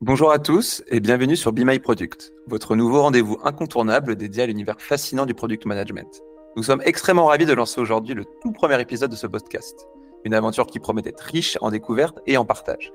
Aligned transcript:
Bonjour 0.00 0.30
à 0.30 0.38
tous 0.38 0.84
et 0.86 1.00
bienvenue 1.00 1.34
sur 1.34 1.52
Be 1.52 1.62
My 1.64 1.80
Product, 1.80 2.32
votre 2.46 2.76
nouveau 2.76 3.02
rendez-vous 3.02 3.36
incontournable 3.42 4.14
dédié 4.14 4.44
à 4.44 4.46
l'univers 4.46 4.80
fascinant 4.80 5.26
du 5.26 5.34
product 5.34 5.66
management. 5.66 6.22
Nous 6.54 6.62
sommes 6.62 6.80
extrêmement 6.84 7.26
ravis 7.26 7.46
de 7.46 7.52
lancer 7.52 7.80
aujourd'hui 7.80 8.14
le 8.14 8.24
tout 8.40 8.52
premier 8.52 8.80
épisode 8.80 9.10
de 9.10 9.16
ce 9.16 9.26
podcast, 9.26 9.88
une 10.24 10.34
aventure 10.34 10.68
qui 10.68 10.78
promet 10.78 11.02
d'être 11.02 11.22
riche 11.22 11.58
en 11.62 11.72
découvertes 11.72 12.20
et 12.28 12.36
en 12.36 12.44
partage. 12.44 12.92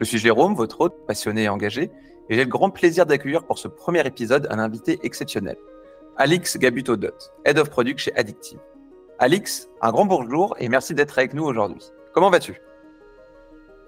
Je 0.00 0.04
suis 0.04 0.18
Jérôme, 0.18 0.56
votre 0.56 0.80
hôte 0.80 1.06
passionné 1.06 1.44
et 1.44 1.48
engagé, 1.48 1.92
et 2.28 2.34
j'ai 2.34 2.42
le 2.44 2.50
grand 2.50 2.70
plaisir 2.70 3.06
d'accueillir 3.06 3.44
pour 3.44 3.60
ce 3.60 3.68
premier 3.68 4.04
épisode 4.04 4.48
un 4.50 4.58
invité 4.58 4.98
exceptionnel, 5.04 5.56
Alix 6.16 6.58
Gabuto-Dot, 6.58 7.32
Head 7.44 7.60
of 7.60 7.70
Product 7.70 8.00
chez 8.00 8.12
Addictive. 8.16 8.58
Alix, 9.20 9.68
un 9.82 9.92
grand 9.92 10.04
bonjour 10.04 10.56
et 10.58 10.68
merci 10.68 10.94
d'être 10.94 11.16
avec 11.16 11.32
nous 11.32 11.44
aujourd'hui. 11.44 11.92
Comment 12.12 12.28
vas-tu? 12.28 12.60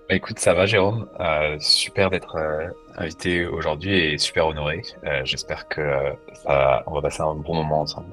Bah, 0.09 0.14
Écoute, 0.14 0.39
ça 0.39 0.55
va 0.55 0.66
Jérôme, 0.66 1.09
euh, 1.21 1.57
super 1.59 2.11
d'être 2.11 2.37
euh, 2.37 2.68
invité 2.96 3.46
aujourd'hui 3.46 3.95
et 3.98 4.18
super 4.18 4.46
honoré. 4.46 4.82
Euh, 5.04 5.22
j'espère 5.25 5.68
que 5.68 6.13
on 6.46 6.94
va 6.94 7.03
passer 7.03 7.22
un 7.22 7.35
bon 7.35 7.54
moment 7.54 7.81
ensemble. 7.81 8.08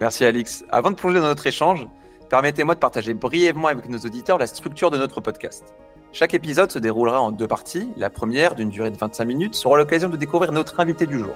Merci 0.00 0.24
Alix. 0.24 0.64
Avant 0.70 0.90
de 0.90 0.96
plonger 0.96 1.20
dans 1.20 1.26
notre 1.26 1.46
échange, 1.46 1.86
permettez-moi 2.28 2.74
de 2.74 2.80
partager 2.80 3.14
brièvement 3.14 3.68
avec 3.68 3.88
nos 3.88 3.98
auditeurs 3.98 4.38
la 4.38 4.46
structure 4.46 4.90
de 4.90 4.98
notre 4.98 5.20
podcast. 5.20 5.74
Chaque 6.12 6.34
épisode 6.34 6.70
se 6.70 6.78
déroulera 6.78 7.20
en 7.20 7.30
deux 7.30 7.46
parties. 7.46 7.90
La 7.96 8.10
première, 8.10 8.54
d'une 8.54 8.70
durée 8.70 8.90
de 8.90 8.96
25 8.96 9.24
minutes, 9.24 9.54
sera 9.54 9.76
l'occasion 9.76 10.08
de 10.08 10.16
découvrir 10.16 10.52
notre 10.52 10.80
invité 10.80 11.06
du 11.06 11.18
jour. 11.18 11.34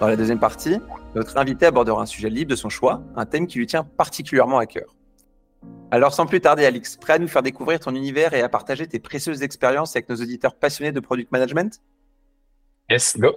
Dans 0.00 0.08
la 0.08 0.16
deuxième 0.16 0.38
partie, 0.40 0.80
notre 1.14 1.36
invité 1.36 1.66
abordera 1.66 2.02
un 2.02 2.06
sujet 2.06 2.30
libre 2.30 2.50
de 2.50 2.56
son 2.56 2.68
choix, 2.68 3.02
un 3.16 3.26
thème 3.26 3.46
qui 3.46 3.58
lui 3.58 3.66
tient 3.66 3.84
particulièrement 3.84 4.58
à 4.58 4.66
cœur. 4.66 4.94
Alors 5.90 6.12
sans 6.12 6.26
plus 6.26 6.40
tarder, 6.40 6.66
Alix, 6.66 6.96
prêt 6.96 7.12
à 7.12 7.18
nous 7.18 7.28
faire 7.28 7.42
découvrir 7.42 7.78
ton 7.78 7.94
univers 7.94 8.34
et 8.34 8.42
à 8.42 8.48
partager 8.48 8.86
tes 8.86 8.98
précieuses 8.98 9.42
expériences 9.42 9.94
avec 9.94 10.08
nos 10.08 10.16
auditeurs 10.16 10.56
passionnés 10.56 10.90
de 10.90 11.00
product 11.00 11.30
management? 11.30 11.80
Yes, 12.90 13.16
go 13.16 13.30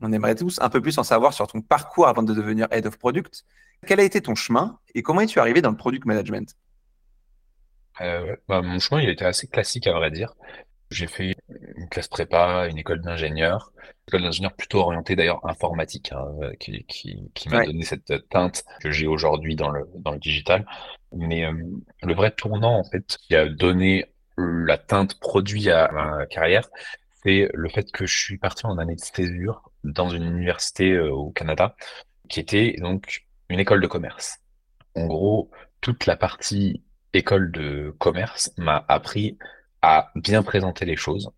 On 0.00 0.12
aimerait 0.12 0.34
tous 0.34 0.58
un 0.60 0.68
peu 0.68 0.82
plus 0.82 0.98
en 0.98 1.04
savoir 1.04 1.32
sur 1.32 1.46
ton 1.46 1.60
parcours 1.60 2.08
avant 2.08 2.22
de 2.22 2.34
devenir 2.34 2.66
Head 2.70 2.86
of 2.86 2.98
Product. 2.98 3.44
Quel 3.86 4.00
a 4.00 4.02
été 4.02 4.20
ton 4.20 4.34
chemin 4.34 4.78
et 4.94 5.02
comment 5.02 5.20
es-tu 5.20 5.38
arrivé 5.38 5.62
dans 5.62 5.70
le 5.70 5.76
product 5.76 6.04
management? 6.04 6.56
Euh, 8.00 8.36
bah, 8.48 8.62
Mon 8.62 8.78
chemin, 8.78 9.00
il 9.00 9.08
était 9.08 9.24
assez 9.24 9.46
classique 9.46 9.86
à 9.86 9.92
vrai 9.92 10.10
dire. 10.10 10.34
J'ai 10.90 11.06
fait 11.08 11.34
une 11.76 11.88
classe 11.88 12.08
prépa, 12.08 12.68
une 12.68 12.78
école 12.78 13.00
d'ingénieur, 13.00 13.72
école 14.06 14.22
d'ingénieur 14.22 14.52
plutôt 14.54 14.80
orientée 14.80 15.16
d'ailleurs 15.16 15.44
informatique, 15.44 16.12
hein, 16.12 16.26
qui, 16.60 16.84
qui, 16.84 17.18
qui 17.34 17.48
m'a 17.48 17.64
donné 17.64 17.82
cette 17.82 18.28
teinte 18.28 18.64
que 18.80 18.90
j'ai 18.90 19.06
aujourd'hui 19.06 19.56
dans 19.56 19.70
le, 19.70 19.88
dans 19.96 20.12
le 20.12 20.18
digital. 20.18 20.64
Mais 21.12 21.44
euh, 21.44 21.52
le 22.02 22.14
vrai 22.14 22.30
tournant, 22.30 22.78
en 22.78 22.84
fait, 22.84 23.16
qui 23.18 23.34
a 23.34 23.48
donné 23.48 24.06
la 24.38 24.78
teinte 24.78 25.18
produit 25.18 25.70
à 25.70 25.90
ma 25.92 26.26
carrière, 26.26 26.68
c'est 27.22 27.48
le 27.52 27.68
fait 27.68 27.90
que 27.90 28.06
je 28.06 28.16
suis 28.16 28.38
parti 28.38 28.66
en 28.66 28.78
année 28.78 28.94
de 28.94 29.00
césure 29.00 29.72
dans 29.82 30.08
une 30.08 30.24
université 30.24 30.92
euh, 30.92 31.10
au 31.10 31.30
Canada, 31.30 31.74
qui 32.28 32.40
était 32.40 32.76
donc 32.80 33.26
une 33.48 33.58
école 33.58 33.80
de 33.80 33.86
commerce. 33.86 34.38
En 34.94 35.06
gros, 35.06 35.50
toute 35.80 36.06
la 36.06 36.16
partie 36.16 36.82
école 37.12 37.50
de 37.50 37.94
commerce 37.98 38.52
m'a 38.56 38.84
appris 38.88 39.38
à 39.82 40.10
bien 40.14 40.42
présenter 40.42 40.84
les 40.84 40.96
choses 40.96 41.30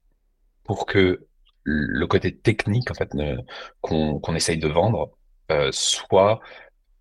pour 0.64 0.86
que 0.86 1.26
le 1.64 2.06
côté 2.06 2.34
technique 2.34 2.90
en 2.90 2.94
fait 2.94 3.12
qu'on 3.80 4.34
essaye 4.34 4.58
de 4.58 4.68
vendre 4.68 5.10
euh, 5.50 5.70
soit 5.72 6.40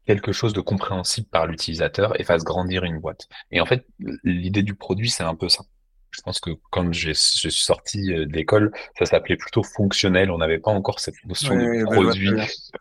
quelque 0.05 0.31
chose 0.31 0.53
de 0.53 0.61
compréhensible 0.61 1.27
par 1.27 1.47
l'utilisateur 1.47 2.19
et 2.19 2.23
fasse 2.23 2.43
grandir 2.43 2.85
une 2.85 2.99
boîte. 2.99 3.27
Et 3.51 3.59
en 3.59 3.65
fait, 3.65 3.85
l'idée 4.23 4.63
du 4.63 4.73
produit, 4.73 5.09
c'est 5.09 5.23
un 5.23 5.35
peu 5.35 5.49
ça. 5.49 5.63
Je 6.11 6.21
pense 6.21 6.39
que 6.39 6.51
quand 6.71 6.93
je 6.93 7.11
suis 7.11 7.51
sorti 7.51 8.13
euh, 8.13 8.25
d'école, 8.25 8.71
ça 8.97 9.05
s'appelait 9.05 9.35
plutôt 9.35 9.63
fonctionnel. 9.63 10.31
On 10.31 10.37
n'avait 10.37 10.59
pas 10.59 10.71
encore 10.71 11.01
cette 11.01 11.21
notion 11.25 11.55
de 11.55 11.83
produit. 11.83 12.31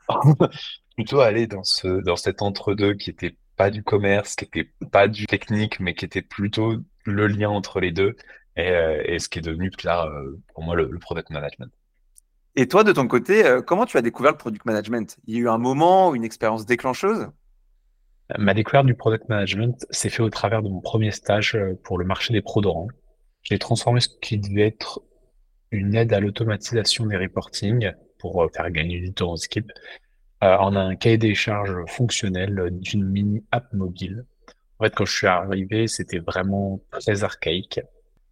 plutôt 0.94 1.20
aller 1.20 1.46
dans 1.46 1.64
ce 1.64 2.00
dans 2.02 2.16
cet 2.16 2.40
entre-deux 2.40 2.94
qui 2.94 3.10
était 3.10 3.36
pas 3.56 3.70
du 3.70 3.82
commerce, 3.82 4.36
qui 4.36 4.44
était 4.44 4.70
pas 4.92 5.08
du 5.08 5.26
technique, 5.26 5.80
mais 5.80 5.94
qui 5.94 6.04
était 6.04 6.22
plutôt 6.22 6.76
le 7.04 7.26
lien 7.26 7.50
entre 7.50 7.80
les 7.80 7.90
deux 7.90 8.16
euh, 8.58 9.02
et, 9.04 9.18
ce 9.18 9.28
qui 9.28 9.38
est 9.38 9.42
devenu 9.42 9.70
plus 9.70 9.82
tard 9.82 10.06
euh, 10.06 10.40
pour 10.54 10.62
moi 10.62 10.74
le, 10.74 10.88
product 10.98 11.30
management. 11.30 11.70
Et 12.54 12.68
toi, 12.68 12.84
de 12.84 12.92
ton 12.92 13.06
côté, 13.06 13.44
euh, 13.44 13.60
comment 13.60 13.84
tu 13.84 13.98
as 13.98 14.02
découvert 14.02 14.32
le 14.32 14.38
product 14.38 14.64
management? 14.64 15.18
Il 15.26 15.34
y 15.34 15.38
a 15.38 15.40
eu 15.40 15.48
un 15.48 15.58
moment, 15.58 16.14
une 16.14 16.24
expérience 16.24 16.64
déclencheuse? 16.64 17.28
Ma 18.38 18.54
découverte 18.54 18.86
du 18.86 18.94
product 18.94 19.28
management 19.28 19.86
s'est 19.90 20.08
fait 20.08 20.22
au 20.22 20.30
travers 20.30 20.62
de 20.62 20.68
mon 20.68 20.80
premier 20.80 21.10
stage 21.10 21.56
pour 21.84 21.98
le 21.98 22.04
marché 22.04 22.32
des 22.32 22.40
prodorants. 22.40 22.88
J'ai 23.42 23.58
transformé 23.58 24.00
ce 24.00 24.08
qui 24.20 24.38
devait 24.38 24.66
être 24.66 25.00
une 25.70 25.94
aide 25.94 26.12
à 26.12 26.18
l'automatisation 26.18 27.06
des 27.06 27.16
reporting 27.16 27.92
pour 28.18 28.50
faire 28.52 28.70
gagner 28.70 29.00
du 29.00 29.12
temps 29.12 29.32
aux 29.32 29.36
équipes 29.36 29.70
en 30.40 30.74
un 30.74 30.96
cahier 30.96 31.18
des 31.18 31.34
charges 31.34 31.76
fonctionnel 31.86 32.70
d'une 32.72 33.04
mini 33.04 33.44
app 33.52 33.72
mobile. 33.72 34.24
En 34.78 34.84
fait, 34.84 34.94
quand 34.94 35.04
je 35.04 35.16
suis 35.16 35.26
arrivé, 35.28 35.86
c'était 35.86 36.18
vraiment 36.18 36.80
très 36.90 37.22
archaïque 37.22 37.80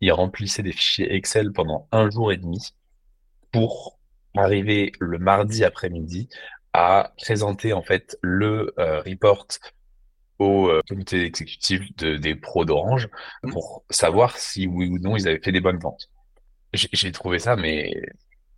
il 0.05 0.13
remplissait 0.13 0.63
des 0.63 0.73
fichiers 0.73 1.15
Excel 1.15 1.51
pendant 1.51 1.89
un 1.91 2.11
jour 2.11 2.31
et 2.31 2.37
demi 2.37 2.75
pour 3.53 3.99
arriver 4.37 4.93
le 5.01 5.19
mardi 5.19 5.65
après-midi 5.65 6.29
à 6.75 7.15
présenter 7.17 7.73
en 7.73 7.81
fait 7.81 8.19
le 8.21 8.75
euh, 8.79 9.01
report 9.01 9.47
au 10.39 10.69
euh, 10.69 10.83
comité 10.87 11.25
exécutif 11.25 11.81
de, 11.97 12.17
des 12.17 12.35
pros 12.35 12.67
d'Orange 12.67 13.09
mmh. 13.45 13.53
pour 13.53 13.85
savoir 13.89 14.37
si 14.37 14.67
oui 14.67 14.89
ou 14.89 14.99
non 14.99 15.17
ils 15.17 15.27
avaient 15.27 15.41
fait 15.41 15.53
des 15.53 15.61
bonnes 15.61 15.79
ventes. 15.79 16.11
J'ai 16.75 17.13
trouvé 17.13 17.39
ça 17.39 17.57
mais 17.57 17.91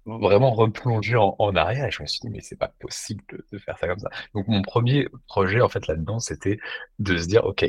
vraiment 0.04 0.50
replongé 0.50 1.14
en, 1.16 1.54
arrière 1.54 1.84
et 1.84 1.90
je 1.92 2.02
me 2.02 2.08
suis 2.08 2.20
dit 2.22 2.30
mais 2.30 2.40
c'est 2.40 2.56
pas 2.56 2.72
possible 2.80 3.22
de, 3.30 3.46
de, 3.52 3.58
faire 3.58 3.78
ça 3.78 3.86
comme 3.86 4.00
ça. 4.00 4.08
Donc 4.34 4.48
mon 4.48 4.62
premier 4.62 5.06
projet 5.28 5.60
en 5.60 5.68
fait 5.68 5.86
là-dedans 5.86 6.18
c'était 6.18 6.58
de 6.98 7.16
se 7.16 7.28
dire 7.28 7.44
ok 7.44 7.66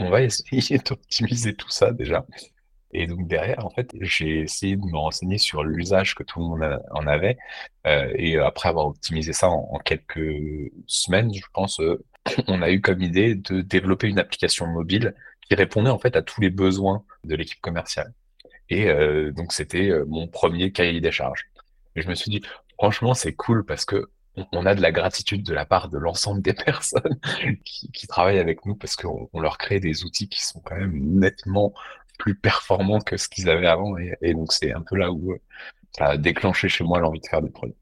on 0.00 0.10
va 0.10 0.22
essayer 0.22 0.78
d'optimiser 0.84 1.54
tout 1.54 1.70
ça 1.70 1.92
déjà 1.92 2.26
et 2.92 3.06
donc 3.06 3.26
derrière, 3.26 3.64
en 3.64 3.70
fait, 3.70 3.90
j'ai 4.00 4.40
essayé 4.40 4.76
de 4.76 4.84
me 4.84 4.96
renseigner 4.96 5.38
sur 5.38 5.64
l'usage 5.64 6.14
que 6.14 6.22
tout 6.22 6.40
le 6.40 6.46
monde 6.46 6.80
en 6.90 7.06
avait. 7.06 7.38
Euh, 7.86 8.12
et 8.16 8.38
après 8.38 8.68
avoir 8.68 8.86
optimisé 8.86 9.32
ça 9.32 9.48
en, 9.48 9.78
quelques 9.78 10.70
semaines, 10.86 11.32
je 11.34 11.46
pense, 11.52 11.80
euh, 11.80 12.04
on 12.48 12.62
a 12.62 12.70
eu 12.70 12.80
comme 12.80 13.02
idée 13.02 13.34
de 13.34 13.62
développer 13.62 14.08
une 14.08 14.18
application 14.18 14.66
mobile 14.66 15.14
qui 15.48 15.54
répondait 15.54 15.90
en 15.90 15.98
fait 15.98 16.16
à 16.16 16.22
tous 16.22 16.40
les 16.40 16.50
besoins 16.50 17.04
de 17.24 17.34
l'équipe 17.34 17.60
commerciale. 17.60 18.12
Et 18.68 18.88
euh, 18.88 19.32
donc 19.32 19.52
c'était 19.52 19.90
euh, 19.90 20.04
mon 20.06 20.28
premier 20.28 20.72
cahier 20.72 21.00
des 21.00 21.12
charges. 21.12 21.48
Et 21.96 22.02
je 22.02 22.08
me 22.08 22.14
suis 22.14 22.30
dit, 22.30 22.42
franchement, 22.78 23.14
c'est 23.14 23.34
cool 23.34 23.64
parce 23.64 23.84
que 23.84 24.10
on 24.52 24.64
a 24.64 24.74
de 24.74 24.80
la 24.80 24.92
gratitude 24.92 25.42
de 25.42 25.52
la 25.52 25.66
part 25.66 25.90
de 25.90 25.98
l'ensemble 25.98 26.40
des 26.40 26.54
personnes 26.66 27.18
qui, 27.64 27.90
qui, 27.92 28.06
travaillent 28.06 28.38
avec 28.38 28.64
nous 28.64 28.74
parce 28.74 28.96
qu'on 28.96 29.28
leur 29.34 29.58
crée 29.58 29.78
des 29.78 30.04
outils 30.04 30.28
qui 30.28 30.42
sont 30.42 30.60
quand 30.60 30.76
même 30.76 30.94
nettement 30.94 31.74
plus 32.22 32.36
performant 32.36 33.00
que 33.00 33.16
ce 33.16 33.28
qu'ils 33.28 33.50
avaient 33.50 33.66
avant. 33.66 33.96
Et, 33.98 34.32
donc, 34.32 34.52
c'est 34.52 34.72
un 34.72 34.80
peu 34.80 34.96
là 34.96 35.10
où 35.10 35.32
euh, 35.32 35.40
ça 35.90 36.04
a 36.06 36.16
déclenché 36.16 36.68
chez 36.68 36.84
moi 36.84 37.00
l'envie 37.00 37.18
de 37.18 37.26
faire 37.26 37.42
des 37.42 37.50
produits. 37.50 37.74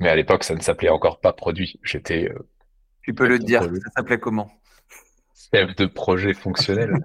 Mais 0.00 0.08
à 0.08 0.16
l'époque, 0.16 0.44
ça 0.44 0.54
ne 0.54 0.60
s'appelait 0.60 0.88
encore 0.88 1.20
pas 1.20 1.34
produit. 1.34 1.78
J'étais. 1.82 2.30
Euh, 2.30 2.48
tu 3.02 3.12
peux 3.12 3.28
le 3.28 3.38
dire, 3.38 3.62
ça 3.62 3.90
s'appelait 3.96 4.18
comment? 4.18 4.50
Chef 5.52 5.76
de 5.76 5.84
projet 5.84 6.32
fonctionnel. 6.32 6.94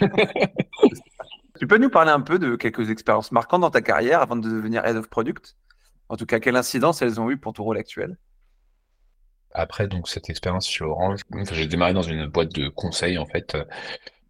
tu 1.58 1.66
peux 1.66 1.78
nous 1.78 1.88
parler 1.88 2.10
un 2.10 2.20
peu 2.20 2.38
de 2.38 2.54
quelques 2.54 2.90
expériences 2.90 3.32
marquantes 3.32 3.62
dans 3.62 3.70
ta 3.70 3.80
carrière 3.80 4.20
avant 4.20 4.36
de 4.36 4.46
devenir 4.46 4.84
Head 4.84 4.96
of 4.96 5.08
Product? 5.08 5.56
En 6.10 6.18
tout 6.18 6.26
cas, 6.26 6.38
quelle 6.38 6.56
incidence 6.56 7.00
elles 7.00 7.18
ont 7.18 7.30
eu 7.30 7.38
pour 7.38 7.54
ton 7.54 7.64
rôle 7.64 7.78
actuel? 7.78 8.18
Après 9.52 9.88
donc 9.88 10.06
cette 10.06 10.28
expérience 10.28 10.68
chez 10.68 10.84
Orange, 10.84 11.22
j'ai 11.50 11.66
démarré 11.66 11.94
dans 11.94 12.02
une 12.02 12.26
boîte 12.26 12.52
de 12.52 12.68
conseil 12.68 13.16
en 13.16 13.26
fait. 13.26 13.56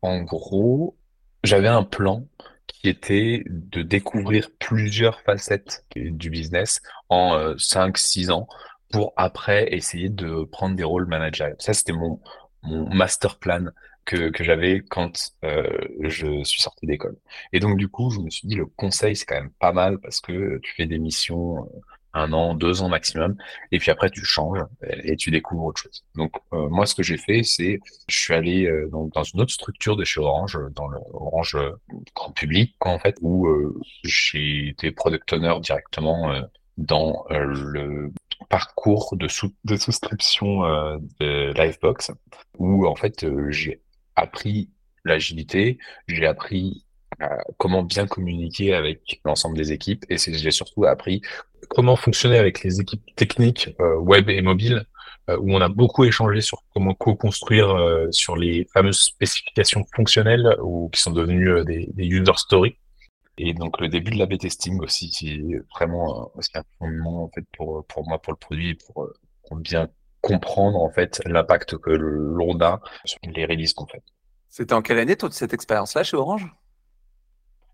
En 0.02 0.22
gros, 0.22 0.96
j'avais 1.42 1.68
un 1.68 1.84
plan 1.84 2.26
qui 2.66 2.88
était 2.88 3.42
de 3.46 3.82
découvrir 3.82 4.50
plusieurs 4.58 5.20
facettes 5.20 5.84
du 5.94 6.30
business 6.30 6.80
en 7.08 7.34
euh, 7.34 7.54
5-6 7.54 8.30
ans 8.30 8.48
pour 8.90 9.12
après 9.16 9.72
essayer 9.74 10.08
de 10.08 10.44
prendre 10.44 10.76
des 10.76 10.84
rôles 10.84 11.06
managériaux. 11.06 11.56
Ça, 11.58 11.74
c'était 11.74 11.92
mon, 11.92 12.20
master 12.62 13.38
plan 13.38 13.66
que, 14.04 14.28
que 14.28 14.44
j'avais 14.44 14.82
quand 14.82 15.32
euh, 15.44 15.66
je 16.00 16.44
suis 16.44 16.60
sorti 16.60 16.86
d'école. 16.86 17.16
Et 17.52 17.60
donc, 17.60 17.78
du 17.78 17.88
coup, 17.88 18.10
je 18.10 18.20
me 18.20 18.28
suis 18.28 18.46
dit, 18.46 18.54
le 18.54 18.66
conseil, 18.66 19.16
c'est 19.16 19.24
quand 19.24 19.36
même 19.36 19.52
pas 19.58 19.72
mal 19.72 19.98
parce 19.98 20.20
que 20.20 20.58
tu 20.62 20.74
fais 20.74 20.86
des 20.86 20.98
missions 20.98 21.64
euh, 21.64 21.68
un 22.12 22.32
an, 22.32 22.54
deux 22.54 22.82
ans 22.82 22.88
maximum, 22.88 23.36
et 23.72 23.78
puis 23.78 23.90
après 23.90 24.10
tu 24.10 24.24
changes 24.24 24.60
et 24.82 25.16
tu 25.16 25.30
découvres 25.30 25.64
autre 25.64 25.82
chose. 25.82 26.04
Donc 26.16 26.32
euh, 26.52 26.68
moi 26.68 26.86
ce 26.86 26.94
que 26.94 27.02
j'ai 27.02 27.16
fait, 27.16 27.42
c'est 27.42 27.80
je 28.08 28.16
suis 28.16 28.34
allé 28.34 28.66
euh, 28.66 28.88
dans, 28.90 29.06
dans, 29.06 29.22
une 29.22 29.40
autre 29.40 29.52
structure 29.52 29.96
de 29.96 30.04
chez 30.04 30.20
Orange, 30.20 30.58
dans 30.74 30.88
le 30.88 30.98
Orange 31.12 31.54
euh, 31.54 31.72
grand 32.14 32.32
public 32.32 32.74
en 32.80 32.98
fait, 32.98 33.16
où 33.20 33.48
j'ai 34.04 34.68
été 34.68 34.90
product 34.90 35.32
owner 35.32 35.54
directement 35.60 36.32
dans 36.78 37.24
le 37.30 38.12
parcours 38.48 39.16
de, 39.16 39.28
sous 39.28 39.54
de 39.64 39.76
souscription 39.76 40.62
de 41.20 41.52
Livebox, 41.52 42.12
où 42.58 42.86
en 42.86 42.96
fait 42.96 43.26
j'ai 43.50 43.80
appris 44.16 44.70
l'agilité, 45.04 45.78
j'ai 46.08 46.26
appris 46.26 46.84
comment 47.58 47.82
bien 47.82 48.06
communiquer 48.06 48.74
avec 48.74 49.20
l'ensemble 49.24 49.56
des 49.56 49.72
équipes 49.72 50.04
et 50.08 50.16
j'ai 50.16 50.50
surtout 50.50 50.84
appris 50.84 51.22
comment 51.68 51.96
fonctionner 51.96 52.38
avec 52.38 52.62
les 52.62 52.80
équipes 52.80 53.04
techniques 53.16 53.74
euh, 53.80 53.96
web 53.96 54.28
et 54.28 54.42
mobile 54.42 54.84
euh, 55.28 55.36
où 55.38 55.52
on 55.54 55.60
a 55.60 55.68
beaucoup 55.68 56.04
échangé 56.04 56.40
sur 56.40 56.62
comment 56.72 56.94
co-construire 56.94 57.70
euh, 57.70 58.10
sur 58.10 58.36
les 58.36 58.66
fameuses 58.72 59.00
spécifications 59.00 59.84
fonctionnelles 59.94 60.56
ou 60.62 60.88
qui 60.90 61.00
sont 61.00 61.10
devenues 61.10 61.64
des, 61.64 62.04
user 62.04 62.32
stories. 62.36 62.76
Et 63.38 63.54
donc 63.54 63.80
le 63.80 63.88
début 63.88 64.10
de 64.10 64.18
la 64.18 64.26
B-testing 64.26 64.80
aussi, 64.80 65.10
qui 65.10 65.30
est 65.30 65.62
vraiment 65.74 66.32
un 66.54 66.62
fondement 66.78 67.24
en 67.24 67.28
fait 67.28 67.44
pour 67.56 67.86
pour 67.86 68.06
moi 68.06 68.20
pour 68.20 68.34
le 68.34 68.38
produit 68.38 68.74
pour, 68.74 69.08
pour 69.48 69.56
bien 69.56 69.88
comprendre 70.20 70.82
en 70.82 70.90
fait 70.90 71.22
l'impact 71.24 71.78
que 71.78 71.90
l'on 71.90 72.60
a 72.60 72.80
sur 73.04 73.18
les 73.24 73.46
releases 73.46 73.72
qu'on 73.72 73.86
fait. 73.86 74.02
C'était 74.48 74.74
en 74.74 74.82
quelle 74.82 74.98
année 74.98 75.16
toute 75.16 75.32
cette 75.32 75.54
expérience-là 75.54 76.02
chez 76.02 76.16
Orange? 76.16 76.46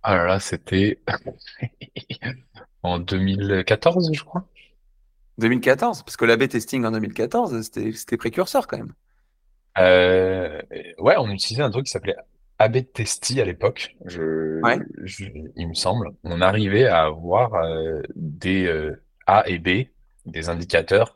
Ah 0.09 0.15
là 0.19 0.25
là, 0.25 0.39
c'était 0.39 1.01
en 2.85 3.01
2014, 3.01 4.13
je 4.13 4.23
crois. 4.23 4.47
2014 5.39 6.05
Parce 6.05 6.17
que 6.17 6.25
l'A-B 6.25 6.47
testing 6.47 6.85
en 6.85 6.93
2014, 6.93 7.61
c'était 7.61 8.17
précurseur 8.17 8.69
quand 8.69 8.79
même. 8.79 8.93
Euh, 9.79 10.63
ouais, 10.99 11.17
on 11.19 11.29
utilisait 11.29 11.65
un 11.65 11.71
truc 11.71 11.87
qui 11.87 11.91
s'appelait 11.91 12.15
AB 12.61 12.93
Testy 12.95 13.41
à 13.41 13.45
l'époque, 13.45 13.97
je, 14.05 14.61
il 15.57 15.69
me 15.69 15.75
semble. 15.75 16.13
On 16.23 16.41
arrivait 16.41 16.87
à 16.87 17.07
avoir 17.07 17.55
euh, 17.55 18.01
des 18.15 18.65
euh, 18.67 19.03
A 19.27 19.43
et 19.49 19.59
B, 19.59 19.89
des 20.25 20.49
indicateurs 20.49 21.15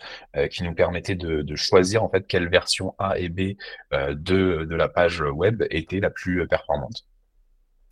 qui 0.50 0.64
nous 0.64 0.75
permettaient 0.75 1.14
de, 1.14 1.54
choisir 1.54 2.02
en 2.02 2.08
fait 2.10 2.26
quelle 2.26 2.48
version 2.48 2.96
A 2.98 3.20
et 3.20 3.28
B 3.28 3.56
de, 3.92 4.64
de 4.64 4.75
la 4.75 4.88
page 4.88 5.20
web 5.20 5.62
était 5.70 6.00
la 6.00 6.10
plus 6.10 6.44
performante. 6.48 7.04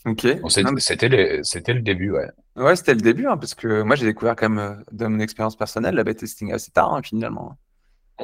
Ok. 0.07 0.27
c'était 0.79 1.09
le, 1.09 1.43
le 1.43 1.81
début, 1.81 2.13
ouais. 2.13 2.29
Ouais, 2.57 2.77
c'était 2.77 2.95
le 2.95 3.01
début, 3.01 3.27
hein, 3.27 3.37
parce 3.37 3.55
que 3.55 3.83
moi 3.83 3.97
j'ai 3.97 4.07
découvert 4.07 4.37
quand 4.37 4.49
même 4.49 4.59
euh, 4.59 4.83
dans 4.93 5.11
mon 5.11 5.21
expérience 5.21 5.57
personnelle 5.57 5.95
la 5.95 6.05
bêta 6.05 6.21
testing 6.21 6.53
assez 6.53 6.71
tard, 6.71 6.95
hein, 6.95 7.03
finalement. 7.03 7.57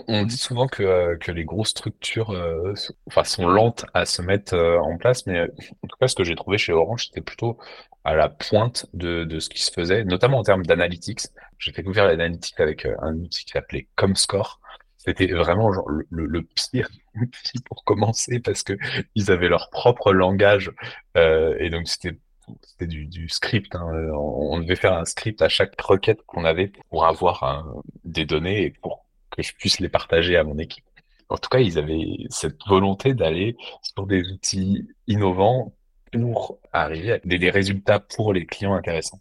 On 0.09 0.25
dit 0.25 0.37
souvent 0.37 0.67
que, 0.67 0.83
euh, 0.83 1.17
que 1.17 1.31
les 1.31 1.45
grosses 1.45 1.71
structures 1.71 2.31
euh, 2.31 2.75
enfin, 3.07 3.23
sont 3.23 3.47
lentes 3.47 3.87
à 3.95 4.07
se 4.07 4.23
mettre 4.23 4.57
en 4.57 4.97
place, 4.97 5.27
mais 5.27 5.43
en 5.43 5.87
tout 5.89 5.97
cas, 6.01 6.09
ce 6.09 6.17
que 6.17 6.25
j'ai 6.25 6.35
trouvé 6.35 6.59
chez 6.59 6.73
Orange, 6.73 7.07
c'était 7.07 7.21
plutôt 7.21 7.59
à 8.03 8.15
la 8.15 8.29
pointe 8.29 8.87
de, 8.93 9.23
de 9.25 9.39
ce 9.39 9.49
qui 9.49 9.63
se 9.63 9.71
faisait, 9.71 10.05
notamment 10.05 10.39
en 10.39 10.43
termes 10.43 10.67
d'analytics. 10.67 11.21
J'ai 11.59 11.71
découvert 11.71 12.07
l'analytique 12.07 12.59
avec 12.59 12.87
un 12.87 13.15
outil 13.15 13.45
qui 13.45 13.53
s'appelait 13.53 13.87
Comscore, 13.95 14.61
c'était 15.05 15.27
vraiment 15.27 15.73
genre 15.73 15.89
le, 15.89 16.07
le, 16.11 16.43
pire 16.43 16.89
pour 17.67 17.85
commencer 17.85 18.41
parce 18.41 18.63
que 18.63 18.75
ils 19.15 19.31
avaient 19.31 19.49
leur 19.49 19.71
propre 19.71 20.13
langage 20.13 20.73
euh, 21.17 21.57
et 21.59 21.71
donc 21.71 21.89
c'était 21.89 22.19
c'était 22.63 22.87
du, 22.87 23.07
du, 23.07 23.29
script. 23.31 23.75
Hein. 23.75 23.87
On, 24.13 24.59
devait 24.61 24.77
faire 24.77 24.93
un 24.93 25.07
script 25.07 25.41
à 25.41 25.49
chaque 25.49 25.81
requête 25.81 26.21
qu'on 26.27 26.45
avait 26.45 26.73
pour 26.91 27.07
avoir 27.07 27.65
des 28.05 28.27
données 28.27 28.65
et 28.65 28.71
pour 28.71 29.07
que 29.31 29.43
je 29.43 29.55
puisse 29.55 29.81
les 29.81 29.89
partager 29.89 30.37
à 30.37 30.45
mon 30.45 30.59
équipe. 30.59 30.85
En 31.31 31.39
tout 31.39 31.49
cas, 31.49 31.61
ils 31.61 31.79
avaient 31.79 32.05
cette 32.29 32.61
volonté 32.67 33.15
d'aller 33.15 33.57
sur 33.81 34.07
des 34.07 34.31
outils 34.31 34.87
innovants 35.07 35.75
pour 36.13 36.59
arriver 36.73 37.13
à 37.13 37.19
des, 37.21 37.39
des 37.39 37.51
résultats 37.51 37.99
pour 37.99 38.35
les 38.35 38.45
clients 38.45 38.75
intéressants. 38.75 39.21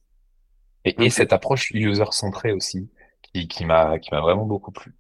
Et, 0.83 1.01
et 1.01 1.09
cette 1.09 1.31
approche 1.31 1.71
user-centrée 1.71 2.51
aussi, 2.51 2.89
qui, 3.21 3.47
qui 3.47 3.65
m'a 3.65 3.97
vraiment 4.11 4.45
beaucoup 4.45 4.71
plu. 4.71 4.93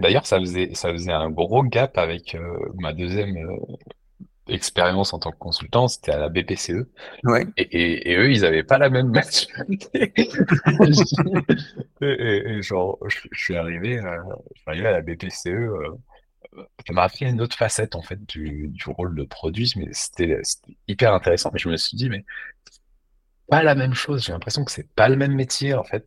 D'ailleurs, 0.00 0.26
ça 0.26 0.38
faisait, 0.38 0.74
ça 0.74 0.90
faisait 0.92 1.12
un 1.12 1.30
gros 1.30 1.62
gap 1.62 1.98
avec 1.98 2.34
euh, 2.34 2.58
ma 2.78 2.92
deuxième 2.92 3.36
euh, 3.36 3.56
expérience 4.48 5.12
en 5.12 5.18
tant 5.18 5.30
que 5.30 5.38
consultant, 5.38 5.88
c'était 5.88 6.12
à 6.12 6.18
la 6.18 6.28
BPCE. 6.28 6.88
Ouais. 7.24 7.46
Et, 7.56 8.10
et, 8.10 8.16
eux, 8.16 8.30
ils 8.32 8.42
n'avaient 8.42 8.62
pas 8.62 8.78
la 8.78 8.90
même 8.90 9.08
maturité. 9.08 10.12
et, 12.00 12.62
genre, 12.62 12.98
je, 13.06 13.18
suis 13.32 13.56
arrivé, 13.56 13.98
à, 13.98 14.16
je 14.54 14.60
suis 14.60 14.70
arrivé 14.70 14.86
à 14.88 14.92
la 14.92 15.02
BPCE. 15.02 15.46
Euh, 15.48 15.96
ça 16.86 16.92
m'a 16.92 17.02
appris 17.02 17.26
une 17.26 17.40
autre 17.40 17.56
facette 17.56 17.94
en 17.94 18.02
fait 18.02 18.24
du, 18.26 18.68
du 18.68 18.84
rôle 18.88 19.14
de 19.14 19.22
produit, 19.22 19.72
mais 19.76 19.88
c'était 19.92 20.40
hyper 20.88 21.14
intéressant. 21.14 21.50
Mais 21.52 21.60
je 21.60 21.68
me 21.68 21.76
suis 21.76 21.96
dit, 21.96 22.08
mais 22.08 22.24
pas 23.50 23.62
la 23.62 23.74
même 23.74 23.94
chose. 23.94 24.24
J'ai 24.24 24.32
l'impression 24.32 24.64
que 24.64 24.70
c'est 24.70 24.90
pas 24.94 25.08
le 25.08 25.16
même 25.16 25.34
métier 25.34 25.74
en 25.74 25.84
fait. 25.84 26.06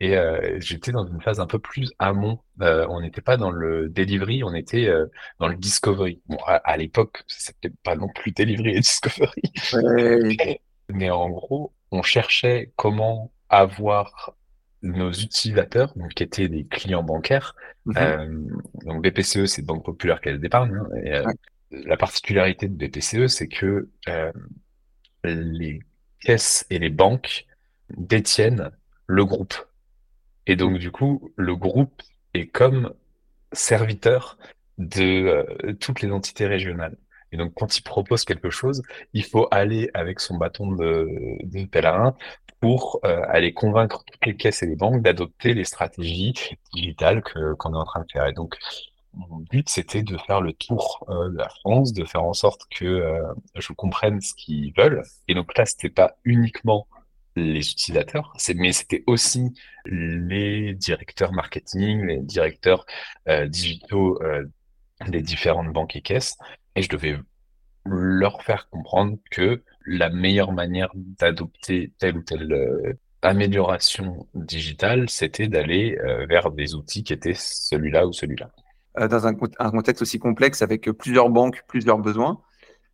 Et 0.00 0.16
euh, 0.16 0.58
j'étais 0.60 0.92
dans 0.92 1.06
une 1.06 1.20
phase 1.20 1.40
un 1.40 1.46
peu 1.46 1.58
plus 1.58 1.92
amont. 1.98 2.40
Euh, 2.62 2.86
on 2.88 3.02
n'était 3.02 3.20
pas 3.20 3.36
dans 3.36 3.50
le 3.50 3.90
delivery, 3.90 4.42
on 4.42 4.54
était 4.54 4.86
euh, 4.86 5.06
dans 5.38 5.48
le 5.48 5.56
discovery. 5.56 6.22
Bon, 6.26 6.38
à, 6.46 6.76
l'époque, 6.78 7.22
c'était 7.28 7.70
pas 7.84 7.96
non 7.96 8.08
plus 8.08 8.32
delivery 8.32 8.76
et 8.76 8.80
discovery. 8.80 9.42
Mais 10.88 11.10
en 11.10 11.28
gros, 11.28 11.74
on 11.90 12.02
cherchait 12.02 12.72
comment 12.76 13.30
avoir 13.50 14.34
nos 14.82 15.12
utilisateurs, 15.12 15.92
donc 15.96 16.14
qui 16.14 16.22
étaient 16.22 16.48
des 16.48 16.64
clients 16.64 17.02
bancaires. 17.02 17.54
Mm-hmm. 17.86 18.84
donc 18.86 19.02
BPCE, 19.02 19.46
c'est 19.46 19.62
Banque 19.62 19.84
Populaire 19.84 20.22
Caisse 20.22 20.40
d'épargne. 20.40 20.80
Hein, 21.06 21.32
La 21.70 21.98
particularité 21.98 22.68
de 22.68 22.74
BPCE, 22.74 23.26
c'est 23.26 23.48
que 23.48 23.88
les 25.24 25.80
caisses 26.20 26.66
et 26.70 26.78
les 26.78 26.90
banques 26.90 27.46
détiennent 27.96 28.70
le 29.06 29.24
groupe. 29.24 29.54
Et 30.46 30.56
donc, 30.56 30.78
du 30.78 30.90
coup, 30.90 31.32
le 31.36 31.56
groupe 31.56 32.02
est 32.34 32.46
comme 32.46 32.94
serviteur 33.52 34.38
de 34.78 35.02
euh, 35.02 35.74
toutes 35.74 36.00
les 36.00 36.10
entités 36.10 36.46
régionales. 36.46 36.96
Et 37.32 37.36
donc, 37.36 37.52
quand 37.54 37.76
il 37.76 37.82
propose 37.82 38.24
quelque 38.24 38.50
chose, 38.50 38.82
il 39.12 39.24
faut 39.24 39.46
aller 39.50 39.90
avec 39.94 40.20
son 40.20 40.36
bâton 40.36 40.72
de, 40.72 41.64
pèlerin 41.66 42.16
pour 42.60 43.00
euh, 43.04 43.22
aller 43.28 43.52
convaincre 43.52 44.04
toutes 44.04 44.26
les 44.26 44.36
caisses 44.36 44.62
et 44.62 44.66
les 44.66 44.76
banques 44.76 45.02
d'adopter 45.02 45.54
les 45.54 45.64
stratégies 45.64 46.34
digitales 46.74 47.22
qu'on 47.22 47.74
est 47.74 47.76
en 47.76 47.84
train 47.84 48.00
de 48.00 48.10
faire. 48.10 48.26
Et 48.26 48.32
donc, 48.32 48.56
mon 49.14 49.38
but, 49.38 49.68
c'était 49.68 50.02
de 50.02 50.16
faire 50.26 50.40
le 50.40 50.52
tour 50.52 51.04
euh, 51.08 51.30
de 51.30 51.36
la 51.36 51.48
France, 51.48 51.92
de 51.92 52.04
faire 52.04 52.24
en 52.24 52.32
sorte 52.32 52.62
que 52.70 53.22
je 53.56 53.72
comprenne 53.72 54.20
ce 54.20 54.34
qu'ils 54.34 54.72
veulent. 54.76 55.02
Et 55.28 55.34
donc 55.34 55.56
là, 55.56 55.66
c'était 55.66 55.90
pas 55.90 56.16
uniquement 56.24 56.86
les 57.36 57.70
utilisateurs, 57.70 58.32
mais 58.56 58.72
c'était 58.72 59.04
aussi 59.06 59.52
les 59.86 60.74
directeurs 60.74 61.32
marketing, 61.32 62.06
les 62.06 62.20
directeurs 62.20 62.84
euh, 63.28 63.46
digitaux 63.46 64.20
euh, 64.22 64.44
des 65.08 65.22
différentes 65.22 65.72
banques 65.72 65.96
et 65.96 66.02
caisses, 66.02 66.36
et 66.76 66.82
je 66.82 66.88
devais 66.88 67.18
leur 67.86 68.42
faire 68.42 68.68
comprendre 68.68 69.16
que 69.30 69.62
la 69.86 70.10
meilleure 70.10 70.52
manière 70.52 70.90
d'adopter 70.94 71.92
telle 71.98 72.18
ou 72.18 72.22
telle 72.22 72.52
euh, 72.52 72.92
amélioration 73.22 74.26
digitale, 74.34 75.08
c'était 75.10 75.48
d'aller 75.48 75.98
vers 76.26 76.50
des 76.50 76.74
outils 76.74 77.04
qui 77.04 77.12
étaient 77.12 77.34
celui-là 77.34 78.06
ou 78.06 78.14
celui-là. 78.14 78.50
Dans 78.98 79.26
un, 79.26 79.34
contexte 79.34 80.02
aussi 80.02 80.18
complexe 80.18 80.62
avec 80.62 80.90
plusieurs 80.90 81.30
banques, 81.30 81.62
plusieurs 81.68 81.98
besoins, 81.98 82.40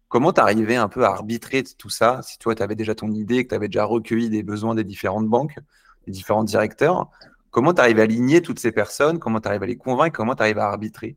Comment 0.08 0.32
tu 0.32 0.40
arrivais 0.40 0.76
un 0.76 0.88
peu 0.88 1.04
à 1.04 1.08
arbitrer 1.08 1.64
tout 1.64 1.90
ça 1.90 2.20
Si 2.22 2.38
toi, 2.38 2.54
tu 2.54 2.62
avais 2.62 2.76
déjà 2.76 2.94
ton 2.94 3.10
idée, 3.10 3.44
que 3.44 3.48
tu 3.48 3.54
avais 3.54 3.66
déjà 3.66 3.84
recueilli 3.84 4.30
des 4.30 4.42
besoins 4.42 4.74
des 4.74 4.84
différentes 4.84 5.26
banques, 5.26 5.58
des 6.06 6.12
différents 6.12 6.44
directeurs, 6.44 7.10
comment 7.50 7.74
tu 7.74 7.80
arrives 7.80 7.98
à 7.98 8.04
aligner 8.04 8.40
toutes 8.40 8.60
ces 8.60 8.70
personnes? 8.70 9.18
Comment 9.18 9.40
tu 9.40 9.48
arrives 9.48 9.64
à 9.64 9.66
les 9.66 9.76
convaincre? 9.76 10.16
Comment 10.16 10.36
tu 10.36 10.42
arrives 10.42 10.58
à 10.58 10.68
arbitrer? 10.68 11.16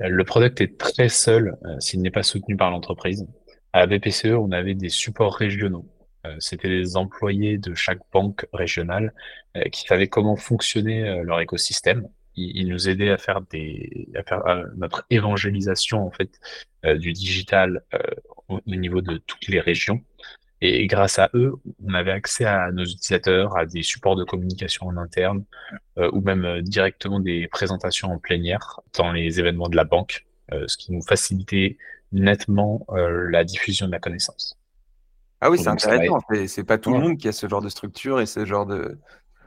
Le 0.00 0.24
product 0.24 0.60
est 0.60 0.76
très 0.76 1.08
seul 1.08 1.56
euh, 1.64 1.78
s'il 1.78 2.02
n'est 2.02 2.10
pas 2.10 2.24
soutenu 2.24 2.56
par 2.56 2.70
l'entreprise. 2.72 3.26
À 3.72 3.86
BPCE, 3.86 4.34
on 4.36 4.50
avait 4.50 4.74
des 4.74 4.88
supports 4.88 5.36
régionaux. 5.36 5.86
Euh, 6.26 6.34
c'était 6.40 6.68
les 6.68 6.96
employés 6.96 7.58
de 7.58 7.74
chaque 7.74 8.00
banque 8.12 8.46
régionale 8.52 9.14
euh, 9.56 9.62
qui 9.70 9.82
savaient 9.82 10.08
comment 10.08 10.34
fonctionnait 10.34 11.22
leur 11.22 11.40
écosystème 11.40 12.08
il, 12.36 12.68
nous 12.68 12.88
aidait 12.88 13.10
à 13.10 13.18
faire 13.18 13.40
des, 13.42 14.08
à 14.14 14.22
faire 14.22 14.42
notre 14.76 15.06
évangélisation 15.10 16.06
en 16.06 16.10
fait 16.10 16.40
euh, 16.84 16.96
du 16.96 17.12
digital 17.12 17.82
euh, 17.94 17.98
au, 18.48 18.60
niveau 18.66 19.00
de 19.00 19.18
toutes 19.18 19.46
les 19.48 19.60
régions. 19.60 20.02
Et 20.60 20.86
grâce 20.86 21.18
à 21.18 21.30
eux, 21.34 21.54
on 21.84 21.92
avait 21.94 22.12
accès 22.12 22.46
à 22.46 22.70
nos 22.72 22.84
utilisateurs, 22.84 23.56
à 23.56 23.66
des 23.66 23.82
supports 23.82 24.16
de 24.16 24.24
communication 24.24 24.86
en 24.86 24.96
interne, 24.96 25.44
euh, 25.98 26.10
ou 26.12 26.20
même 26.22 26.62
directement 26.62 27.20
des 27.20 27.48
présentations 27.48 28.12
en 28.12 28.18
plénière 28.18 28.80
dans 28.96 29.12
les 29.12 29.40
événements 29.40 29.68
de 29.68 29.76
la 29.76 29.84
banque, 29.84 30.26
ce 30.66 30.76
qui 30.76 30.92
nous 30.92 31.02
facilitait 31.02 31.76
nettement 32.12 32.86
la 32.88 33.44
diffusion 33.44 33.86
de 33.86 33.92
la 33.92 33.98
connaissance. 33.98 34.56
Ah 35.40 35.50
oui, 35.50 35.58
c'est 35.58 35.68
intéressant. 35.68 36.20
C'est 36.46 36.64
pas 36.64 36.78
tout 36.78 36.92
le 36.92 37.00
monde 37.00 37.18
qui 37.18 37.28
a 37.28 37.32
ce 37.32 37.48
genre 37.48 37.60
de 37.60 37.68
structure 37.68 38.20
et 38.20 38.26
ce 38.26 38.44
genre 38.44 38.64
de, 38.64 38.98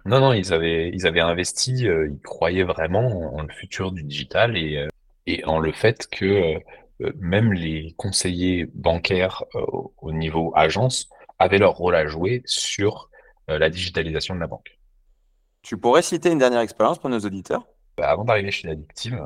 non, 0.08 0.22
non, 0.22 0.34
ils 0.34 0.54
avaient, 0.54 0.90
ils 0.94 1.06
avaient 1.06 1.20
investi, 1.20 1.88
euh, 1.88 2.08
ils 2.10 2.20
croyaient 2.22 2.64
vraiment 2.64 3.36
en, 3.36 3.42
le 3.42 3.54
futur 3.54 3.92
du 3.92 4.04
digital 4.04 4.58
et, 4.58 4.78
euh, 4.78 4.88
et 5.26 5.44
en 5.44 5.60
le 5.60 5.74
fait 5.74 6.08
que 6.08 6.56
euh, 7.02 7.12
même 7.20 7.52
les 7.52 7.94
conseillers 7.98 8.70
bancaires 8.74 9.44
au 9.54 10.12
niveau 10.12 10.52
agence 10.56 11.10
avaient 11.38 11.60
leur 11.60 11.76
rôle 11.76 11.96
à 11.96 12.08
jouer 12.08 12.42
sur 12.46 13.12
la 13.48 13.70
digitalisation 13.70 14.34
de 14.34 14.40
la 14.40 14.48
banque. 14.48 14.80
Tu 15.62 15.78
pourrais 15.78 16.02
citer 16.02 16.32
une 16.32 16.40
dernière 16.40 16.62
expérience 16.62 16.98
pour 16.98 17.12
nos 17.12 17.20
auditeurs? 17.20 17.68
Bah, 17.98 18.10
avant 18.10 18.26
d'arriver 18.26 18.50
chez 18.50 18.68
Addictive, 18.68 19.22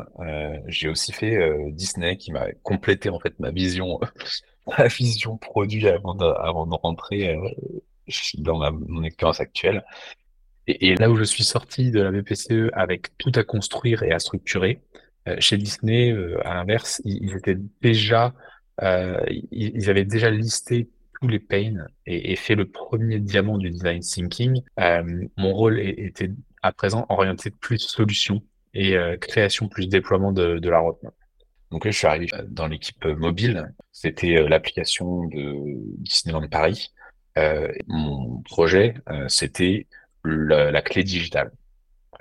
j'ai 0.67 0.89
aussi 0.89 1.13
fait 1.13 1.39
Disney 1.71 2.17
qui 2.17 2.33
m'a 2.33 2.51
complété 2.61 3.09
en 3.09 3.21
fait 3.21 3.39
ma 3.39 3.51
vision, 3.51 4.01
ma 4.77 4.87
vision 4.87 5.37
produit 5.37 5.87
avant 5.87 6.13
de, 6.13 6.25
avant 6.25 6.67
de 6.67 6.75
rentrer 6.75 7.37
dans 8.39 8.57
ma, 8.57 8.71
mon 8.71 9.03
expérience 9.03 9.39
actuelle. 9.39 9.85
Et, 10.67 10.95
là 10.95 11.09
où 11.09 11.15
je 11.15 11.23
suis 11.23 11.43
sorti 11.43 11.91
de 11.91 12.01
la 12.01 12.11
BPCE 12.11 12.69
avec 12.73 13.17
tout 13.17 13.31
à 13.35 13.43
construire 13.43 14.03
et 14.03 14.11
à 14.11 14.19
structurer, 14.19 14.81
euh, 15.27 15.35
chez 15.39 15.57
Disney, 15.57 16.11
euh, 16.11 16.39
à 16.45 16.55
l'inverse, 16.55 17.01
ils, 17.05 17.35
étaient 17.35 17.57
déjà, 17.81 18.33
euh, 18.81 19.19
ils, 19.51 19.89
avaient 19.89 20.05
déjà 20.05 20.29
listé 20.29 20.89
tous 21.19 21.27
les 21.27 21.39
pains 21.39 21.85
et, 22.05 22.35
fait 22.35 22.55
le 22.55 22.65
premier 22.65 23.19
diamant 23.19 23.57
du 23.57 23.69
design 23.69 23.99
thinking. 24.01 24.61
mon 25.37 25.53
rôle 25.53 25.79
était 25.79 26.31
à 26.63 26.71
présent 26.71 27.05
orienté 27.09 27.51
plus 27.51 27.79
solution 27.79 28.41
et 28.73 28.95
création 29.19 29.67
plus 29.67 29.87
déploiement 29.87 30.31
de, 30.31 30.67
la 30.67 30.79
roadmap. 30.79 31.13
Donc 31.69 31.85
là, 31.85 31.91
je 31.91 31.97
suis 31.97 32.07
arrivé 32.07 32.27
dans 32.47 32.67
l'équipe 32.67 33.05
mobile. 33.05 33.71
C'était 33.91 34.47
l'application 34.47 35.25
de 35.27 35.53
Disneyland 35.99 36.47
Paris. 36.47 36.91
Mon 37.87 38.41
projet, 38.41 38.95
c'était 39.27 39.85
la, 40.23 40.71
la, 40.71 40.81
clé 40.81 41.03
digitale. 41.03 41.51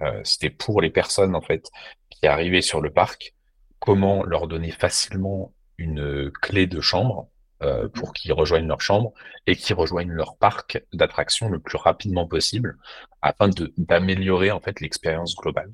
Euh, 0.02 0.21
c'était 0.25 0.50
pour 0.50 0.80
les 0.80 0.90
personnes 0.90 1.35
en 1.35 1.40
fait 1.40 1.71
qui 2.09 2.26
arrivaient 2.26 2.62
sur 2.62 2.80
le 2.80 2.90
parc, 2.90 3.35
comment 3.78 4.25
leur 4.25 4.47
donner 4.47 4.71
facilement 4.71 5.52
une 5.78 6.30
clé 6.42 6.66
de 6.66 6.80
chambre 6.80 7.28
euh, 7.62 7.88
pour 7.88 8.12
qu'ils 8.12 8.33
rejoignent 8.33 8.69
leur 8.69 8.80
chambre 8.80 9.12
et 9.47 9.57
qu'ils 9.57 9.76
rejoignent 9.76 10.12
leur 10.12 10.37
parc 10.37 10.83
d'attractions 10.92 11.49
le 11.49 11.59
plus 11.59 11.76
rapidement 11.76 12.26
possible 12.26 12.78
afin 13.23 13.50
d'améliorer 13.76 14.50
en 14.50 14.61
fait 14.61 14.80
l'expérience 14.80 15.37
globale. 15.37 15.71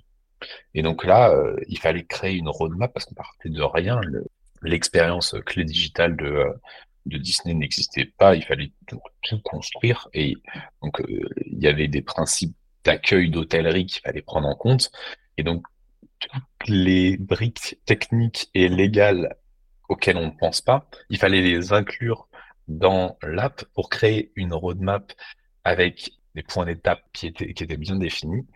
Et 0.75 0.83
donc 0.83 1.05
là, 1.05 1.31
euh, 1.31 1.57
il 1.69 1.79
fallait 1.79 2.05
créer 2.05 2.37
une 2.37 2.49
roadmap 2.49 2.93
parce 2.93 3.07
qu'on 3.07 3.15
partait 3.15 3.49
de 3.49 3.63
rien. 3.63 4.01
L'expérience 4.63 5.35
clé 5.45 5.65
digitale 5.65 6.17
de, 6.17 6.45
de 7.07 7.19
Disney 7.19 7.55
n'existait 7.55 8.13
pas. 8.19 8.35
Il 8.37 8.45
fallait 8.45 8.73
tout, 8.87 9.01
construire. 9.45 10.09
Et 10.15 10.35
donc, 10.83 11.01
euh, 11.01 11.29
il 11.47 11.63
y 11.63 11.67
avait 11.67 11.89
des 11.89 12.03
principes 12.03 12.55
d'accueil 12.85 13.31
d'hôtellerie 13.31 13.87
qu'il 13.87 14.03
fallait 14.03 14.23
prendre 14.23 14.49
en 14.49 14.55
compte. 14.55 14.91
Et 15.37 15.43
donc, 15.43 15.65
toutes 16.21 16.69
les 16.69 17.17
briques 17.17 17.79
techniques 17.85 18.51
et 18.55 18.69
légales 18.69 19.37
auxquelles 19.89 20.17
on 20.17 20.27
ne 20.27 20.39
pense 20.39 20.61
pas, 20.61 20.89
il 21.11 21.19
fallait 21.19 21.43
les 21.43 21.73
inclure 21.73 22.29
dans 22.69 23.17
l'app 23.23 23.65
pour 23.75 23.89
créer 23.89 24.33
une 24.35 24.53
roadmap 24.53 25.13
avec 25.65 26.11
des 26.35 26.43
points 26.43 26.67
d'étape 26.67 27.03
qui 27.13 27.29
étaient, 27.29 27.53
qui 27.53 27.65
étaient 27.65 27.77
bien 27.77 27.97
définis 27.97 28.47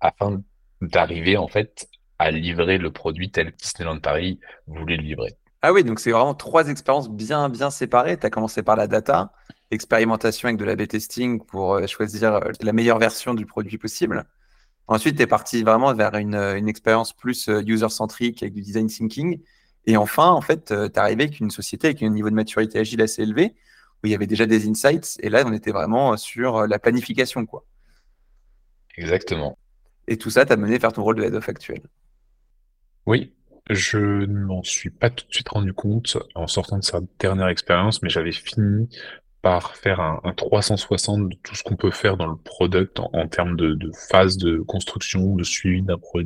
afin 0.00 0.42
d'arriver 0.80 1.36
en 1.36 1.48
fait 1.48 1.88
à 2.18 2.30
livrer 2.30 2.78
le 2.78 2.92
produit 2.92 3.30
tel 3.30 3.52
que 3.52 3.56
Disneyland 3.56 4.00
Paris 4.00 4.38
voulait 4.66 4.96
le 4.96 5.02
livrer. 5.02 5.36
Ah 5.66 5.72
oui, 5.72 5.82
donc 5.82 5.98
c'est 5.98 6.10
vraiment 6.10 6.34
trois 6.34 6.68
expériences 6.68 7.08
bien 7.08 7.48
bien 7.48 7.70
séparées. 7.70 8.18
Tu 8.18 8.26
as 8.26 8.28
commencé 8.28 8.62
par 8.62 8.76
la 8.76 8.86
data, 8.86 9.32
l'expérimentation 9.70 10.48
avec 10.48 10.58
de 10.58 10.64
la 10.66 10.76
B-testing 10.76 11.42
pour 11.42 11.76
euh, 11.76 11.86
choisir 11.86 12.34
euh, 12.34 12.50
la 12.60 12.74
meilleure 12.74 12.98
version 12.98 13.32
du 13.32 13.46
produit 13.46 13.78
possible. 13.78 14.26
Ensuite, 14.88 15.16
tu 15.16 15.22
es 15.22 15.26
parti 15.26 15.62
vraiment 15.62 15.94
vers 15.94 16.16
une, 16.16 16.34
une 16.34 16.68
expérience 16.68 17.14
plus 17.14 17.48
euh, 17.48 17.62
user-centrique 17.66 18.42
avec 18.42 18.52
du 18.52 18.60
design 18.60 18.88
thinking. 18.88 19.40
Et 19.86 19.96
enfin, 19.96 20.28
en 20.28 20.42
fait, 20.42 20.66
tu 20.66 20.74
es 20.74 20.98
arrivé 20.98 21.22
avec 21.22 21.40
une 21.40 21.50
société 21.50 21.86
avec 21.86 22.02
un 22.02 22.10
niveau 22.10 22.28
de 22.28 22.34
maturité 22.34 22.78
agile 22.78 23.00
assez 23.00 23.22
élevé, 23.22 23.54
où 24.02 24.06
il 24.06 24.10
y 24.10 24.14
avait 24.14 24.26
déjà 24.26 24.44
des 24.44 24.68
insights. 24.68 25.16
Et 25.20 25.30
là, 25.30 25.44
on 25.46 25.52
était 25.54 25.72
vraiment 25.72 26.14
sur 26.18 26.66
la 26.66 26.78
planification. 26.78 27.46
quoi. 27.46 27.64
Exactement. 28.98 29.56
Et 30.08 30.18
tout 30.18 30.28
ça 30.28 30.44
t'a 30.44 30.58
mené 30.58 30.76
vers 30.76 30.92
ton 30.92 31.02
rôle 31.04 31.16
de 31.16 31.22
head 31.22 31.34
of 31.34 31.48
actuel. 31.48 31.80
Oui, 33.06 33.32
je 33.70 33.98
ne 33.98 34.44
m'en 34.44 34.62
suis 34.62 34.90
pas 34.90 35.10
tout 35.10 35.26
de 35.26 35.32
suite 35.32 35.48
rendu 35.48 35.72
compte 35.72 36.18
en 36.34 36.46
sortant 36.46 36.78
de 36.78 36.84
cette 36.84 37.04
dernière 37.18 37.48
expérience, 37.48 38.02
mais 38.02 38.08
j'avais 38.08 38.32
fini 38.32 38.88
par 39.44 39.76
faire 39.76 40.00
un, 40.00 40.20
un, 40.24 40.32
360 40.32 41.28
de 41.28 41.36
tout 41.42 41.54
ce 41.54 41.62
qu'on 41.62 41.76
peut 41.76 41.90
faire 41.90 42.16
dans 42.16 42.26
le 42.26 42.36
product 42.36 42.98
en, 42.98 43.28
termes 43.28 43.56
de, 43.56 43.76
phase 44.10 44.38
de 44.38 44.58
construction, 44.60 45.36
de 45.36 45.44
suivi 45.44 45.82
d'un 45.82 45.98
pro 45.98 46.20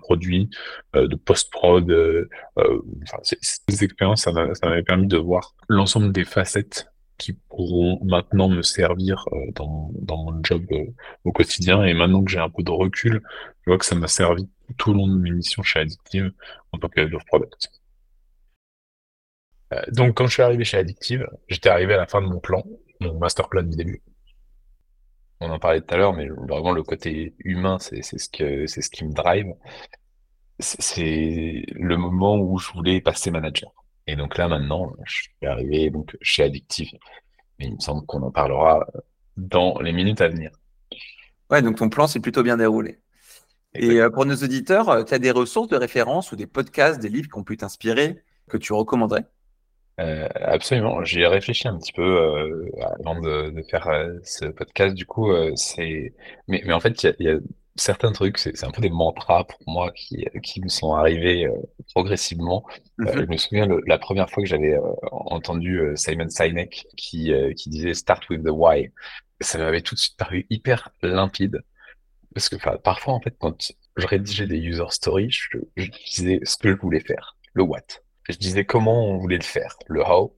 produit, 0.00 0.50
euh, 0.94 1.08
de 1.08 1.16
post-prod. 1.16 1.90
Euh, 1.90 2.28
euh, 2.58 2.80
enfin, 3.02 3.18
ces 3.22 3.84
expériences, 3.84 4.22
ça 4.22 4.32
m'avait 4.32 4.84
permis 4.84 5.08
de 5.08 5.16
voir 5.16 5.56
l'ensemble 5.68 6.12
des 6.12 6.24
facettes 6.24 6.86
qui 7.18 7.32
pourront 7.32 7.98
maintenant 8.04 8.48
me 8.48 8.62
servir 8.62 9.24
euh, 9.32 9.50
dans, 9.56 9.90
dans 10.00 10.24
mon 10.24 10.40
job 10.44 10.64
au 11.24 11.32
quotidien. 11.32 11.82
Et 11.82 11.92
maintenant 11.92 12.22
que 12.22 12.30
j'ai 12.30 12.38
un 12.38 12.50
peu 12.50 12.62
de 12.62 12.70
recul, 12.70 13.20
je 13.62 13.70
vois 13.70 13.78
que 13.78 13.84
ça 13.84 13.96
m'a 13.96 14.08
servi 14.08 14.48
tout 14.76 14.90
au 14.90 14.94
long 14.94 15.08
de 15.08 15.16
mes 15.16 15.30
missions 15.30 15.62
chez 15.62 15.80
Addictive 15.80 16.32
en 16.72 16.78
tant 16.78 16.88
que 16.88 17.00
head 17.00 17.14
of 17.14 17.24
product. 17.26 17.70
Euh, 19.72 19.82
donc 19.92 20.16
quand 20.16 20.26
je 20.26 20.32
suis 20.32 20.42
arrivé 20.42 20.64
chez 20.64 20.78
Addictive, 20.78 21.28
j'étais 21.48 21.68
arrivé 21.68 21.94
à 21.94 21.98
la 21.98 22.06
fin 22.06 22.20
de 22.20 22.26
mon 22.26 22.40
plan, 22.40 22.62
mon 23.00 23.18
master 23.18 23.48
plan 23.48 23.62
du 23.62 23.76
début. 23.76 24.02
On 25.40 25.50
en 25.50 25.58
parlait 25.58 25.80
tout 25.80 25.94
à 25.94 25.96
l'heure, 25.96 26.14
mais 26.14 26.28
vraiment 26.28 26.72
le 26.72 26.82
côté 26.82 27.34
humain, 27.38 27.78
c'est 27.78 28.02
ce 28.02 28.28
qui 28.28 29.04
me 29.04 29.12
drive. 29.12 29.52
C'est 30.60 31.64
le 31.72 31.96
moment 31.96 32.36
où 32.36 32.58
je 32.58 32.72
voulais 32.72 33.00
passer 33.00 33.30
manager. 33.30 33.72
Et 34.06 34.16
donc 34.16 34.38
là, 34.38 34.48
maintenant, 34.48 34.92
je 35.04 35.22
suis 35.22 35.46
arrivé 35.46 35.90
chez 36.20 36.44
Addictive. 36.44 36.92
Mais 37.58 37.66
il 37.66 37.74
me 37.74 37.80
semble 37.80 38.06
qu'on 38.06 38.22
en 38.22 38.30
parlera 38.30 38.86
dans 39.36 39.78
les 39.80 39.92
minutes 39.92 40.20
à 40.20 40.28
venir. 40.28 40.50
Ouais, 41.50 41.62
donc 41.62 41.76
ton 41.76 41.88
plan 41.88 42.06
s'est 42.06 42.20
plutôt 42.20 42.42
bien 42.42 42.56
déroulé. 42.56 43.00
Et 43.74 44.00
euh, 44.00 44.10
pour 44.10 44.24
nos 44.26 44.36
auditeurs, 44.36 44.88
euh, 44.88 45.04
tu 45.04 45.14
as 45.14 45.18
des 45.18 45.30
ressources 45.30 45.68
de 45.68 45.76
référence 45.76 46.32
ou 46.32 46.36
des 46.36 46.46
podcasts, 46.46 47.00
des 47.00 47.08
livres 47.08 47.28
qui 47.28 47.38
ont 47.38 47.44
pu 47.44 47.56
t'inspirer, 47.56 48.22
que 48.48 48.56
tu 48.56 48.72
recommanderais? 48.72 49.26
Euh, 50.00 50.28
Absolument. 50.34 51.04
J'ai 51.04 51.26
réfléchi 51.26 51.68
un 51.68 51.78
petit 51.78 51.92
peu 51.92 52.02
euh, 52.02 52.68
avant 53.00 53.20
de, 53.20 53.50
de 53.50 53.62
faire 53.62 53.86
euh, 53.88 54.14
ce 54.24 54.46
podcast. 54.46 54.94
Du 54.94 55.06
coup, 55.06 55.30
c'est. 55.54 56.14
Mais, 56.48 56.62
mais 56.66 56.72
en 56.72 56.80
fait, 56.80 57.02
il 57.04 57.14
y, 57.20 57.24
y 57.24 57.28
a, 57.30 57.38
certains 57.76 58.12
trucs, 58.12 58.38
c'est 58.38 58.64
un 58.64 58.70
peu 58.70 58.82
des 58.82 58.90
mantras 58.90 59.44
pour 59.44 59.60
moi 59.66 59.92
qui, 59.92 60.24
qui 60.42 60.60
me 60.60 60.68
sont 60.68 60.94
arrivés 60.94 61.48
progressivement. 61.94 62.64
Mm 62.98 63.04
-hmm. 63.06 63.08
euh, 63.08 63.20
je 63.22 63.26
me 63.32 63.36
souviens 63.36 63.66
le, 63.66 63.80
la 63.86 63.98
première 63.98 64.28
fois 64.30 64.42
que 64.42 64.48
j'avais 64.48 64.76
entendu 65.12 65.72
Simon 65.96 66.28
Sinek 66.28 66.86
qui, 66.96 67.32
qui 67.56 67.70
disait 67.70 67.94
Start 67.94 68.28
with 68.30 68.42
the 68.44 68.50
why. 68.50 68.90
Ça 69.40 69.58
m'avait 69.58 69.82
tout 69.82 69.94
de 69.94 70.00
suite 70.00 70.16
paru 70.16 70.46
hyper 70.50 70.90
limpide. 71.02 71.56
Parce 72.34 72.48
que 72.48 72.56
parfois, 72.78 73.14
en 73.14 73.20
fait, 73.20 73.36
quand 73.38 73.72
je 73.96 74.06
rédigeais 74.06 74.46
des 74.46 74.58
user 74.58 74.90
stories, 74.90 75.30
je, 75.30 75.58
disais 76.06 76.40
ce 76.44 76.56
que 76.56 76.70
je 76.70 76.76
voulais 76.76 77.00
faire, 77.00 77.36
le 77.52 77.62
what. 77.62 78.02
Je 78.28 78.36
disais 78.36 78.64
comment 78.64 79.06
on 79.08 79.18
voulait 79.18 79.38
le 79.38 79.44
faire, 79.44 79.76
le 79.86 80.02
how. 80.02 80.36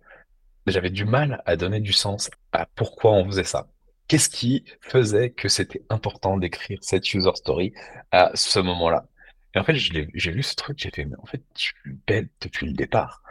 J'avais 0.66 0.90
du 0.90 1.04
mal 1.04 1.42
à 1.46 1.56
donner 1.56 1.80
du 1.80 1.92
sens 1.92 2.30
à 2.52 2.66
pourquoi 2.74 3.12
on 3.12 3.24
faisait 3.26 3.44
ça 3.44 3.68
qu'est-ce 4.08 4.28
qui 4.28 4.64
faisait 4.80 5.30
que 5.30 5.48
c'était 5.48 5.82
important 5.90 6.36
d'écrire 6.36 6.78
cette 6.82 7.12
user 7.14 7.30
story 7.34 7.72
à 8.12 8.30
ce 8.34 8.58
moment-là? 8.60 9.06
Et 9.54 9.58
en 9.58 9.64
fait, 9.64 9.74
j'ai 9.74 10.32
vu 10.32 10.42
ce 10.42 10.54
truc, 10.54 10.78
j'ai 10.78 10.90
fait, 10.90 11.04
mais 11.04 11.16
en 11.18 11.26
fait, 11.26 11.42
je 11.56 11.62
suis 11.62 11.92
bête 12.06 12.30
depuis 12.40 12.66
le 12.66 12.72
départ. 12.72 13.22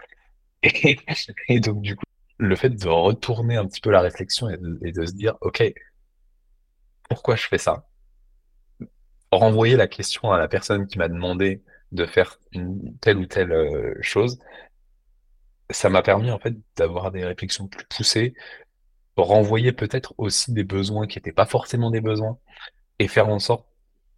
Et, 1.47 1.59
donc, 1.59 1.81
du 1.81 1.95
coup, 1.95 2.03
le 2.37 2.55
fait 2.55 2.69
de 2.69 2.87
retourner 2.87 3.57
un 3.57 3.65
petit 3.67 3.81
peu 3.81 3.91
la 3.91 4.01
réflexion 4.01 4.49
et 4.49 4.91
de 4.91 5.05
se 5.05 5.13
dire, 5.13 5.35
OK, 5.41 5.63
pourquoi 7.07 7.35
je 7.35 7.45
fais 7.45 7.59
ça? 7.59 7.87
Renvoyer 9.35 9.75
la 9.75 9.87
question 9.87 10.31
à 10.31 10.39
la 10.39 10.47
personne 10.47 10.87
qui 10.87 10.97
m'a 10.97 11.09
demandé 11.09 11.61
de 11.91 12.05
faire 12.05 12.39
une 12.53 12.97
telle 12.99 13.17
ou 13.17 13.25
telle 13.25 13.51
euh, 13.51 13.93
chose, 14.01 14.39
ça 15.69 15.89
m'a 15.89 16.01
permis 16.01 16.31
en 16.31 16.39
fait 16.39 16.53
d'avoir 16.77 17.11
des 17.11 17.25
réflexions 17.25 17.67
plus 17.67 17.85
poussées, 17.85 18.33
renvoyer 19.17 19.73
peut-être 19.73 20.13
aussi 20.17 20.53
des 20.53 20.63
besoins 20.63 21.05
qui 21.05 21.17
n'étaient 21.17 21.33
pas 21.33 21.45
forcément 21.45 21.91
des 21.91 21.99
besoins 21.99 22.37
et 22.99 23.09
faire 23.09 23.27
en 23.27 23.39
sorte 23.39 23.67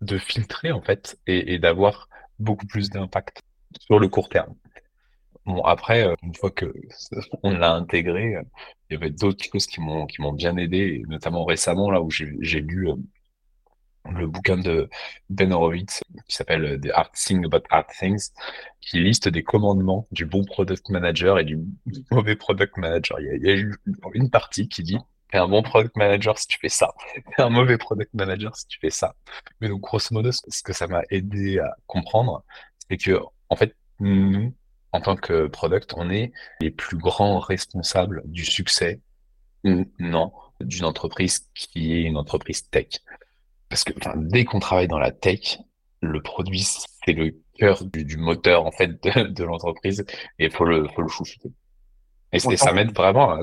de 0.01 0.19
filtrer 0.19 0.71
en 0.71 0.83
fait 0.83 1.19
et, 1.25 1.57
d'avoir 1.57 2.09
beaucoup 2.37 2.67
plus 2.67 2.91
d'impact 2.91 3.41
sur 3.79 3.97
le 3.97 4.09
court 4.09 4.29
terme. 4.29 4.53
Bon 5.47 5.63
après 5.63 6.05
euh, 6.07 6.13
une 6.21 6.35
fois 6.35 6.51
que 6.51 6.71
on 7.41 7.57
l'a 7.57 7.73
intégré, 7.73 8.35
euh, 8.35 8.43
il 8.89 8.93
y 8.93 8.97
avait 8.97 9.09
d'autres 9.09 9.43
choses 9.51 9.65
qui 9.65 9.81
m'ont 9.81 10.33
bien 10.33 10.57
aidé, 10.57 11.03
notamment 11.07 11.43
récemment 11.43 11.89
là 11.89 12.01
où 12.01 12.11
j'ai 12.11 12.61
lu 12.61 12.87
le 14.15 14.27
bouquin 14.27 14.57
de 14.57 14.89
Ben 15.29 15.51
Horowitz 15.51 16.03
qui 16.27 16.35
s'appelle 16.35 16.79
The 16.81 16.89
Art 16.93 17.11
Thing 17.11 17.45
About 17.45 17.63
Art 17.69 17.87
Things, 17.87 18.31
qui 18.81 18.99
liste 18.99 19.27
des 19.27 19.43
commandements 19.43 20.07
du 20.11 20.25
bon 20.25 20.43
product 20.43 20.89
manager 20.89 21.39
et 21.39 21.43
du 21.43 21.59
mauvais 22.11 22.35
product 22.35 22.77
manager. 22.77 23.19
Il 23.19 23.45
y 23.45 23.51
a, 23.51 23.63
une 24.13 24.29
partie 24.29 24.67
qui 24.67 24.83
dit 24.83 24.97
T'es 25.31 25.39
un 25.39 25.47
bon 25.47 25.61
product 25.61 25.95
manager 25.97 26.37
si 26.37 26.47
tu 26.47 26.57
fais 26.59 26.69
ça. 26.69 26.93
T'es 27.35 27.41
un 27.41 27.49
mauvais 27.49 27.77
product 27.77 28.13
manager 28.13 28.55
si 28.55 28.67
tu 28.67 28.79
fais 28.79 28.89
ça. 28.89 29.13
Mais 29.59 29.67
donc, 29.67 29.81
grosso 29.81 30.13
modo, 30.13 30.31
ce 30.31 30.63
que 30.63 30.73
ça 30.73 30.87
m'a 30.87 31.01
aidé 31.09 31.59
à 31.59 31.75
comprendre, 31.85 32.43
c'est 32.89 32.97
que, 32.97 33.19
en 33.49 33.55
fait, 33.57 33.75
nous, 33.99 34.53
en 34.93 35.01
tant 35.01 35.15
que 35.15 35.47
product, 35.47 35.93
on 35.97 36.09
est 36.09 36.31
les 36.61 36.71
plus 36.71 36.97
grands 36.97 37.39
responsables 37.39 38.21
du 38.25 38.45
succès 38.45 39.01
ou 39.63 39.85
non 39.99 40.31
d'une 40.61 40.85
entreprise 40.85 41.49
qui 41.53 41.93
est 41.93 42.03
une 42.03 42.17
entreprise 42.17 42.69
tech. 42.69 42.87
Parce 43.69 43.83
que 43.83 43.93
enfin, 43.97 44.13
dès 44.15 44.45
qu'on 44.45 44.59
travaille 44.59 44.87
dans 44.87 44.99
la 44.99 45.11
tech, 45.11 45.59
le 46.01 46.21
produit, 46.21 46.63
c'est 46.63 47.13
le 47.13 47.35
cœur 47.57 47.83
du, 47.85 48.17
moteur 48.17 48.65
en 48.65 48.71
fait 48.71 49.03
de, 49.03 49.43
l'entreprise 49.43 50.05
et 50.39 50.45
il 50.45 50.51
faut 50.51 50.65
le, 50.65 50.87
faut 50.89 51.01
le 51.01 51.07
chouchouter. 51.07 51.51
Et, 52.33 52.39
ça 52.39 52.73
m'aide 52.73 52.93
vraiment 52.93 53.31
à, 53.31 53.39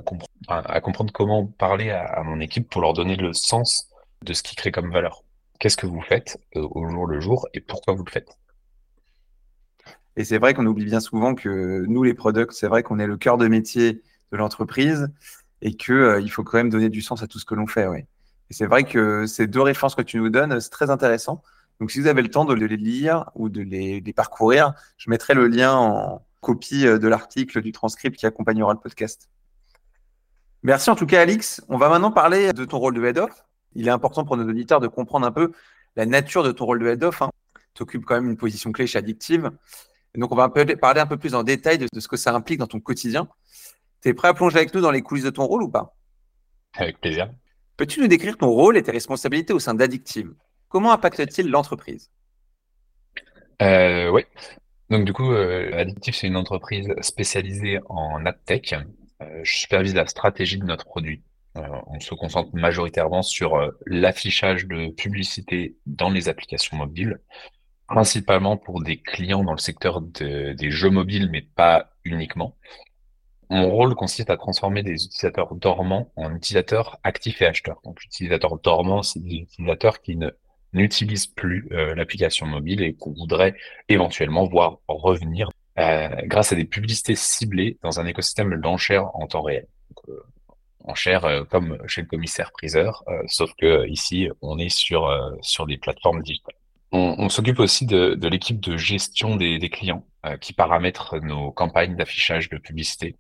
à, 0.49 0.81
comprendre 0.81 1.13
comment 1.13 1.47
parler 1.47 1.91
à, 1.91 2.23
mon 2.23 2.41
équipe 2.41 2.69
pour 2.69 2.83
leur 2.83 2.93
donner 2.93 3.17
le 3.17 3.33
sens 3.33 3.89
de 4.23 4.33
ce 4.35 4.43
qui 4.43 4.57
crée 4.57 4.71
comme 4.71 4.93
valeur. 4.93 5.25
Qu'est-ce 5.59 5.77
que 5.77 5.87
vous 5.87 6.03
faites 6.03 6.39
euh, 6.57 6.67
au 6.71 6.89
jour 6.89 7.07
le 7.07 7.21
jour 7.21 7.49
et 7.55 7.61
pourquoi 7.61 7.95
vous 7.95 8.05
le 8.05 8.11
faites? 8.11 8.39
Et 10.17 10.25
c'est 10.25 10.39
vrai 10.39 10.55
qu'on 10.55 10.67
oublie 10.67 10.85
bien 10.85 11.01
souvent 11.01 11.35
que 11.35 11.85
nous, 11.87 12.03
les 12.03 12.15
products, 12.15 12.53
c'est 12.53 12.69
vrai 12.69 12.83
qu'on 12.83 12.99
est 12.99 13.07
le 13.07 13.17
cœur 13.17 13.39
de 13.39 13.49
métier 13.49 14.03
de 14.31 14.37
l'entreprise 14.37 15.09
et 15.63 15.75
qu'il 15.75 15.95
euh, 15.95 16.21
il 16.21 16.31
faut 16.31 16.45
quand 16.45 16.59
même 16.59 16.71
donner 16.71 16.89
du 16.89 17.01
sens 17.01 17.23
à 17.23 17.27
tout 17.27 17.39
ce 17.39 17.45
que 17.45 17.55
l'on 17.55 17.67
fait. 17.67 17.87
Ouais. 17.87 18.07
Et 18.51 18.55
c'est 18.55 18.67
vrai 18.67 18.85
que 18.85 19.27
ces 19.27 19.47
deux 19.47 19.63
références 19.63 19.95
que 19.95 20.03
tu 20.03 20.19
nous 20.19 20.31
donnes, 20.31 20.61
c'est 20.61 20.71
très 20.71 20.91
intéressant. 20.91 21.43
Donc, 21.81 21.91
si 21.91 22.01
vous 22.01 22.07
avez 22.07 22.23
le 22.23 22.31
temps 22.31 22.45
de 22.45 22.55
les 22.55 22.77
lire 22.77 23.31
ou 23.35 23.49
de 23.49 23.63
les, 23.63 24.01
parcourir, 24.13 24.75
je 24.97 25.11
mettrai 25.11 25.35
le 25.35 25.49
lien 25.49 25.75
en 25.75 26.25
copie 26.41 26.87
euh, 26.87 26.99
de 26.99 27.09
l'article 27.09 27.63
du 27.63 27.73
transcript 27.73 28.17
qui 28.19 28.27
accompagnera 28.27 28.73
le 28.73 28.79
podcast. 28.79 29.29
Merci 30.63 30.91
en 30.91 30.95
tout 30.95 31.07
cas, 31.07 31.21
Alix. 31.21 31.63
On 31.69 31.77
va 31.77 31.89
maintenant 31.89 32.13
parler 32.13 32.53
de 32.53 32.65
ton 32.65 32.79
rôle 32.79 32.95
de 32.95 33.05
head-off. 33.05 33.45
Il 33.75 33.89
est 33.89 33.91
important 33.91 34.25
pour 34.25 34.37
nos 34.37 34.49
auditeurs 34.49 34.81
de 34.81 34.87
comprendre 34.87 35.27
un 35.27 35.33
peu 35.33 35.53
la 35.97 36.07
nature 36.07 36.43
de 36.43 36.53
ton 36.53 36.65
rôle 36.65 36.79
de 36.79 36.87
head-off. 36.87 37.23
Hein. 37.23 37.31
Tu 37.75 37.83
occupes 37.83 38.05
quand 38.05 38.15
même 38.15 38.31
une 38.31 38.37
position 38.37 38.71
clé 38.73 38.87
chez 38.87 38.99
Addictive. 38.99 39.51
donc, 40.15 40.33
on 40.33 40.37
va 40.37 40.49
parler 40.49 41.01
un 41.01 41.07
peu 41.07 41.17
plus 41.17 41.35
en 41.35 41.43
détail 41.43 41.79
de, 41.79 41.89
ce 41.99 42.09
que 42.09 42.17
ça 42.17 42.33
implique 42.35 42.61
dans 42.61 42.67
ton 42.67 42.81
quotidien. 42.81 43.29
Tu 44.01 44.11
es 44.11 44.15
prêt 44.15 44.29
à 44.29 44.35
plonger 44.35 44.59
avec 44.59 44.73
nous 44.75 44.81
dans 44.81 44.93
les 44.93 45.03
coulisses 45.03 45.25
de 45.25 45.31
ton 45.31 45.45
rôle 45.45 45.65
ou 45.65 45.69
pas? 45.69 45.97
Avec 46.77 47.01
plaisir. 47.01 47.31
Peux-tu 47.77 48.01
nous 48.01 48.07
décrire 48.07 48.37
ton 48.37 48.51
rôle 48.51 48.77
et 48.77 48.83
tes 48.83 48.93
responsabilités 48.93 49.53
au 49.53 49.59
sein 49.59 49.75
d'Addictive? 49.75 50.33
Comment 50.69 50.93
impacte-t-il 50.93 51.49
l'entreprise? 51.49 52.11
Euh, 53.63 54.11
Oui. 54.11 54.25
Donc 54.91 55.05
du 55.05 55.13
coup, 55.13 55.33
euh, 55.33 55.73
Addictive, 55.73 56.15
c'est 56.15 56.27
une 56.27 56.37
entreprise 56.37 56.93
spécialisée 57.01 57.81
en 57.89 58.25
AdTech. 58.27 58.75
Euh, 59.23 59.41
je 59.43 59.57
supervise 59.57 59.95
la 59.95 60.07
stratégie 60.07 60.59
de 60.59 60.65
notre 60.65 60.85
produit. 60.85 61.23
On 61.87 62.01
se 62.01 62.17
concentre 62.17 62.51
majoritairement 62.53 63.23
sur 63.23 63.73
l'affichage 63.87 64.67
de 64.67 64.89
publicité 64.91 65.77
dans 65.87 66.11
les 66.11 66.29
applications 66.29 66.77
mobiles, 66.77 67.21
principalement 67.87 68.57
pour 68.57 68.83
des 68.83 68.97
clients 68.97 69.45
dans 69.45 69.53
le 69.53 69.59
secteur 69.59 70.01
des 70.01 70.71
jeux 70.71 70.91
mobiles, 70.91 71.29
mais 71.31 71.43
pas 71.43 71.93
uniquement. 72.05 72.57
Mon 73.51 73.71
rôle 73.71 73.95
consiste 73.95 74.31
à 74.31 74.37
transformer 74.37 74.83
des 74.83 75.05
utilisateurs 75.05 75.55
dormants 75.55 76.11
en 76.17 76.35
utilisateurs 76.35 76.99
actifs 77.05 77.43
et 77.43 77.47
acheteurs. 77.47 77.81
Donc, 77.85 78.03
l'utilisateur 78.03 78.59
dormant, 78.59 79.03
c'est 79.03 79.21
des 79.21 79.37
utilisateurs 79.37 80.01
qui 80.01 80.17
ne 80.17 80.31
n'utilisent 80.73 81.27
plus 81.27 81.69
euh, 81.73 81.95
l'application 81.95 82.47
mobile 82.47 82.83
et 82.83 82.95
qu'on 82.95 83.13
voudrait 83.13 83.55
éventuellement 83.89 84.47
voir 84.47 84.79
revenir 84.89 85.51
euh, 85.79 86.09
grâce 86.25 86.53
à 86.53 86.57
des 86.57 86.65
publicités 86.65 87.15
ciblées 87.15 87.79
dans 87.83 88.01
un 88.01 88.07
écosystème 88.07 88.61
d'enchères 88.61 89.15
en 89.15 89.27
temps 89.27 89.43
réel. 89.43 89.67
Euh, 90.09 90.21
enchères 90.87 91.47
comme 91.49 91.79
chez 91.87 92.03
le 92.03 92.07
commissaire 92.07 92.53
priseur, 92.53 93.05
sauf 93.27 93.51
que 93.57 93.89
ici 93.89 94.29
on 94.43 94.59
est 94.59 94.69
sur 94.69 95.09
sur 95.41 95.67
des 95.67 95.79
plateformes 95.79 96.21
digitales. 96.23 96.57
On, 96.97 97.29
s'occupe 97.29 97.59
aussi 97.59 97.87
de, 97.87 98.17
l'équipe 98.29 98.61
de 98.61 98.77
gestion 98.77 99.35
des, 99.35 99.59
clients 99.69 100.07
qui 100.41 100.53
paramètre 100.53 101.19
nos 101.19 101.51
campagnes 101.51 101.97
d'affichage 101.97 102.49
de 102.49 102.57
publicité. 102.57 103.17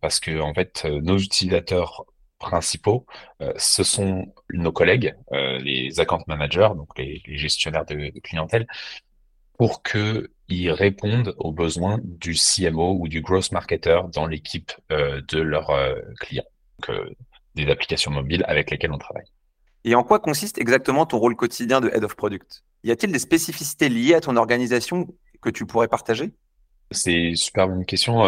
Parce 0.00 0.20
que 0.20 0.40
en 0.40 0.54
fait 0.54 0.84
nos 0.84 1.18
utilisateurs 1.18 2.06
principaux, 2.38 3.06
euh, 3.40 3.52
ce 3.56 3.82
sont 3.82 4.32
nos 4.52 4.72
collègues, 4.72 5.14
euh, 5.32 5.58
les 5.58 6.00
account 6.00 6.22
managers, 6.26 6.70
donc 6.76 6.88
les, 6.98 7.22
gestionnaires 7.26 7.84
de, 7.86 8.12
clientèle, 8.20 8.66
pour 9.58 9.82
qu'ils 9.82 10.70
répondent 10.70 11.34
aux 11.38 11.52
besoins 11.52 11.98
du 12.02 12.34
CMO 12.34 12.98
ou 13.00 13.08
du 13.08 13.22
growth 13.22 13.52
marketer 13.52 14.00
dans 14.12 14.26
l'équipe 14.26 14.72
euh, 14.92 15.22
de 15.28 15.40
leurs 15.40 15.72
clients, 16.20 16.44
des 17.54 17.70
applications 17.70 18.10
mobiles 18.10 18.44
avec 18.46 18.70
lesquelles 18.70 18.92
on 18.92 18.98
travaille. 18.98 19.26
Et 19.84 19.94
en 19.94 20.02
quoi 20.02 20.18
consiste 20.18 20.58
exactement 20.58 21.06
ton 21.06 21.18
rôle 21.18 21.36
quotidien 21.36 21.80
de 21.80 21.88
Head 21.88 22.04
of 22.04 22.16
Product? 22.16 22.64
Y 22.86 22.92
a-t-il 22.92 23.12
des 23.12 23.18
spécificités 23.18 23.88
liées 23.88 24.14
à 24.14 24.20
ton 24.20 24.36
organisation 24.36 25.08
que 25.42 25.50
tu 25.50 25.66
pourrais 25.66 25.88
partager? 25.88 26.30
C'est 26.92 27.32
super 27.34 27.66
bonne 27.66 27.84
question. 27.84 28.22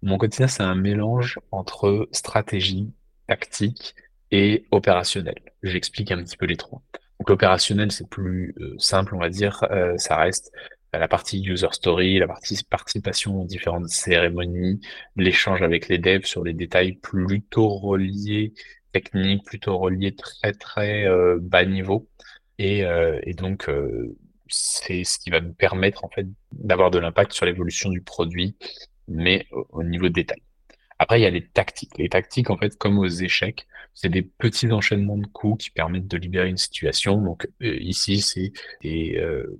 mon 0.00 0.16
quotidien, 0.16 0.48
c'est 0.48 0.62
un 0.62 0.74
mélange 0.74 1.38
entre 1.50 2.08
stratégie, 2.10 2.90
tactique 3.28 3.94
et 4.30 4.64
opérationnel. 4.70 5.34
J'explique 5.62 6.10
un 6.10 6.22
petit 6.24 6.38
peu 6.38 6.46
les 6.46 6.56
trois. 6.56 6.80
Donc 7.20 7.28
l'opérationnel, 7.28 7.92
c'est 7.92 8.08
plus 8.08 8.54
euh, 8.60 8.74
simple, 8.78 9.14
on 9.14 9.18
va 9.18 9.28
dire. 9.28 9.62
Euh, 9.70 9.98
ça 9.98 10.16
reste 10.16 10.50
la 10.94 11.06
partie 11.06 11.42
user 11.44 11.68
story, 11.72 12.18
la 12.18 12.26
partie 12.26 12.58
participation 12.64 13.42
aux 13.42 13.44
différentes 13.44 13.90
cérémonies, 13.90 14.80
l'échange 15.16 15.60
avec 15.60 15.88
les 15.88 15.98
devs 15.98 16.24
sur 16.24 16.42
les 16.42 16.54
détails 16.54 16.94
plutôt 16.94 17.68
reliés 17.68 18.54
techniques, 18.92 19.44
plutôt 19.44 19.78
reliés 19.78 20.14
très 20.14 20.52
très 20.52 21.06
euh, 21.06 21.38
bas 21.40 21.66
niveau. 21.66 22.08
Et, 22.58 22.80
et 22.80 23.34
donc 23.34 23.68
c'est 24.48 25.04
ce 25.04 25.18
qui 25.18 25.30
va 25.30 25.40
nous 25.40 25.54
permettre 25.54 26.04
en 26.04 26.08
fait 26.08 26.26
d'avoir 26.52 26.90
de 26.90 26.98
l'impact 26.98 27.32
sur 27.32 27.46
l'évolution 27.46 27.90
du 27.90 28.02
produit, 28.02 28.56
mais 29.08 29.46
au 29.50 29.82
niveau 29.82 30.08
de 30.08 30.14
détail. 30.14 30.42
Après, 31.02 31.18
il 31.18 31.24
y 31.24 31.26
a 31.26 31.30
les 31.30 31.44
tactiques. 31.44 31.98
Les 31.98 32.08
tactiques, 32.08 32.48
en 32.50 32.56
fait, 32.56 32.78
comme 32.78 32.96
aux 32.98 33.08
échecs, 33.08 33.66
c'est 33.92 34.08
des 34.08 34.22
petits 34.22 34.70
enchaînements 34.70 35.18
de 35.18 35.26
coups 35.26 35.64
qui 35.64 35.70
permettent 35.70 36.06
de 36.06 36.16
libérer 36.16 36.48
une 36.48 36.56
situation. 36.56 37.20
Donc 37.20 37.48
euh, 37.62 37.76
ici, 37.80 38.20
c'est 38.20 38.52
des 38.82 39.16
euh, 39.18 39.58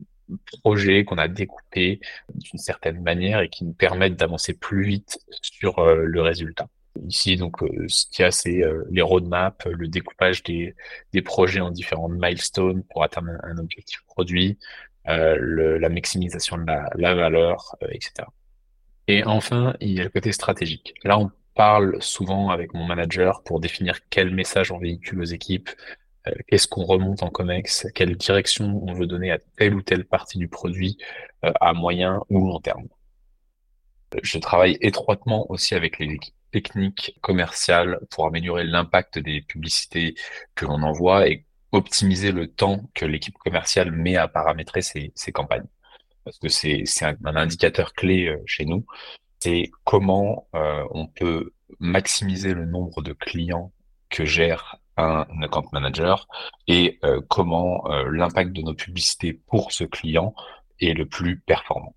projets 0.63 1.05
qu'on 1.05 1.19
a 1.19 1.27
découpés 1.27 1.99
d'une 2.35 2.61
certaine 2.61 3.03
manière 3.03 3.41
et 3.41 3.49
qui 3.49 3.65
nous 3.65 3.73
permettent 3.73 4.15
d'avancer 4.15 4.55
plus 4.55 4.85
vite 4.85 5.19
sur 5.43 5.81
euh, 5.81 6.05
le 6.05 6.23
résultat. 6.23 6.69
Ici, 7.09 7.37
donc, 7.37 7.57
ce 7.89 8.07
qu'il 8.11 8.23
y 8.23 8.27
a, 8.27 8.31
c'est 8.31 8.63
les 8.91 9.03
roadmaps, 9.03 9.65
le 9.67 9.89
découpage 9.89 10.43
des, 10.43 10.75
projets 11.25 11.61
en 11.61 11.71
différents 11.71 12.09
milestones 12.09 12.83
pour 12.85 13.03
atteindre 13.03 13.31
un, 13.43 13.59
objectif 13.59 14.03
produit, 14.07 14.59
la 15.07 15.89
maximisation 15.89 16.59
de 16.59 16.67
la, 16.67 16.91
la 16.97 17.15
valeur, 17.15 17.77
etc. 17.91 18.27
Et 19.09 19.25
enfin, 19.25 19.75
il 19.81 19.93
y 19.93 20.01
a 20.01 20.05
le 20.05 20.11
côté 20.11 20.33
stratégique. 20.33 20.95
Là, 21.05 21.19
on 21.19 21.31
parle 21.55 22.01
souvent 22.01 22.51
avec 22.51 22.75
mon 22.75 22.85
manager 22.85 23.43
pour 23.43 23.61
définir 23.61 23.99
quel 24.11 24.31
message 24.31 24.71
on 24.73 24.79
véhicule 24.79 25.21
aux 25.21 25.25
équipes, 25.25 25.71
euh, 26.29 26.33
qu'est-ce 26.47 26.69
qu'on 26.69 26.85
remonte 26.85 27.23
en 27.23 27.31
COMEX, 27.31 27.89
quelle 27.95 28.17
direction 28.17 28.83
on 28.87 28.95
veut 28.95 29.07
donner 29.07 29.31
à 29.33 29.39
telle 29.57 29.75
ou 29.75 29.83
telle 29.83 30.05
partie 30.05 30.39
du 30.39 30.49
produit 30.49 30.99
euh, 31.45 31.53
à 31.61 31.73
moyen 31.73 32.23
ou 32.31 32.47
long 32.47 32.61
terme. 32.61 32.89
Je 34.23 34.39
travaille 34.39 34.77
étroitement 34.81 35.51
aussi 35.51 35.75
avec 35.75 35.99
les 35.99 36.07
équipes 36.07 36.35
techniques, 36.53 37.17
commerciales 37.21 37.99
pour 38.11 38.27
améliorer 38.27 38.65
l'impact 38.65 39.19
des 39.19 39.43
publicités 39.43 40.15
que 40.55 40.67
l'on 40.67 40.83
envoie 40.83 41.29
et 41.29 41.47
optimiser 41.73 42.33
le 42.33 42.47
temps 42.47 42.89
que 42.95 43.07
l'équipe 43.07 43.37
commerciale 43.39 43.91
met 43.91 44.17
à 44.17 44.29
paramétrer 44.29 44.83
ses, 44.83 45.13
campagnes 45.33 45.67
parce 46.25 46.39
que 46.39 46.49
c'est 46.49 46.85
un, 47.03 47.17
un, 47.25 47.37
indicateur 47.37 47.95
clé 47.95 48.29
euh, 48.29 48.41
chez 48.47 48.65
nous, 48.65 48.87
c'est 49.41 49.73
comment 49.83 50.47
euh, 50.55 50.85
on 50.93 51.09
peut 51.09 51.53
maximiser 51.81 52.55
le 52.55 52.65
nombre 52.67 53.03
de 53.03 53.13
clients 53.13 53.73
que 54.09 54.25
gère 54.25 54.77
un 54.97 55.25
account 55.43 55.67
manager 55.73 56.29
et 56.69 57.01
euh, 57.03 57.21
comment 57.29 57.89
l'impact 58.11 58.53
de 58.53 58.61
nos 58.61 58.75
publicités 58.75 59.33
pour 59.33 59.73
ce 59.73 59.85
client 59.85 60.35
est 60.81 60.93
le 60.93 61.07
plus 61.07 61.41
performant. 61.41 61.97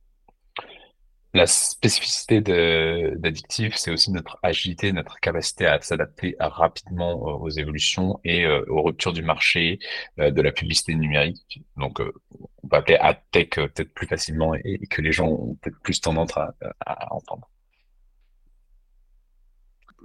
La 1.35 1.47
spécificité 1.47 2.39
d'Addictive, 2.39 3.75
c'est 3.75 3.91
aussi 3.91 4.09
notre 4.09 4.39
agilité, 4.41 4.93
notre 4.93 5.19
capacité 5.19 5.65
à 5.65 5.81
s'adapter 5.81 6.37
rapidement 6.39 7.11
euh, 7.11 7.33
aux 7.33 7.49
évolutions 7.49 8.21
et 8.23 8.45
euh, 8.45 8.63
aux 8.69 8.81
ruptures 8.81 9.11
du 9.11 9.21
marché 9.21 9.79
euh, 10.17 10.31
de 10.31 10.41
la 10.41 10.53
publicité 10.53 10.95
numérique. 10.95 11.61
Donc, 11.75 11.99
on 11.99 12.67
peut 12.69 12.77
appeler 12.77 12.95
AdTech 12.95 13.55
peut-être 13.55 13.93
plus 13.93 14.07
facilement 14.07 14.53
et, 14.55 14.87
que 14.89 15.01
les 15.01 15.11
gens 15.11 15.27
ont 15.27 15.55
peut-être 15.55 15.77
plus 15.81 15.99
tendance 15.99 16.31
à, 16.37 16.55
à 16.85 17.13
entendre. 17.13 17.49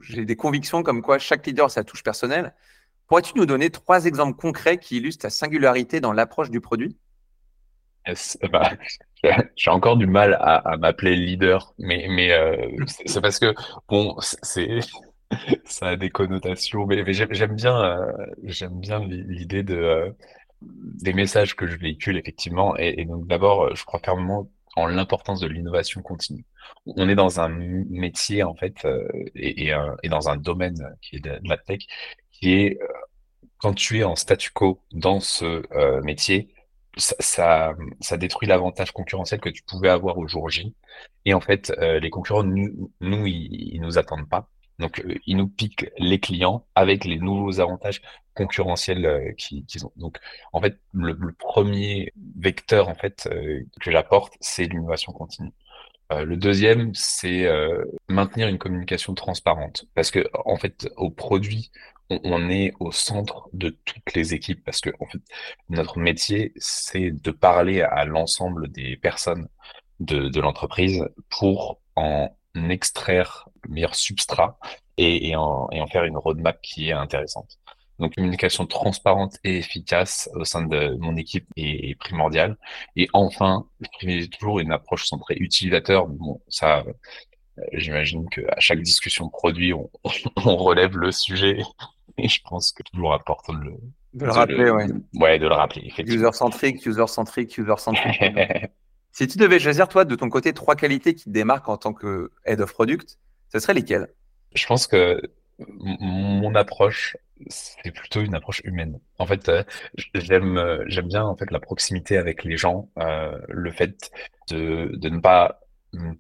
J'ai 0.01 0.25
des 0.25 0.35
convictions 0.35 0.83
comme 0.83 1.01
quoi 1.01 1.21
chaque 1.21 1.47
leader 1.47 1.66
a 1.66 1.69
sa 1.69 1.85
touche 1.85 2.03
personnelle. 2.03 2.55
Pourrais-tu 3.07 3.35
nous 3.37 3.47
donner 3.47 3.71
trois 3.71 4.07
exemples 4.07 4.37
concrets 4.37 4.79
qui 4.79 4.97
illustrent 4.97 5.23
ta 5.23 5.31
singularité 5.31 6.01
dans 6.01 6.12
l'approche 6.12 6.51
du 6.51 6.61
produit? 6.61 6.97
j'ai 9.56 9.70
encore 9.70 9.96
du 9.96 10.06
mal 10.06 10.36
à, 10.40 10.76
m'appeler 10.78 11.16
leader, 11.16 11.74
mais 11.78 12.06
mais 12.08 12.32
euh, 12.32 12.56
c'est 13.06 13.20
parce 13.20 13.38
que 13.38 13.54
bon, 13.88 14.16
c'est 14.20 14.80
ça 15.64 15.88
a 15.88 15.96
des 15.96 16.10
connotations, 16.10 16.86
mais, 16.86 17.04
j'aime 17.12 17.54
bien 17.54 17.84
euh, 17.84 18.68
bien 18.70 19.00
l'idée 19.00 19.62
de 19.62 19.76
euh, 19.76 20.10
des 20.62 21.12
messages 21.12 21.54
que 21.56 21.66
je 21.66 21.76
véhicule 21.76 22.18
effectivement, 22.18 22.76
et, 22.76 23.04
donc 23.04 23.26
d'abord, 23.26 23.74
je 23.74 23.84
crois 23.84 24.00
fermement 24.00 24.50
en 24.76 24.86
l'importance 24.86 25.40
de 25.40 25.48
l'innovation 25.48 26.00
continue. 26.02 26.44
On 26.86 27.08
est 27.08 27.14
dans 27.14 27.40
un 27.40 27.48
métier 27.48 28.42
en 28.42 28.54
fait 28.54 28.86
et, 29.34 29.72
dans 30.08 30.28
un 30.28 30.36
domaine 30.36 30.96
qui 31.02 31.16
est 31.16 31.20
de 31.20 31.38
la 31.44 31.56
tech, 31.58 31.80
qui 32.32 32.52
est 32.52 32.78
quand 33.58 33.74
tu 33.74 33.98
es 33.98 34.04
en 34.04 34.16
statu 34.16 34.50
quo 34.52 34.80
dans 34.92 35.20
ce 35.20 35.62
métier, 36.02 36.54
ça, 36.96 37.74
détruit 38.18 38.48
l'avantage 38.48 38.92
concurrentiel 38.92 39.40
que 39.40 39.48
tu 39.48 39.62
pouvais 39.62 39.88
avoir 39.88 40.18
au 40.18 40.26
jour 40.26 40.48
J. 40.50 40.74
Et 41.24 41.35
en 41.35 41.40
fait, 41.40 41.72
euh, 41.79 42.00
les 42.00 42.11
concurrents, 42.11 42.42
nous, 42.44 42.92
nous 43.00 43.26
ils, 43.26 43.81
nous 43.81 43.98
attendent 43.98 44.29
pas. 44.29 44.48
Donc, 44.79 45.00
euh, 45.00 45.14
ils 45.26 45.37
nous 45.37 45.48
piquent 45.48 45.90
les 45.98 46.18
clients 46.20 46.66
avec 46.74 47.05
les 47.05 47.18
nouveaux 47.18 47.61
avantages 47.61 48.03
concurrentiels 48.35 49.07
euh, 49.07 49.33
qu'ils 49.33 49.87
ont. 49.87 49.92
Donc, 49.96 50.18
en 50.53 50.61
fait, 50.61 50.81
le, 50.92 51.16
premier 51.38 52.12
vecteur 52.37 52.88
en 52.88 52.94
fait 52.94 53.29
que 53.81 53.90
j'apporte, 53.90 54.35
c'est 54.40 54.64
l'innovation 54.64 55.12
continue. 55.12 55.53
Le 56.11 56.37
deuxième, 56.37 56.94
c'est 56.94 57.49
maintenir 58.09 58.49
une 58.49 58.59
communication 58.59 59.14
transparente, 59.14 59.87
parce 59.94 60.11
que 60.11 60.27
en 60.44 60.57
fait, 60.57 60.88
au 60.96 61.11
produit, 61.11 61.70
on, 62.11 62.51
est 62.51 62.73
au 62.81 62.90
centre 62.90 63.49
de 63.53 63.70
toutes 63.85 64.14
les 64.14 64.35
équipes 64.35 64.64
parce 64.64 64.81
que 64.81 64.90
notre 65.68 65.99
métier, 65.99 66.53
c'est 66.57 67.11
de 67.12 67.31
parler 67.31 67.83
à 67.83 68.05
l'ensemble 68.05 68.68
des 68.68 68.96
personnes 68.96 69.49
de, 70.01 70.40
l'entreprise 70.40 71.05
pour 71.29 71.81
en 71.94 72.31
extraire 72.68 73.49
le 73.62 73.75
meilleur 73.75 73.94
substrat 73.94 74.59
et 74.96 75.35
en 75.37 75.68
faire 75.90 76.05
une 76.05 76.16
roadmap 76.16 76.61
qui 76.61 76.88
est 76.88 76.92
intéressante. 76.92 77.59
Donc, 78.00 78.14
communication 78.14 78.66
transparente 78.66 79.36
et 79.44 79.58
efficace 79.58 80.28
au 80.34 80.44
sein 80.44 80.62
de 80.62 80.96
mon 80.98 81.16
équipe 81.16 81.46
est, 81.56 81.98
primordiale. 81.98 82.56
Et 82.96 83.08
enfin, 83.12 83.66
je 84.00 84.26
toujours 84.26 84.58
une 84.58 84.72
approche 84.72 85.06
centrée 85.06 85.36
utilisateur. 85.38 86.06
Bon, 86.08 86.40
ça, 86.48 86.84
j'imagine 87.72 88.28
qu'à 88.28 88.58
chaque 88.58 88.80
discussion 88.82 89.28
produit, 89.28 89.72
on, 89.72 89.90
on 90.36 90.56
relève 90.56 90.96
le 90.96 91.12
sujet 91.12 91.62
et 92.18 92.28
je 92.28 92.40
pense 92.42 92.72
que 92.72 92.82
toujours 92.82 93.14
important 93.14 93.52
de 93.54 93.64
le, 93.64 93.74
de 94.14 94.24
le 94.24 94.32
rappeler, 94.32 94.70
ouais. 94.70 94.86
Ouais, 95.14 95.38
de 95.38 95.46
le 95.46 95.54
rappeler. 95.54 95.92
User-centric, 95.98 96.84
user-centric, 96.84 97.56
user-centric. 97.56 98.20
si 99.12 99.28
tu 99.28 99.38
devais 99.38 99.58
choisir, 99.58 99.88
toi, 99.88 100.04
de 100.04 100.14
ton 100.14 100.28
côté, 100.28 100.52
trois 100.52 100.76
qualités 100.76 101.14
qui 101.14 101.24
te 101.24 101.30
démarquent 101.30 101.68
en 101.68 101.76
tant 101.76 101.92
que 101.92 102.30
head 102.44 102.60
of 102.60 102.72
product, 102.72 103.18
ce 103.52 103.58
serait 103.58 103.74
lesquelles? 103.74 104.08
Je 104.54 104.66
pense 104.66 104.86
que 104.86 105.20
mon 105.68 106.55
approche, 106.55 107.16
c'est 107.49 107.92
plutôt 107.92 108.20
une 108.20 108.35
approche 108.35 108.61
humaine. 108.64 109.01
En 109.18 109.27
fait, 109.27 109.49
euh, 109.49 109.64
j'aime 110.14 110.59
euh, 110.59 110.85
j'aime 110.87 111.09
bien 111.09 111.25
en 111.25 111.37
fait 111.37 111.51
la 111.51 111.61
proximité 111.61 112.16
avec 112.16 112.44
les 112.44 112.57
gens, 112.57 112.90
euh, 112.99 113.38
le 113.49 113.70
fait 113.70 114.11
de, 114.51 114.90
de 114.94 115.09
ne 115.09 115.20
pas 115.20 115.61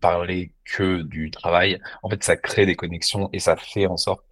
parler 0.00 0.52
que 0.64 1.02
du 1.02 1.30
travail. 1.30 1.80
En 2.02 2.10
fait, 2.10 2.22
ça 2.24 2.36
crée 2.36 2.66
des 2.66 2.76
connexions 2.76 3.30
et 3.32 3.38
ça 3.38 3.56
fait 3.56 3.86
en 3.86 3.96
sorte 3.96 4.24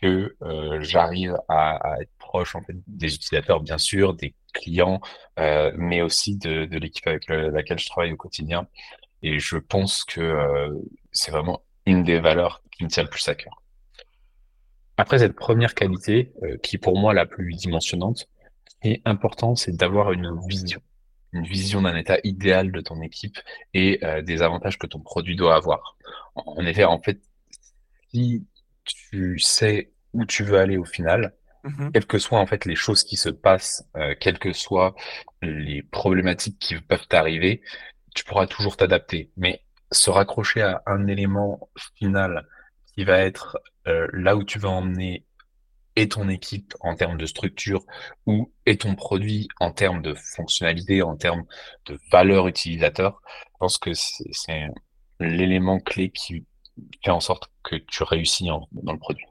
que 0.00 0.36
j'arrive 0.80 1.36
à, 1.48 1.96
être 2.00 2.10
proche 2.18 2.54
en 2.56 2.62
fait 2.62 2.74
des 2.86 3.14
utilisateurs, 3.14 3.60
bien 3.60 3.78
sûr, 3.78 4.14
des 4.14 4.34
clients, 4.52 5.00
mais 5.36 6.02
aussi 6.02 6.36
de, 6.36 6.66
l'équipe 6.78 7.06
avec 7.06 7.28
laquelle 7.28 7.78
je 7.78 7.86
travaille 7.86 8.12
au 8.12 8.16
quotidien. 8.16 8.68
Et 9.22 9.38
je 9.40 9.56
pense 9.56 10.04
que 10.04 10.36
c'est 11.12 11.30
vraiment 11.32 11.62
une 11.86 12.04
des 12.04 12.20
valeurs 12.20 12.62
qui 12.72 12.84
me 12.84 12.88
tient 12.88 13.02
le 13.04 13.08
plus 13.10 13.28
à 13.28 13.34
cœur. 13.34 13.63
Après 14.96 15.18
cette 15.18 15.34
première 15.34 15.74
qualité, 15.74 16.32
qui 16.62 16.76
est 16.76 16.78
pour 16.78 16.98
moi 16.98 17.14
la 17.14 17.26
plus 17.26 17.54
dimensionnante, 17.54 18.28
et 18.82 19.02
important, 19.04 19.56
c'est 19.56 19.74
d'avoir 19.76 20.12
une 20.12 20.38
vision, 20.46 20.80
une 21.32 21.44
vision 21.44 21.82
d'un 21.82 21.96
état 21.96 22.18
idéal 22.22 22.70
de 22.70 22.80
ton 22.80 23.00
équipe 23.02 23.38
et 23.72 24.00
des 24.22 24.42
avantages 24.42 24.78
que 24.78 24.86
ton 24.86 25.00
produit 25.00 25.36
doit 25.36 25.56
avoir. 25.56 25.96
En 26.34 26.64
effet, 26.64 26.84
en 26.84 27.00
fait, 27.00 27.18
si 28.12 28.46
tu 28.84 29.38
sais 29.38 29.90
où 30.12 30.24
tu 30.24 30.44
veux 30.44 30.58
aller 30.58 30.76
au 30.76 30.84
final, 30.84 31.34
mmh 31.64 31.90
quelles 31.92 32.06
que 32.06 32.18
soient 32.18 32.38
en 32.38 32.46
fait 32.46 32.64
les 32.66 32.76
choses 32.76 33.04
qui 33.04 33.16
se 33.16 33.30
passent, 33.30 33.88
euh, 33.96 34.14
quelles 34.20 34.38
que 34.38 34.52
soient 34.52 34.94
les 35.42 35.82
problématiques 35.82 36.58
qui 36.58 36.78
peuvent 36.80 37.06
t'arriver, 37.08 37.62
tu 38.14 38.24
pourras 38.24 38.46
toujours 38.46 38.76
t'adapter. 38.76 39.30
Mais 39.36 39.62
se 39.90 40.10
raccrocher 40.10 40.62
à 40.62 40.82
un 40.86 41.06
élément 41.06 41.68
final 41.96 42.46
qui 42.94 43.04
va 43.04 43.18
être 43.18 43.58
euh, 43.86 44.08
là 44.12 44.36
où 44.36 44.44
tu 44.44 44.58
vas 44.58 44.70
emmener 44.70 45.24
et 45.96 46.08
ton 46.08 46.28
équipe 46.28 46.74
en 46.80 46.96
termes 46.96 47.16
de 47.16 47.26
structure 47.26 47.84
ou 48.26 48.50
et 48.66 48.76
ton 48.76 48.94
produit 48.94 49.48
en 49.60 49.70
termes 49.70 50.02
de 50.02 50.14
fonctionnalité, 50.14 51.02
en 51.02 51.16
termes 51.16 51.44
de 51.86 51.98
valeur 52.10 52.48
utilisateur, 52.48 53.22
je 53.26 53.58
pense 53.60 53.78
que 53.78 53.90
c'est 53.94 54.68
l'élément 55.20 55.78
clé 55.78 56.10
qui 56.10 56.44
fait 57.04 57.10
en 57.10 57.20
sorte 57.20 57.50
que 57.62 57.76
tu 57.76 58.02
réussis 58.02 58.46
dans 58.46 58.92
le 58.92 58.98
produit. 58.98 59.26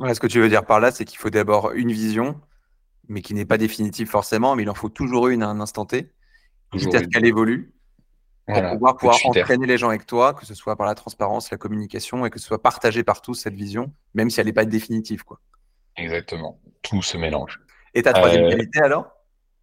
ce 0.00 0.20
que 0.20 0.26
tu 0.26 0.40
veux 0.40 0.48
dire 0.48 0.64
par 0.64 0.80
là, 0.80 0.90
c'est 0.90 1.04
qu'il 1.04 1.18
faut 1.18 1.30
d'abord 1.30 1.72
une 1.72 1.92
vision, 1.92 2.40
mais 3.08 3.20
qui 3.20 3.34
n'est 3.34 3.44
pas 3.44 3.58
définitive 3.58 4.08
forcément, 4.08 4.56
mais 4.56 4.62
il 4.62 4.70
en 4.70 4.74
faut 4.74 4.88
toujours 4.88 5.28
une 5.28 5.42
à 5.42 5.48
un 5.48 5.60
instant 5.60 5.84
T, 5.84 6.12
quitte 6.72 6.94
à 6.94 7.00
ce 7.00 7.04
qu'elle 7.04 7.26
évolue, 7.26 7.74
pour 8.46 8.62
pouvoir, 8.72 8.96
pouvoir 8.96 9.18
entraîner 9.24 9.66
les 9.66 9.78
gens 9.78 9.88
avec 9.88 10.06
toi, 10.06 10.34
que 10.34 10.44
ce 10.44 10.54
soit 10.54 10.76
par 10.76 10.86
la 10.86 10.94
transparence, 10.94 11.50
la 11.50 11.56
communication, 11.56 12.26
et 12.26 12.30
que 12.30 12.38
ce 12.38 12.46
soit 12.46 12.62
partagé 12.62 13.02
par 13.02 13.22
tous 13.22 13.34
cette 13.34 13.54
vision, 13.54 13.92
même 14.14 14.30
si 14.30 14.40
elle 14.40 14.46
n'est 14.46 14.52
pas 14.52 14.64
définitive. 14.64 15.24
Quoi. 15.24 15.40
Exactement, 15.96 16.60
tout 16.82 17.02
se 17.02 17.16
mélange. 17.16 17.60
Et 17.94 18.02
ta 18.02 18.12
troisième 18.12 18.44
euh, 18.44 18.50
qualité 18.50 18.80
alors? 18.80 19.10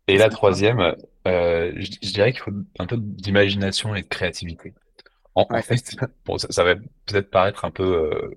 Et 0.08 0.18
la 0.18 0.30
troisième, 0.30 0.96
euh, 1.28 1.72
je, 1.76 1.92
je, 2.02 2.14
dirais 2.14 2.32
qu'il 2.32 2.42
faut 2.42 2.52
un 2.80 2.86
peu 2.88 2.98
d'imagination 2.98 3.96
et 3.96 4.02
de 4.02 4.08
créativité. 4.08 4.74
En, 5.36 5.46
fait, 5.62 5.96
bon, 6.26 6.38
ça, 6.38 6.64
va 6.64 6.76
peut-être 6.76 7.30
paraître 7.30 7.64
un 7.64 7.72
peu 7.72 7.84
euh, 7.84 8.36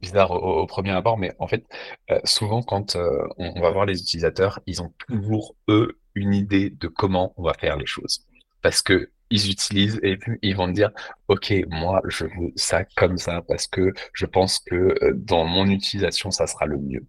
bizarre 0.00 0.30
au, 0.30 0.66
premier 0.66 0.92
abord, 0.92 1.18
mais 1.18 1.34
en 1.38 1.46
fait, 1.46 1.64
euh, 2.10 2.18
souvent 2.24 2.62
quand 2.62 2.96
on, 2.96 3.60
va 3.60 3.70
voir 3.70 3.84
les 3.84 4.00
utilisateurs, 4.00 4.60
ils 4.66 4.80
ont 4.80 4.92
toujours 5.06 5.54
eux 5.68 5.98
une 6.14 6.32
idée 6.32 6.70
de 6.70 6.88
comment 6.88 7.34
on 7.36 7.42
va 7.42 7.52
faire 7.54 7.76
les 7.76 7.86
choses, 7.86 8.26
parce 8.62 8.80
que 8.80 9.10
ils 9.30 9.50
utilisent 9.50 10.00
et 10.02 10.16
puis 10.16 10.38
ils 10.42 10.56
vont 10.56 10.68
dire, 10.68 10.90
ok, 11.28 11.52
moi 11.68 12.02
je 12.08 12.24
veux 12.24 12.52
ça 12.56 12.84
comme 12.96 13.16
ça 13.18 13.42
parce 13.46 13.66
que 13.66 13.92
je 14.12 14.26
pense 14.26 14.58
que 14.60 15.12
dans 15.14 15.44
mon 15.44 15.66
utilisation 15.66 16.30
ça 16.30 16.46
sera 16.46 16.66
le 16.66 16.78
mieux. 16.78 17.06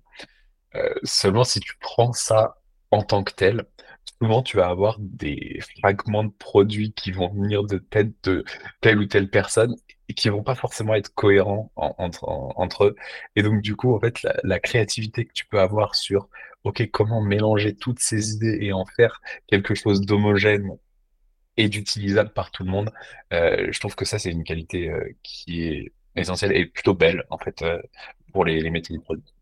seulement 1.04 1.44
si 1.44 1.60
tu 1.60 1.74
prends 1.80 2.14
ça 2.14 2.58
en 2.92 3.04
tant 3.04 3.24
que 3.24 3.34
tel, 3.34 3.66
souvent 4.22 4.44
tu 4.44 4.58
vas 4.58 4.68
avoir 4.68 4.98
des 5.00 5.60
fragments 5.80 6.24
de 6.24 6.32
produits 6.32 6.94
qui 6.94 7.12
vont 7.12 7.30
venir 7.34 7.64
de 7.64 7.78
tête 7.78 8.12
de 8.24 8.44
telle 8.82 9.00
ou 9.00 9.06
telle 9.06 9.30
personne 9.30 9.76
et 10.10 10.14
qui 10.14 10.30
vont 10.30 10.44
pas 10.44 10.56
forcément 10.56 10.94
être 10.96 11.14
cohérents 11.16 11.72
entre, 11.76 12.86
eux. 12.86 12.96
Et 13.36 13.44
donc 13.44 13.62
du 13.62 13.76
coup, 13.76 13.96
en 13.96 14.00
fait, 14.00 14.22
la, 14.44 14.60
créativité 14.60 15.26
que 15.26 15.34
tu 15.34 15.46
peux 15.46 15.60
avoir 15.60 15.96
sur 15.96 16.30
OK, 16.64 16.88
comment 16.92 17.22
mélanger 17.22 17.76
toutes 17.76 18.00
ces 18.00 18.34
idées 18.34 18.60
et 18.62 18.74
en 18.74 18.86
faire 18.86 19.22
quelque 19.48 19.74
chose 19.74 20.02
d'homogène 20.02 20.78
et 21.62 21.70
d'utilisable 21.70 22.32
par 22.32 22.52
tout 22.52 22.64
le 22.64 22.72
monde, 22.72 22.92
euh, 23.34 23.68
je 23.72 23.80
trouve 23.80 23.96
que 23.96 24.06
ça, 24.06 24.20
c'est 24.20 24.32
une 24.32 24.44
qualité 24.44 24.90
euh, 24.90 25.16
qui 25.24 25.64
est 25.64 25.92
essentielle 26.16 26.52
et 26.54 26.66
plutôt 26.66 26.94
belle, 26.94 27.24
en 27.30 27.38
fait, 27.38 27.62
euh, 27.62 27.82
pour 28.34 28.46
les, 28.46 28.60
les 28.60 28.70
métiers 28.70 28.98
de 28.98 29.02
produits. 29.02 29.34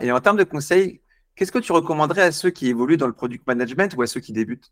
Et 0.00 0.10
en 0.12 0.20
termes 0.20 0.38
de 0.38 0.44
conseils, 0.44 1.00
Qu'est-ce 1.40 1.52
que 1.52 1.58
tu 1.58 1.72
recommanderais 1.72 2.20
à 2.20 2.32
ceux 2.32 2.50
qui 2.50 2.68
évoluent 2.68 2.98
dans 2.98 3.06
le 3.06 3.14
product 3.14 3.46
management 3.46 3.94
ou 3.96 4.02
à 4.02 4.06
ceux 4.06 4.20
qui 4.20 4.34
débutent? 4.34 4.70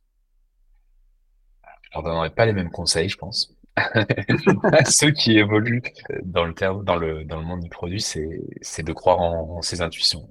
Alors, 1.93 2.05
on 2.05 2.15
n'aurait 2.15 2.29
pas 2.29 2.45
les 2.45 2.53
mêmes 2.53 2.69
conseils, 2.69 3.09
je 3.09 3.17
pense. 3.17 3.57
ceux 4.87 5.13
qui 5.13 5.39
évoluent 5.39 5.81
dans 6.25 6.45
le 6.45 6.53
terme, 6.53 6.85
dans 6.85 6.97
le, 6.97 7.25
dans 7.25 7.39
le 7.39 7.47
monde 7.47 7.61
du 7.61 7.71
produit, 7.71 8.03
c'est 8.03 8.83
de 8.83 8.93
croire 8.93 9.19
en, 9.19 9.63
ses 9.63 9.81
intuitions. 9.81 10.29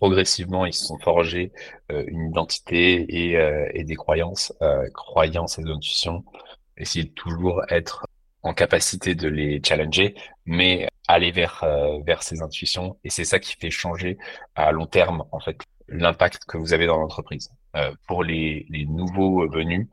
Progressivement, 0.00 0.64
ils 0.64 0.72
se 0.72 0.86
sont 0.86 0.98
forgés 0.98 1.52
euh, 1.92 2.04
une 2.06 2.30
identité 2.30 3.04
et, 3.30 3.36
euh, 3.36 3.68
des 3.74 3.96
croyances, 3.96 4.50
euh, 4.62 4.88
croyances 4.94 5.58
et 5.58 5.62
intuitions. 5.62 6.24
Essayer 6.78 7.04
de 7.04 7.10
toujours 7.10 7.62
être 7.68 8.06
en 8.42 8.54
capacité 8.54 9.14
de 9.14 9.28
les 9.28 9.60
challenger, 9.62 10.14
mais 10.46 10.88
aller 11.06 11.32
vers 11.32 11.66
vers 12.06 12.22
ses 12.22 12.40
intuitions 12.40 12.96
et 13.04 13.10
c'est 13.10 13.24
ça 13.24 13.38
qui 13.38 13.54
fait 13.56 13.70
changer 13.70 14.16
à 14.54 14.72
long 14.72 14.86
terme 14.86 15.24
en 15.32 15.40
fait 15.40 15.58
l'impact 15.88 16.44
que 16.46 16.56
vous 16.56 16.72
avez 16.72 16.86
dans 16.86 16.96
l'entreprise. 16.96 17.50
Pour 18.06 18.24
les, 18.24 18.66
nouveaux 18.88 19.46
venus, 19.50 19.88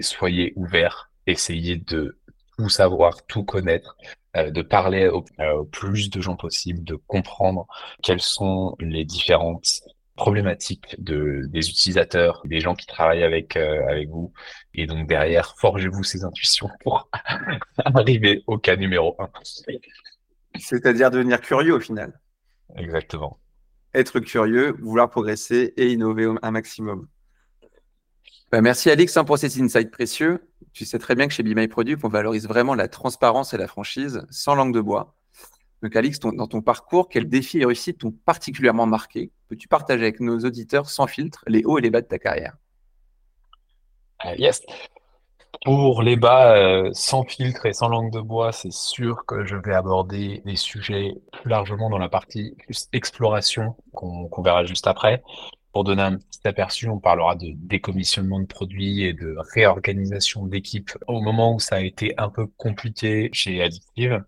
soyez 0.00 0.54
ouverts, 0.56 1.10
essayez 1.26 1.76
de 1.76 2.18
tout 2.56 2.70
savoir, 2.70 3.26
tout 3.26 3.44
connaître, 3.44 3.96
de 4.34 4.62
parler 4.62 5.08
au, 5.08 5.24
au, 5.38 5.64
plus 5.64 6.10
de 6.10 6.20
gens 6.20 6.36
possible, 6.36 6.82
de 6.84 6.96
comprendre 7.06 7.66
quelles 8.02 8.20
sont 8.20 8.76
les 8.80 9.04
différentes 9.04 9.82
problématiques 10.16 10.96
de, 10.98 11.42
des 11.48 11.68
utilisateurs, 11.68 12.42
des 12.44 12.60
gens 12.60 12.74
qui 12.74 12.86
travaillent 12.86 13.24
avec, 13.24 13.56
euh, 13.56 13.86
avec 13.88 14.08
vous. 14.08 14.32
Et 14.74 14.86
donc 14.86 15.08
derrière, 15.08 15.54
forgez-vous 15.58 16.04
ces 16.04 16.24
intuitions 16.24 16.70
pour 16.80 17.08
arriver 17.84 18.42
au 18.46 18.58
cas 18.58 18.76
numéro 18.76 19.16
un. 19.18 19.30
C'est-à-dire 20.58 21.10
devenir 21.10 21.40
curieux 21.40 21.74
au 21.74 21.80
final. 21.80 22.18
Exactement. 22.76 23.40
Être 23.92 24.20
curieux, 24.20 24.76
vouloir 24.80 25.10
progresser 25.10 25.72
et 25.76 25.92
innover 25.92 26.32
un 26.42 26.50
maximum. 26.50 27.08
Bah, 28.54 28.60
merci 28.60 28.88
Alix 28.88 29.16
hein, 29.16 29.24
pour 29.24 29.36
cet 29.36 29.56
insight 29.56 29.90
précieux. 29.90 30.48
Tu 30.72 30.84
sais 30.84 31.00
très 31.00 31.16
bien 31.16 31.26
que 31.26 31.32
chez 31.32 31.42
Be 31.42 31.56
My 31.56 31.66
Product, 31.66 32.04
on 32.04 32.08
valorise 32.08 32.46
vraiment 32.46 32.76
la 32.76 32.86
transparence 32.86 33.52
et 33.52 33.56
la 33.56 33.66
franchise 33.66 34.24
sans 34.30 34.54
langue 34.54 34.72
de 34.72 34.80
bois. 34.80 35.16
Donc, 35.82 35.96
Alix, 35.96 36.20
dans 36.20 36.46
ton 36.46 36.62
parcours, 36.62 37.08
quels 37.08 37.28
défis 37.28 37.58
et 37.58 37.64
réussites 37.64 37.98
t'ont 37.98 38.12
particulièrement 38.12 38.86
marqué? 38.86 39.32
Peux-tu 39.48 39.66
partager 39.66 40.04
avec 40.04 40.20
nos 40.20 40.38
auditeurs 40.38 40.88
sans 40.88 41.08
filtre 41.08 41.42
les 41.48 41.64
hauts 41.64 41.78
et 41.78 41.80
les 41.80 41.90
bas 41.90 42.00
de 42.00 42.06
ta 42.06 42.20
carrière? 42.20 42.56
Yes. 44.38 44.62
Pour 45.64 46.02
les 46.02 46.14
bas, 46.14 46.56
euh, 46.56 46.90
sans 46.92 47.24
filtre 47.24 47.66
et 47.66 47.72
sans 47.72 47.88
langue 47.88 48.12
de 48.12 48.20
bois, 48.20 48.52
c'est 48.52 48.72
sûr 48.72 49.26
que 49.26 49.44
je 49.44 49.56
vais 49.56 49.74
aborder 49.74 50.42
des 50.44 50.54
sujets 50.54 51.16
plus 51.32 51.50
largement 51.50 51.90
dans 51.90 51.98
la 51.98 52.08
partie 52.08 52.56
exploration 52.92 53.74
qu'on 53.92 54.42
verra 54.42 54.64
juste 54.64 54.86
après. 54.86 55.24
Pour 55.74 55.82
donner 55.82 56.02
un 56.02 56.18
petit 56.18 56.46
aperçu, 56.46 56.88
on 56.88 57.00
parlera 57.00 57.34
de 57.34 57.48
décommissionnement 57.56 58.38
de 58.38 58.46
produits 58.46 59.02
et 59.02 59.12
de 59.12 59.34
réorganisation 59.54 60.46
d'équipes 60.46 60.92
au 61.08 61.20
moment 61.20 61.56
où 61.56 61.58
ça 61.58 61.74
a 61.76 61.80
été 61.80 62.14
un 62.16 62.28
peu 62.28 62.46
compliqué 62.46 63.28
chez 63.32 63.60
Addictive. 63.60 64.22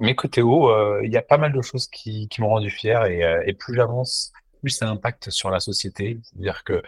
Mais 0.00 0.14
côté 0.14 0.42
haut, 0.42 0.70
euh, 0.70 1.00
il 1.02 1.10
y 1.10 1.16
a 1.16 1.22
pas 1.22 1.38
mal 1.38 1.52
de 1.52 1.60
choses 1.60 1.88
qui, 1.88 2.28
qui 2.28 2.40
m'ont 2.40 2.50
rendu 2.50 2.70
fier 2.70 3.04
et, 3.06 3.24
euh, 3.24 3.42
et 3.46 3.52
plus 3.52 3.74
j'avance, 3.74 4.32
plus 4.60 4.70
ça 4.70 4.88
impacte 4.88 5.30
sur 5.30 5.50
la 5.50 5.58
société. 5.58 6.20
C'est-à-dire 6.22 6.62
que 6.62 6.80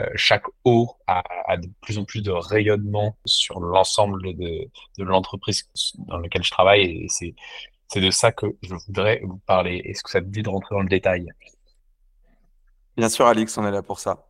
euh, 0.00 0.06
chaque 0.16 0.46
haut 0.64 0.96
a, 1.06 1.22
de 1.56 1.68
plus 1.80 1.98
en 1.98 2.04
plus 2.04 2.22
de 2.22 2.32
rayonnement 2.32 3.16
sur 3.24 3.60
l'ensemble 3.60 4.34
de, 4.36 4.68
de 4.98 5.04
l'entreprise 5.04 5.70
dans 6.08 6.18
laquelle 6.18 6.42
je 6.42 6.50
travaille 6.50 6.82
et 6.82 7.06
c'est 7.08 8.00
de 8.00 8.10
ça 8.10 8.32
que 8.32 8.46
je 8.62 8.74
voudrais 8.74 9.20
vous 9.22 9.38
parler. 9.46 9.80
Est-ce 9.84 10.02
que 10.02 10.10
ça 10.10 10.20
te 10.20 10.26
dit 10.26 10.42
de 10.42 10.48
rentrer 10.48 10.74
dans 10.74 10.82
le 10.82 10.88
détail? 10.88 11.28
Bien 12.96 13.08
sûr, 13.08 13.26
Alix, 13.26 13.58
on 13.58 13.66
est 13.66 13.72
là 13.72 13.82
pour 13.82 13.98
ça. 13.98 14.28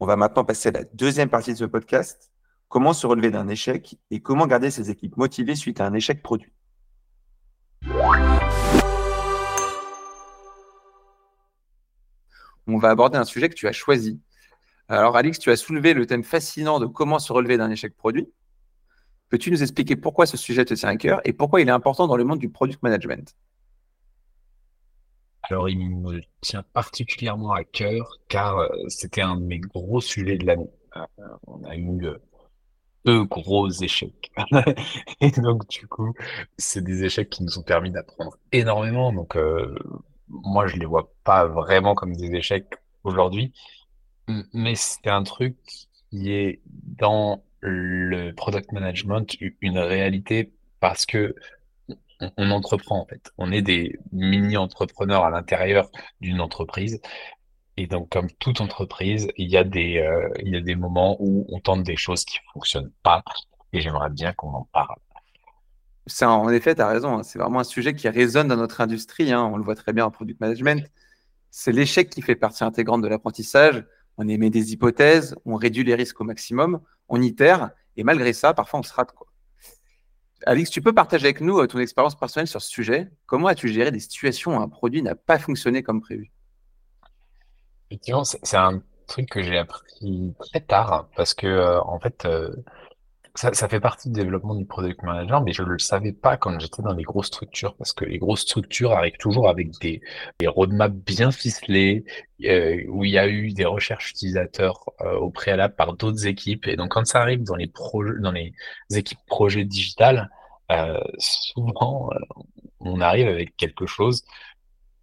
On 0.00 0.06
va 0.06 0.16
maintenant 0.16 0.42
passer 0.42 0.70
à 0.70 0.72
la 0.72 0.84
deuxième 0.84 1.28
partie 1.28 1.52
de 1.52 1.58
ce 1.58 1.66
podcast. 1.66 2.32
Comment 2.68 2.94
se 2.94 3.06
relever 3.06 3.30
d'un 3.30 3.46
échec 3.46 3.98
et 4.10 4.20
comment 4.20 4.46
garder 4.46 4.70
ses 4.70 4.90
équipes 4.90 5.18
motivées 5.18 5.54
suite 5.54 5.82
à 5.82 5.86
un 5.86 5.92
échec 5.92 6.22
produit? 6.22 6.50
On 12.66 12.78
va 12.78 12.88
aborder 12.88 13.18
un 13.18 13.24
sujet 13.24 13.50
que 13.50 13.54
tu 13.54 13.68
as 13.68 13.72
choisi. 13.72 14.18
Alors, 14.88 15.14
Alix, 15.14 15.38
tu 15.38 15.50
as 15.50 15.56
soulevé 15.56 15.92
le 15.92 16.06
thème 16.06 16.24
fascinant 16.24 16.80
de 16.80 16.86
comment 16.86 17.18
se 17.18 17.34
relever 17.34 17.58
d'un 17.58 17.70
échec 17.70 17.94
produit. 17.94 18.32
Peux-tu 19.28 19.50
nous 19.50 19.62
expliquer 19.62 19.96
pourquoi 19.96 20.24
ce 20.24 20.38
sujet 20.38 20.64
te 20.64 20.72
tient 20.72 20.88
à 20.88 20.96
cœur 20.96 21.20
et 21.24 21.34
pourquoi 21.34 21.60
il 21.60 21.68
est 21.68 21.72
important 21.72 22.06
dans 22.06 22.16
le 22.16 22.24
monde 22.24 22.38
du 22.38 22.48
product 22.48 22.82
management? 22.82 23.36
Alors, 25.50 25.68
il 25.68 25.78
me 25.78 26.20
tient 26.40 26.62
particulièrement 26.72 27.52
à 27.52 27.64
cœur 27.64 28.18
car 28.28 28.58
euh, 28.58 28.68
c'était 28.88 29.20
un 29.20 29.36
de 29.36 29.44
mes 29.44 29.58
gros 29.58 30.00
sujets 30.00 30.38
de 30.38 30.46
l'année. 30.46 30.70
Euh, 30.96 31.06
on 31.46 31.62
a 31.64 31.76
eu 31.76 32.06
euh, 32.06 32.18
deux 33.04 33.24
gros 33.24 33.68
échecs. 33.68 34.32
Et 35.20 35.30
donc, 35.32 35.68
du 35.68 35.86
coup, 35.86 36.14
c'est 36.56 36.82
des 36.82 37.04
échecs 37.04 37.30
qui 37.30 37.42
nous 37.42 37.58
ont 37.58 37.62
permis 37.62 37.90
d'apprendre 37.90 38.36
énormément. 38.52 39.12
Donc, 39.12 39.36
euh, 39.36 39.74
moi, 40.28 40.66
je 40.66 40.76
les 40.76 40.86
vois 40.86 41.12
pas 41.24 41.46
vraiment 41.46 41.94
comme 41.94 42.14
des 42.16 42.34
échecs 42.34 42.76
aujourd'hui, 43.02 43.52
mais 44.54 44.74
c'est 44.74 45.08
un 45.08 45.22
truc 45.22 45.56
qui 46.10 46.32
est 46.32 46.60
dans 46.64 47.42
le 47.60 48.32
product 48.32 48.72
management 48.72 49.36
une 49.60 49.78
réalité 49.78 50.52
parce 50.80 51.04
que 51.06 51.34
on, 52.36 52.50
entreprend 52.50 53.00
en 53.00 53.06
fait. 53.06 53.32
On 53.38 53.52
est 53.52 53.62
des 53.62 53.98
mini-entrepreneurs 54.12 55.24
à 55.24 55.30
l'intérieur 55.30 55.90
d'une 56.20 56.40
entreprise 56.40 57.00
et 57.76 57.86
donc, 57.86 58.10
comme 58.10 58.30
toute 58.38 58.60
entreprise, 58.60 59.28
il 59.36 59.50
y 59.50 59.56
a 59.56 59.64
des, 59.64 59.98
euh, 59.98 60.76
moments 60.76 61.16
où 61.18 61.46
on 61.48 61.60
tente 61.60 61.82
des 61.82 61.96
choses 61.96 62.24
qui 62.24 62.38
fonctionnent 62.52 62.92
pas 63.02 63.22
et 63.72 63.80
j'aimerais 63.80 64.10
bien 64.10 64.32
qu'on 64.32 64.52
en 64.52 64.68
parle. 64.72 64.96
Ça, 66.06 66.30
en 66.30 66.48
effet, 66.50 66.74
tu 66.74 66.82
as 66.82 66.88
raison. 66.88 67.18
Hein. 67.18 67.22
C'est 67.22 67.38
vraiment 67.38 67.60
un 67.60 67.64
sujet 67.64 67.94
qui 67.94 68.08
résonne 68.08 68.48
dans 68.48 68.56
notre 68.56 68.80
industrie. 68.80 69.32
Hein. 69.32 69.50
On 69.52 69.56
le 69.56 69.64
voit 69.64 69.74
très 69.74 69.92
bien 69.92 70.04
en 70.04 70.10
product 70.10 70.40
management. 70.40 70.86
C'est 71.50 71.72
l'échec 71.72 72.10
qui 72.10 72.22
fait 72.22 72.36
partie 72.36 72.62
intégrante 72.62 73.02
de 73.02 73.08
l'apprentissage. 73.08 73.84
On 74.18 74.28
émet 74.28 74.50
des 74.50 74.72
hypothèses, 74.72 75.34
on 75.44 75.56
réduit 75.56 75.82
les 75.82 75.96
risques 75.96 76.20
au 76.20 76.24
maximum, 76.24 76.80
on 77.08 77.20
itère 77.20 77.70
et 77.96 78.04
malgré 78.04 78.32
ça, 78.32 78.54
parfois 78.54 78.80
on 78.80 78.82
se 78.84 78.92
rate. 78.92 79.12
Quoi. 79.12 79.26
Alix, 80.46 80.70
tu 80.70 80.82
peux 80.82 80.92
partager 80.92 81.24
avec 81.26 81.40
nous 81.40 81.58
euh, 81.58 81.66
ton 81.66 81.78
expérience 81.78 82.14
personnelle 82.14 82.46
sur 82.46 82.60
ce 82.60 82.68
sujet? 82.68 83.10
Comment 83.26 83.48
as-tu 83.48 83.68
géré 83.68 83.90
des 83.90 84.00
situations 84.00 84.56
où 84.56 84.60
un 84.60 84.68
produit 84.68 85.02
n'a 85.02 85.14
pas 85.14 85.38
fonctionné 85.38 85.82
comme 85.82 86.00
prévu? 86.00 86.30
Effectivement, 87.90 88.24
c'est 88.24 88.56
un 88.56 88.82
truc 89.06 89.28
que 89.30 89.42
j'ai 89.42 89.58
appris 89.58 90.34
très 90.38 90.60
tard 90.60 91.08
parce 91.16 91.34
que 91.34 91.46
euh, 91.46 91.80
en 91.82 91.98
fait 91.98 92.24
euh, 92.24 92.54
ça, 93.36 93.68
fait 93.68 93.80
partie 93.80 94.08
du 94.10 94.14
développement 94.20 94.54
du 94.54 94.64
product 94.64 95.02
manager, 95.02 95.42
mais 95.42 95.52
je 95.52 95.62
ne 95.62 95.68
le 95.70 95.78
savais 95.80 96.12
pas 96.12 96.36
quand 96.36 96.56
j'étais 96.60 96.82
dans 96.82 96.92
les 96.94 97.02
grosses 97.02 97.26
structures 97.26 97.74
parce 97.76 97.92
que 97.92 98.04
les 98.04 98.18
grosses 98.18 98.42
structures 98.42 98.92
arrivent 98.92 99.16
toujours 99.18 99.48
avec 99.48 99.72
des, 99.80 100.00
roadmaps 100.46 100.94
bien 100.94 101.32
ficelés 101.32 102.04
euh, 102.44 102.84
où 102.88 103.04
il 103.04 103.10
y 103.10 103.18
a 103.18 103.26
eu 103.26 103.52
des 103.52 103.64
recherches 103.64 104.10
utilisateurs 104.10 104.84
euh, 105.00 105.16
au 105.16 105.30
préalable 105.30 105.74
par 105.74 105.94
d'autres 105.94 106.26
équipes 106.28 106.68
et 106.68 106.76
donc 106.76 106.92
quand 106.92 107.06
ça 107.06 107.22
arrive 107.22 107.42
dans 107.42 107.56
les 107.56 107.72
équipes 108.92 109.18
projets 109.26 109.64
digitales, 109.64 110.30
euh, 110.70 111.00
souvent 111.18 112.10
on 112.78 113.00
arrive 113.00 113.26
avec 113.26 113.56
quelque 113.56 113.86
chose 113.86 114.24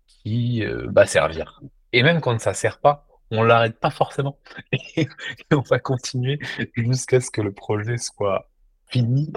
qui 0.08 0.64
va 0.86 1.06
servir. 1.06 1.62
Et 1.92 2.04
même 2.04 2.22
quand 2.22 2.40
ça 2.40 2.54
sert 2.54 2.80
pas, 2.80 3.08
on 3.32 3.44
l'arrête 3.44 3.80
pas 3.80 3.90
forcément. 3.90 4.38
Et 4.96 5.08
on 5.52 5.62
va 5.62 5.80
continuer 5.80 6.40
jusqu'à 6.76 7.20
ce 7.22 7.32
que 7.32 7.42
le 7.42 7.52
projet 7.52 7.98
soit 7.98 8.50
fini, 8.88 9.32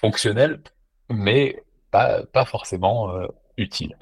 fonctionnel, 0.00 0.60
mais 1.10 1.62
pas, 1.90 2.44
forcément 2.44 3.14
euh, 3.14 3.26
utile. 3.56 3.96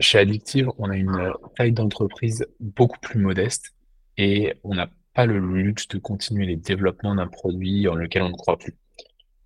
Chez 0.00 0.18
Addictive, 0.18 0.70
on 0.78 0.90
a 0.90 0.96
une 0.96 1.32
taille 1.56 1.72
d'entreprise 1.72 2.46
beaucoup 2.60 2.98
plus 2.98 3.20
modeste 3.20 3.74
et 4.16 4.54
on 4.64 4.74
n'a 4.74 4.88
pas 5.14 5.26
le 5.26 5.38
luxe 5.38 5.86
de 5.88 5.98
continuer 5.98 6.46
les 6.46 6.56
développements 6.56 7.14
d'un 7.14 7.28
produit 7.28 7.88
en 7.88 7.94
lequel 7.94 8.22
on 8.22 8.30
ne 8.30 8.36
croit 8.36 8.58
plus. 8.58 8.76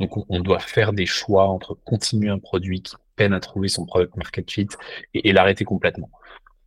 Donc, 0.00 0.12
on 0.30 0.40
doit 0.40 0.60
faire 0.60 0.92
des 0.92 1.06
choix 1.06 1.48
entre 1.48 1.74
continuer 1.74 2.30
un 2.30 2.38
produit 2.38 2.82
qui 2.82 2.94
peine 3.16 3.34
à 3.34 3.40
trouver 3.40 3.68
son 3.68 3.84
product 3.84 4.16
market 4.16 4.50
fit 4.50 4.68
et 5.12 5.32
l'arrêter 5.32 5.64
complètement. 5.64 6.10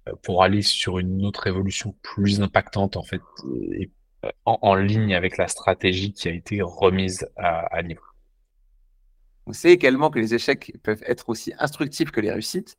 Euh, 0.09 0.13
pour 0.23 0.41
aller 0.41 0.63
sur 0.63 0.97
une 0.97 1.23
autre 1.23 1.45
évolution 1.45 1.93
plus 2.01 2.41
impactante 2.41 2.97
en 2.97 3.03
fait 3.03 3.21
et 3.73 3.91
euh, 4.25 4.31
en, 4.45 4.57
en 4.63 4.73
ligne 4.73 5.13
avec 5.13 5.37
la 5.37 5.47
stratégie 5.47 6.11
qui 6.11 6.27
a 6.27 6.31
été 6.31 6.63
remise 6.63 7.29
à, 7.35 7.67
à 7.75 7.83
niveau. 7.83 8.01
On 9.45 9.53
sait 9.53 9.71
également 9.71 10.09
que 10.09 10.17
les 10.17 10.33
échecs 10.33 10.73
peuvent 10.81 11.03
être 11.05 11.29
aussi 11.29 11.53
instructifs 11.59 12.09
que 12.09 12.19
les 12.19 12.31
réussites. 12.31 12.77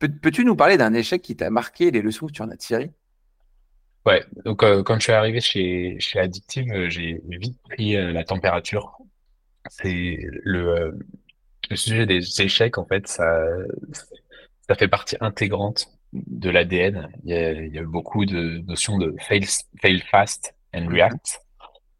Peux-tu 0.00 0.44
nous 0.44 0.56
parler 0.56 0.76
d'un 0.76 0.94
échec 0.94 1.22
qui 1.22 1.36
t'a 1.36 1.48
marqué, 1.50 1.92
les 1.92 2.02
leçons 2.02 2.26
que 2.26 2.32
tu 2.32 2.42
en 2.42 2.50
as 2.50 2.56
tirées? 2.56 2.90
Ouais, 4.04 4.24
donc 4.44 4.64
euh, 4.64 4.82
quand 4.82 4.94
je 4.96 5.04
suis 5.04 5.12
arrivé 5.12 5.40
chez, 5.40 5.96
chez 6.00 6.18
Addictive, 6.18 6.72
euh, 6.72 6.88
j'ai 6.88 7.20
vite 7.28 7.60
pris 7.62 7.96
euh, 7.96 8.10
la 8.10 8.24
température. 8.24 8.96
C'est 9.70 10.18
le, 10.42 10.98
le 11.70 11.76
sujet 11.76 12.06
des 12.06 12.40
échecs, 12.40 12.78
en 12.78 12.84
fait, 12.86 13.06
ça, 13.06 13.44
ça 14.66 14.74
fait 14.74 14.88
partie 14.88 15.16
intégrante 15.20 15.97
de 16.12 16.50
l'ADN. 16.50 17.08
Il, 17.24 17.32
il, 17.32 17.74
y 17.74 17.78
a 17.78 17.84
beaucoup 17.84 18.24
de 18.24 18.58
notions 18.66 18.98
de 18.98 19.14
fail, 19.20 19.44
fail 19.80 20.00
fast 20.00 20.54
and 20.74 20.82
mhm. 20.82 20.94
react. 20.94 21.40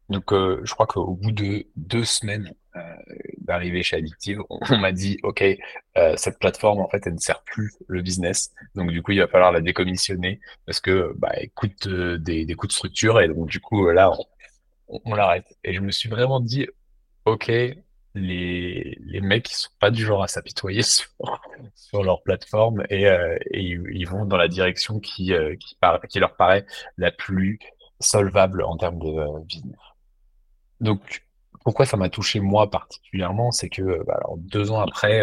Donc, 0.09 0.33
euh, 0.33 0.61
je 0.65 0.73
crois 0.73 0.87
qu'au 0.87 1.15
bout 1.15 1.33
de 1.33 1.67
deux 1.77 2.05
semaines 2.05 2.55
euh, 2.77 2.81
d'arriver 3.39 3.83
chez 3.83 3.97
Addictive, 3.97 4.41
on, 4.49 4.59
on 4.71 4.79
m'a 4.79 4.93
dit, 4.93 5.19
OK, 5.23 5.45
euh, 5.99 6.15
cette 6.17 6.39
plateforme, 6.39 6.81
en 6.81 6.89
fait, 6.89 7.07
elle 7.07 7.15
ne 7.15 7.19
sert 7.19 7.43
plus 7.43 7.73
le 7.89 8.01
business. 8.01 8.53
Donc, 8.75 8.91
du 8.91 9.03
coup, 9.03 9.13
il 9.13 9.21
va 9.21 9.29
falloir 9.29 9.53
la 9.53 9.61
décommissionner 9.61 10.41
parce 10.65 10.81
que, 10.81 11.13
bah, 11.19 11.31
elle 11.35 11.51
coûte 11.51 11.87
euh, 11.87 12.19
des, 12.19 12.47
des 12.47 12.55
coûts 12.55 12.67
de 12.67 12.73
structure. 12.73 13.21
Et 13.21 13.29
donc, 13.29 13.49
du 13.49 13.61
coup, 13.61 13.91
là, 13.91 14.11
on, 14.89 15.01
on 15.05 15.15
l'arrête. 15.15 15.47
Et 15.65 15.75
je 15.75 15.81
me 15.81 15.91
suis 15.91 16.09
vraiment 16.09 16.41
dit, 16.41 16.67
OK, 17.27 17.51
les, 18.15 19.21
mecs, 19.23 19.51
ils 19.51 19.55
sont 19.55 19.71
pas 19.79 19.91
du 19.91 20.05
genre 20.05 20.23
à 20.23 20.29
s'apitoyer 20.29 20.83
sur, 21.75 22.03
leur 22.03 22.23
plateforme 22.23 22.85
et, 22.91 23.07
euh, 23.07 23.37
ils 23.53 24.07
vont 24.07 24.25
dans 24.25 24.37
la 24.37 24.49
direction 24.49 25.01
qui, 25.01 25.33
euh, 25.33 25.57
qui, 25.57 25.77
qui, 26.09 26.19
leur 26.19 26.37
paraît 26.37 26.67
la 26.97 27.11
plus 27.11 27.59
solvable 28.01 28.63
en 28.63 28.77
termes 28.77 28.99
de 28.99 29.09
euh, 29.09 29.41
business. 29.45 29.77
Donc, 30.81 31.25
pourquoi 31.65 31.87
ça 31.87 31.97
m'a 31.97 32.09
touché 32.09 32.41
moi 32.41 32.71
particulièrement, 32.71 33.51
c'est 33.51 33.69
que 33.69 34.05
bah, 34.05 34.15
alors, 34.17 34.39
deux 34.39 34.71
ans 34.71 34.81
après, 34.81 35.23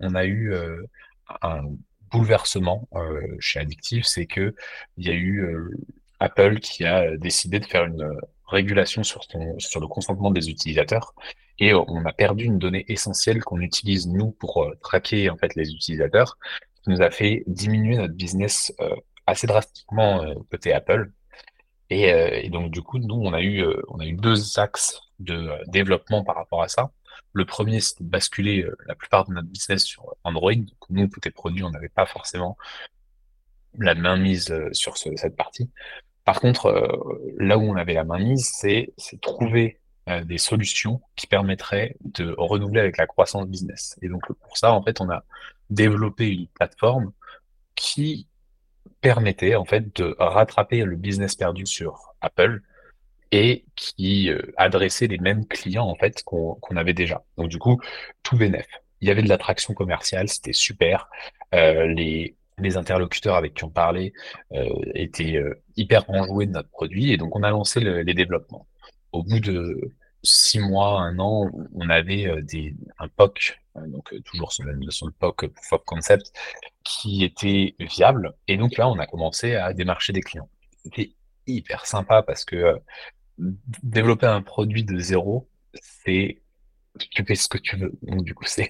on 0.00 0.14
a 0.14 0.24
eu 0.24 0.54
un 1.42 1.64
bouleversement 2.10 2.88
chez 3.40 3.58
Addictive, 3.58 4.04
c'est 4.04 4.26
que 4.26 4.54
il 4.96 5.06
y 5.06 5.10
a 5.10 5.14
eu 5.14 5.70
Apple 6.20 6.60
qui 6.60 6.86
a 6.86 7.16
décidé 7.16 7.58
de 7.58 7.66
faire 7.66 7.84
une 7.84 8.08
régulation 8.46 9.02
sur 9.02 9.20
le 9.34 9.86
consentement 9.86 10.30
des 10.30 10.48
utilisateurs 10.48 11.14
et 11.62 11.74
on 11.74 12.04
a 12.04 12.12
perdu 12.12 12.46
une 12.46 12.58
donnée 12.58 12.84
essentielle 12.88 13.44
qu'on 13.44 13.60
utilise 13.60 14.08
nous 14.08 14.32
pour 14.32 14.64
euh, 14.64 14.74
traquer 14.82 15.30
en 15.30 15.36
fait 15.36 15.54
les 15.54 15.70
utilisateurs, 15.72 16.36
qui 16.82 16.90
nous 16.90 17.02
a 17.02 17.10
fait 17.10 17.44
diminuer 17.46 17.96
notre 17.98 18.14
business 18.14 18.74
euh, 18.80 18.96
assez 19.28 19.46
drastiquement 19.46 20.24
euh, 20.24 20.34
côté 20.50 20.72
Apple. 20.72 21.12
Et, 21.88 22.48
donc 22.48 22.72
du 22.72 22.82
coup, 22.82 22.98
nous 22.98 23.14
on 23.14 23.32
a 23.32 23.42
eu 23.42 23.62
deux 24.14 24.58
axes 24.58 24.98
de 25.20 25.50
développement 25.68 26.24
par 26.24 26.36
rapport 26.36 26.62
à 26.62 26.68
ça. 26.68 26.90
Le 27.32 27.44
premier, 27.44 27.80
c'était 27.80 28.02
de 28.02 28.08
basculer 28.08 28.66
la 28.86 28.94
plupart 28.94 29.28
de 29.28 29.34
notre 29.34 29.48
business 29.48 29.84
sur 29.84 30.16
Android. 30.24 30.54
Donc, 30.54 30.78
nous, 30.88 31.06
côté 31.08 31.30
produit, 31.30 31.62
on 31.62 31.70
n'avait 31.70 31.90
pas 31.90 32.06
forcément 32.06 32.56
la 33.78 33.94
main 33.94 34.16
mise 34.16 34.54
sur 34.72 34.96
ce, 34.96 35.14
cette 35.16 35.36
partie. 35.36 35.70
Par 36.24 36.40
contre, 36.40 36.66
euh, 36.66 37.34
là 37.38 37.58
où 37.58 37.62
on 37.62 37.76
avait 37.76 37.94
la 37.94 38.04
main 38.04 38.18
mise, 38.18 38.50
c'est 38.56 38.94
trouver 39.20 39.80
euh, 40.08 40.24
des 40.24 40.38
solutions 40.38 41.00
qui 41.14 41.28
permettraient 41.28 41.94
de 42.00 42.34
renouveler 42.36 42.80
avec 42.80 42.96
la 42.96 43.06
croissance 43.06 43.46
business. 43.46 43.96
Et 44.02 44.08
donc 44.08 44.26
pour 44.32 44.56
ça, 44.56 44.72
en 44.72 44.82
fait, 44.82 45.00
on 45.00 45.08
a 45.08 45.22
développé 45.70 46.28
une 46.28 46.48
plateforme 46.48 47.12
qui 47.76 48.26
permettait 49.00 49.54
en 49.54 49.64
fait 49.64 49.94
de 49.96 50.16
rattraper 50.18 50.84
le 50.84 50.96
business 50.96 51.36
perdu 51.36 51.66
sur 51.66 52.14
Apple 52.20 52.62
et 53.30 53.64
qui 53.76 54.28
euh, 54.28 54.42
adressait 54.56 55.06
les 55.06 55.18
mêmes 55.18 55.46
clients 55.46 55.86
en 55.86 55.94
fait 55.94 56.24
qu'on 56.24 56.58
avait 56.74 56.94
déjà. 56.94 57.22
Donc 57.36 57.48
du 57.48 57.58
coup, 57.58 57.80
tout 58.24 58.36
bénef. 58.36 58.66
Il 59.02 59.08
y 59.08 59.10
avait 59.12 59.22
de 59.22 59.28
l'attraction 59.28 59.72
commerciale, 59.72 60.28
c'était 60.28 60.52
super. 60.52 61.08
Euh, 61.54 61.86
les, 61.86 62.36
interlocuteurs 62.76 63.34
avec 63.34 63.54
qui 63.54 63.64
on 63.64 63.70
parlait 63.70 64.12
étaient 64.94 65.42
hyper 65.76 66.08
enjoués 66.08 66.46
de 66.46 66.52
notre 66.52 66.68
produit 66.68 67.10
et 67.10 67.16
donc 67.16 67.34
on 67.34 67.42
a 67.42 67.50
lancé 67.50 67.80
les 67.80 68.14
développements. 68.14 68.68
Au 69.12 69.22
bout 69.22 69.40
de 69.40 69.92
six 70.22 70.60
mois, 70.60 71.00
un 71.00 71.18
an, 71.18 71.50
on 71.74 71.90
avait 71.90 72.26
euh, 72.26 72.42
des, 72.42 72.74
un 72.98 73.08
POC, 73.08 73.58
donc 73.88 74.14
toujours 74.24 74.52
sur 74.52 74.64
la 74.64 74.74
notion 74.74 75.06
de 75.06 75.12
POC, 75.12 75.44
of 75.72 75.84
Concept, 75.84 76.32
qui 76.84 77.24
était 77.24 77.74
viable. 77.78 78.34
Et 78.48 78.56
donc 78.56 78.76
là, 78.76 78.88
on 78.88 78.98
a 78.98 79.06
commencé 79.06 79.54
à 79.54 79.72
démarcher 79.72 80.12
des 80.12 80.20
clients. 80.20 80.48
C'était 80.84 81.12
hyper 81.46 81.86
sympa 81.86 82.22
parce 82.22 82.44
que 82.44 82.78
développer 83.82 84.26
un 84.26 84.42
produit 84.42 84.84
de 84.84 84.98
zéro, 84.98 85.48
c'est 86.04 86.41
tu 86.98 87.24
fais 87.24 87.34
ce 87.34 87.48
que 87.48 87.58
tu 87.58 87.76
veux. 87.76 87.92
Donc 88.02 88.24
du 88.24 88.34
coup, 88.34 88.44
c'est 88.46 88.68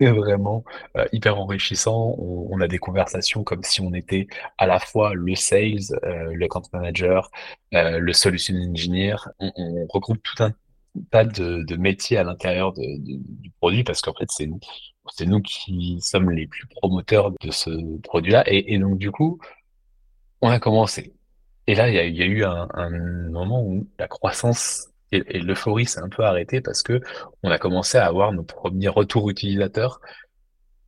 vraiment 0.00 0.64
euh, 0.96 1.06
hyper 1.12 1.38
enrichissant. 1.38 2.14
On, 2.18 2.60
a 2.60 2.68
des 2.68 2.78
conversations 2.78 3.44
comme 3.44 3.62
si 3.62 3.80
on 3.80 3.92
était 3.94 4.26
à 4.58 4.66
la 4.66 4.78
fois 4.78 5.14
le 5.14 5.34
sales, 5.34 5.94
euh, 6.04 6.32
le 6.34 6.44
account 6.44 6.62
manager, 6.72 7.30
euh, 7.74 7.98
le 7.98 8.12
solution 8.12 8.54
engineer. 8.56 9.16
On, 9.38 9.86
regroupe 9.88 10.22
tout 10.22 10.42
un 10.42 10.52
tas 11.10 11.24
de, 11.24 11.76
métiers 11.76 12.16
à 12.18 12.24
l'intérieur 12.24 12.72
du 12.74 13.50
produit 13.60 13.84
parce 13.84 14.00
qu'en 14.00 14.14
fait, 14.14 14.26
c'est 14.30 14.46
nous, 14.46 14.60
nous 15.20 15.40
qui 15.40 16.00
sommes 16.00 16.30
les 16.30 16.46
plus 16.46 16.66
promoteurs 16.66 17.30
de 17.40 17.50
ce 17.50 17.70
produit-là. 18.00 18.44
Et, 18.46 18.78
donc 18.78 18.98
du 18.98 19.10
coup, 19.10 19.38
on 20.40 20.48
a 20.50 20.58
commencé. 20.58 21.14
Et 21.66 21.74
là, 21.74 21.88
il 21.88 22.16
y 22.16 22.22
a, 22.22 22.26
eu 22.26 22.44
un 22.44 22.90
moment 23.30 23.62
où 23.62 23.86
la 23.98 24.08
croissance 24.08 24.87
et, 25.12 25.40
l'euphorie 25.40 25.86
s'est 25.86 26.00
un 26.00 26.08
peu 26.08 26.24
arrêtée 26.24 26.60
parce 26.60 26.82
que 26.82 27.00
on 27.42 27.50
a 27.50 27.58
commencé 27.58 27.98
à 27.98 28.06
avoir 28.06 28.32
nos 28.32 28.42
premiers 28.42 28.88
retours 28.88 29.30
utilisateurs 29.30 30.00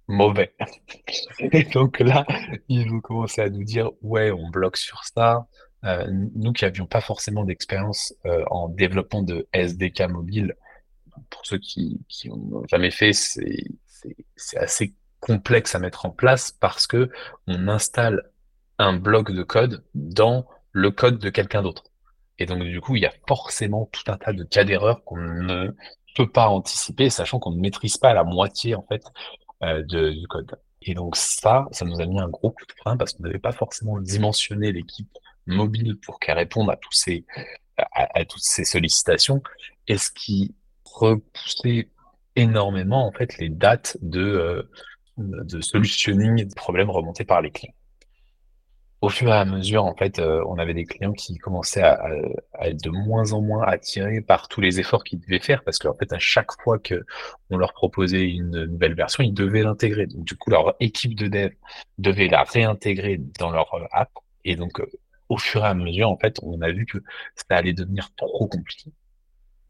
mauvais. 0.09 0.54
Et 1.38 1.64
donc 1.64 2.00
là, 2.00 2.26
ils 2.68 2.92
ont 2.92 3.00
commencé 3.00 3.40
à 3.40 3.48
nous 3.48 3.64
dire 3.64 3.90
ouais, 4.02 4.30
on 4.30 4.50
bloque 4.50 4.76
sur 4.76 5.04
ça. 5.04 5.46
Euh, 5.85 6.06
nous 6.35 6.52
qui 6.52 6.66
avions 6.66 6.87
pas 6.87 7.00
forcément 7.00 7.44
d'expérience 7.44 8.12
euh, 8.26 8.44
en 8.50 8.68
développement 8.68 9.22
de 9.22 9.48
SDK 9.54 10.09
mobile, 10.11 10.54
pour 11.30 11.46
ceux 11.46 11.59
qui 11.59 12.00
n'ont 12.26 12.66
jamais 12.68 12.90
fait, 12.90 13.12
c'est 13.12 14.59
assez 14.59 14.94
complexe 15.20 15.74
à 15.74 15.78
mettre 15.78 16.06
en 16.06 16.11
place 16.11 16.50
parce 16.52 16.87
que 16.87 17.11
on 17.46 17.68
installe 17.68 18.30
un 18.78 18.94
bloc 18.94 19.33
de 19.33 19.42
code 19.42 19.85
dans 19.94 20.46
le 20.72 20.90
code 20.90 21.18
de 21.18 21.30
quelqu'un 21.30 21.62
d'autre. 21.62 21.85
Et 22.40 22.46
donc, 22.46 22.62
du 22.62 22.81
coup, 22.81 22.96
il 22.96 23.03
y 23.03 23.07
a 23.07 23.12
forcément 23.29 23.88
tout 23.92 24.11
un 24.11 24.16
tas 24.16 24.33
de 24.33 24.44
cas 24.44 24.64
d'erreur 24.64 25.05
qu'on 25.05 25.18
ne 25.18 25.76
peut 26.16 26.29
pas 26.29 26.48
anticiper, 26.48 27.11
sachant 27.11 27.38
qu'on 27.38 27.53
ne 27.53 27.61
maîtrise 27.61 27.98
pas 27.98 28.14
la 28.14 28.24
moitié, 28.24 28.74
en 28.74 28.83
fait, 28.88 29.05
euh, 29.62 29.83
de, 29.83 30.11
du 30.11 30.26
code. 30.26 30.59
Et 30.81 30.94
donc, 30.94 31.16
ça, 31.16 31.68
ça 31.70 31.85
nous 31.85 32.00
a 32.00 32.07
mis 32.07 32.18
un 32.18 32.29
gros 32.29 32.50
coup 32.50 32.64
de 32.66 32.72
frein 32.72 32.96
parce 32.96 33.12
qu'on 33.12 33.24
n'avait 33.24 33.38
pas 33.38 33.53
forcément 33.53 34.00
dimensionné 34.00 34.72
l'équipe 34.72 35.11
mobile 35.46 35.98
pour 35.98 36.18
qu'elle 36.18 36.38
réponde 36.38 36.70
à 36.70 36.76
tous 36.76 36.92
ces, 36.92 37.26
à, 37.76 38.24
toutes 38.24 38.42
ces 38.42 38.64
sollicitations. 38.64 39.42
Et 39.87 39.98
ce 39.98 40.11
qui 40.11 40.55
repoussait 40.87 41.90
énormément, 42.37 43.07
en 43.07 43.12
fait, 43.12 43.37
les 43.37 43.50
dates 43.50 43.98
de, 44.00 44.22
euh, 44.22 44.62
de 45.18 45.61
solutionning 45.61 46.46
des 46.46 46.55
problèmes 46.55 46.88
remontés 46.88 47.24
par 47.24 47.42
les 47.42 47.50
clients 47.50 47.74
au 49.00 49.08
fur 49.08 49.28
et 49.28 49.32
à 49.32 49.44
mesure, 49.46 49.84
en 49.84 49.94
fait, 49.94 50.18
euh, 50.18 50.44
on 50.46 50.58
avait 50.58 50.74
des 50.74 50.84
clients 50.84 51.12
qui 51.12 51.38
commençaient 51.38 51.82
à, 51.82 52.10
être 52.60 52.82
de 52.82 52.90
moins 52.90 53.32
en 53.32 53.40
moins 53.40 53.62
attirés 53.64 54.20
par 54.20 54.48
tous 54.48 54.60
les 54.60 54.78
efforts 54.78 55.04
qu'ils 55.04 55.20
devaient 55.20 55.40
faire, 55.40 55.64
parce 55.64 55.78
qu'en 55.78 55.94
fait, 55.94 56.12
à 56.12 56.18
chaque 56.18 56.52
fois 56.62 56.78
que 56.78 57.04
on 57.48 57.56
leur 57.56 57.72
proposait 57.72 58.28
une 58.28 58.66
nouvelle 58.66 58.94
version, 58.94 59.24
ils 59.24 59.32
devaient 59.32 59.62
l'intégrer. 59.62 60.06
Donc, 60.06 60.24
du 60.24 60.36
coup, 60.36 60.50
leur 60.50 60.74
équipe 60.80 61.14
de 61.14 61.28
dev 61.28 61.52
devait 61.98 62.28
la 62.28 62.42
réintégrer 62.42 63.18
dans 63.38 63.50
leur 63.50 63.72
euh, 63.74 63.86
app. 63.92 64.10
Et 64.44 64.56
donc, 64.56 64.80
euh, 64.80 64.86
au 65.30 65.38
fur 65.38 65.64
et 65.64 65.68
à 65.68 65.74
mesure, 65.74 66.10
en 66.10 66.18
fait, 66.18 66.38
on 66.42 66.60
a 66.60 66.70
vu 66.70 66.84
que 66.84 66.98
ça 67.34 67.56
allait 67.56 67.72
devenir 67.72 68.10
trop 68.16 68.48
compliqué. 68.48 68.92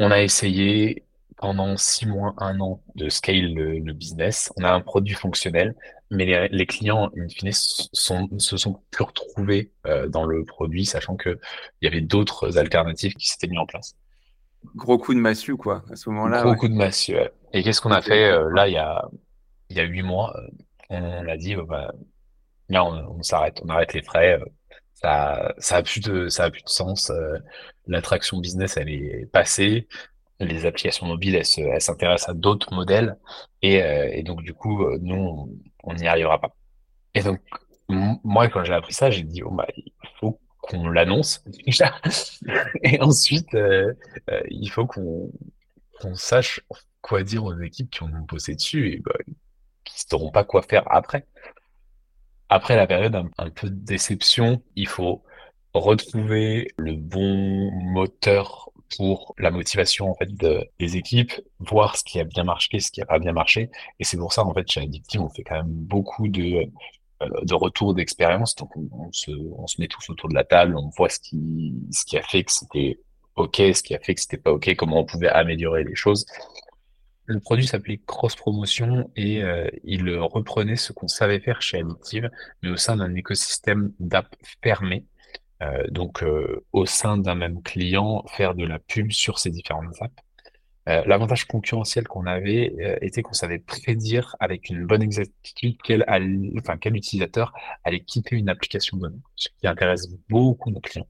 On 0.00 0.10
a 0.10 0.22
essayé 0.22 1.04
pendant 1.40 1.74
six 1.79 2.07
mois, 2.07 2.35
un 2.37 2.61
an 2.61 2.83
de 2.96 3.09
scale 3.09 3.55
le, 3.55 3.92
business. 3.94 4.53
On 4.59 4.62
a 4.62 4.70
un 4.70 4.83
produit 4.83 5.14
fonctionnel, 5.14 5.74
mais 6.11 6.48
les, 6.50 6.66
clients, 6.66 7.11
in 7.16 7.29
fine, 7.29 7.50
sont, 7.53 8.29
se 8.38 8.59
sont 8.59 8.83
plus 8.90 9.05
retrouvés 9.05 9.72
euh, 9.87 10.07
dans 10.07 10.26
le 10.26 10.44
produit, 10.44 10.85
sachant 10.85 11.16
qu'il 11.16 11.38
y 11.81 11.87
avait 11.87 12.03
d'autres 12.03 12.59
alternatives 12.59 13.14
qui 13.14 13.26
s'étaient 13.26 13.46
mis 13.46 13.57
en 13.57 13.64
place. 13.64 13.96
Gros 14.76 14.98
coup 14.98 15.14
de 15.14 15.18
massue, 15.18 15.57
quoi, 15.57 15.83
à 15.90 15.96
ce 15.96 16.11
moment-là. 16.11 16.42
Gros 16.42 16.55
coup 16.57 16.68
de 16.68 16.74
massue. 16.74 17.16
Et 17.55 17.62
qu'est-ce 17.62 17.81
qu'on 17.81 17.90
a 17.90 18.03
fait 18.03 18.31
euh, 18.31 18.50
là, 18.53 18.68
il 18.68 18.74
y 18.74 18.79
a, 18.79 19.09
il 19.70 19.79
y 19.79 19.81
a 19.81 19.85
huit 19.85 20.03
mois 20.03 20.37
euh, 20.90 21.22
On 21.22 21.26
a 21.26 21.38
dit, 21.38 21.57
bah, 21.57 21.90
là, 22.68 22.85
on, 22.85 23.22
s'arrête, 23.22 23.62
on 23.64 23.70
arrête 23.70 23.94
les 23.94 24.03
frais. 24.03 24.38
ça, 24.92 25.55
ça 25.57 25.76
a 25.76 25.83
plus 25.83 26.00
de, 26.00 26.29
ça 26.29 26.44
a 26.44 26.50
plus 26.50 26.64
de 26.64 26.68
sens. 26.68 27.11
L'attraction 27.87 28.40
business, 28.40 28.76
elle 28.76 28.90
est 28.90 29.24
passée 29.33 29.88
les 30.40 30.66
applications 30.66 31.07
mobiles, 31.07 31.37
elles 31.37 31.81
s'intéressent 31.81 32.31
à 32.31 32.35
d'autres 32.35 32.72
modèles. 32.74 33.16
Et, 33.62 33.83
euh, 33.83 34.22
donc, 34.22 34.42
du 34.42 34.55
coup, 34.55 34.85
euh, 34.85 34.98
nous, 35.00 35.61
on 35.85 35.94
n'y 35.94 36.07
arrivera 36.07 36.40
pas. 36.40 36.55
Et 37.14 37.22
donc, 37.22 37.40
moi, 37.88 38.48
quand 38.48 38.64
j'ai 38.64 38.72
appris 38.72 38.94
ça, 38.94 39.11
j'ai 39.11 39.22
dit, 39.22 39.42
oh, 39.42 39.50
bah, 39.50 39.66
il 39.76 39.92
faut 40.18 40.40
qu'on 40.62 40.88
l'annonce 40.88 41.44
déjà. 41.66 41.94
et 42.83 43.00
ensuite, 43.00 43.55
euh, 43.55 43.92
il 44.48 44.70
faut 44.70 44.87
qu'on 44.87 45.31
sache 46.14 46.61
quoi 47.03 47.22
dire 47.22 47.44
aux 47.44 47.59
équipes 47.61 47.90
qui 47.90 48.03
ont 48.03 48.09
bossé 48.29 48.55
dessus 48.55 48.92
et 48.92 48.98
bah, 48.98 49.12
qui 49.85 49.94
ne 49.94 50.09
sauront 50.11 50.31
pas 50.31 50.44
quoi 50.44 50.62
faire 50.62 50.85
après. 50.90 51.26
Après 52.48 52.76
la 52.76 52.87
période 52.87 53.14
un 53.14 53.50
peu 53.50 53.70
de 53.70 53.74
déception, 53.74 54.62
il 54.74 54.88
faut 54.88 55.22
retrouver 55.72 56.72
le 56.76 56.94
bon 56.94 57.70
moteur 57.70 58.69
pour 58.96 59.35
la 59.38 59.50
motivation 59.50 60.11
en 60.11 60.14
fait 60.14 60.35
de, 60.35 60.66
des 60.79 60.96
équipes, 60.96 61.33
voir 61.59 61.96
ce 61.96 62.05
qui 62.05 62.20
a 62.20 62.24
bien 62.24 62.44
marché, 62.44 62.81
ce 62.81 62.90
qui 62.90 63.00
a 63.00 63.07
pas 63.07 63.18
bien 63.18 63.33
marché. 63.33 63.70
Et 63.98 64.05
c'est 64.05 64.16
pour 64.16 64.33
ça 64.33 64.44
en 64.44 64.53
fait 64.55 64.70
chez 64.70 64.81
Addictive, 64.81 65.20
on 65.20 65.29
fait 65.31 65.44
quand 65.44 65.57
même 65.57 65.66
beaucoup 65.68 66.29
de 66.29 66.66
euh, 67.22 67.29
de 67.42 67.55
retours 67.55 67.94
d'expérience. 67.94 68.55
Donc 68.55 68.76
on, 68.76 69.12
se, 69.12 69.31
on 69.31 69.66
se 69.66 69.81
met 69.81 69.88
tous 69.88 70.09
autour 70.11 70.29
de 70.29 70.35
la 70.35 70.44
table, 70.44 70.76
on 70.76 70.88
voit 70.96 71.09
ce 71.09 71.20
qui 71.20 71.74
ce 71.92 72.05
qui 72.05 72.16
a 72.16 72.22
fait 72.22 72.44
que 72.44 72.53
c'était 72.53 72.98
ok, 73.37 73.57
ce 73.57 73.83
qui 73.83 73.94
a 73.94 73.98
fait 73.98 74.14
que 74.14 74.20
c'était 74.20 74.38
pas 74.38 74.53
ok, 74.53 74.74
comment 74.76 75.00
on 75.00 75.05
pouvait 75.05 75.29
améliorer 75.29 75.85
les 75.85 75.94
choses. 75.94 76.26
Le 77.26 77.38
produit 77.38 77.66
s'appelait 77.66 78.00
Cross 78.07 78.35
Promotion 78.35 79.09
et 79.14 79.42
euh, 79.42 79.68
il 79.85 80.11
reprenait 80.18 80.74
ce 80.76 80.92
qu'on 80.92 81.07
savait 81.07 81.38
faire 81.38 81.62
chez 81.62 81.79
Addictive, 81.79 82.29
mais 82.62 82.70
au 82.70 82.76
sein 82.76 82.96
d'un 82.96 83.14
écosystème 83.14 83.92
d'app 84.00 84.35
fermé 84.62 85.05
euh, 85.62 85.84
donc, 85.90 86.22
euh, 86.22 86.64
au 86.72 86.86
sein 86.86 87.18
d'un 87.18 87.34
même 87.34 87.62
client, 87.62 88.24
faire 88.28 88.54
de 88.54 88.64
la 88.64 88.78
pub 88.78 89.12
sur 89.12 89.38
ces 89.38 89.50
différentes 89.50 89.94
apps. 90.00 90.14
Euh, 90.88 91.02
l'avantage 91.06 91.44
concurrentiel 91.44 92.08
qu'on 92.08 92.24
avait 92.26 92.74
était 93.02 93.20
qu'on 93.22 93.34
savait 93.34 93.58
prédire 93.58 94.34
avec 94.40 94.70
une 94.70 94.86
bonne 94.86 95.02
exactitude 95.02 95.76
quel, 95.84 96.04
enfin, 96.58 96.78
quel 96.78 96.96
utilisateur 96.96 97.52
allait 97.84 98.00
quitter 98.00 98.36
une 98.36 98.48
application 98.48 98.96
donnée, 98.96 99.20
ce 99.36 99.48
qui 99.60 99.66
intéresse 99.66 100.08
beaucoup 100.30 100.70
nos 100.70 100.80
clients. 100.80 101.06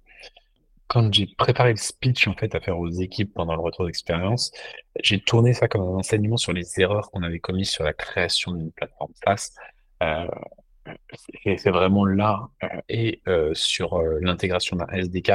Quand 0.88 1.14
j'ai 1.14 1.28
préparé 1.38 1.70
le 1.70 1.76
speech 1.76 2.26
en 2.26 2.34
fait 2.34 2.52
à 2.56 2.60
faire 2.60 2.76
aux 2.80 2.90
équipes 2.90 3.32
pendant 3.32 3.54
le 3.54 3.60
retour 3.60 3.86
d'expérience, 3.86 4.50
j'ai 5.04 5.20
tourné 5.20 5.52
ça 5.52 5.68
comme 5.68 5.82
un 5.82 5.98
enseignement 5.98 6.36
sur 6.36 6.52
les 6.52 6.80
erreurs 6.80 7.12
qu'on 7.12 7.22
avait 7.22 7.38
commises 7.38 7.70
sur 7.70 7.84
la 7.84 7.92
création 7.92 8.50
d'une 8.52 8.72
plateforme 8.72 9.12
SaaS. 9.24 9.52
Euh, 10.02 10.26
c'est 11.56 11.70
vraiment 11.70 12.04
là 12.04 12.48
euh, 12.62 12.68
et 12.88 13.20
euh, 13.28 13.52
sur 13.54 13.94
euh, 13.94 14.18
l'intégration 14.20 14.76
d'un 14.76 14.86
SDK 14.86 15.32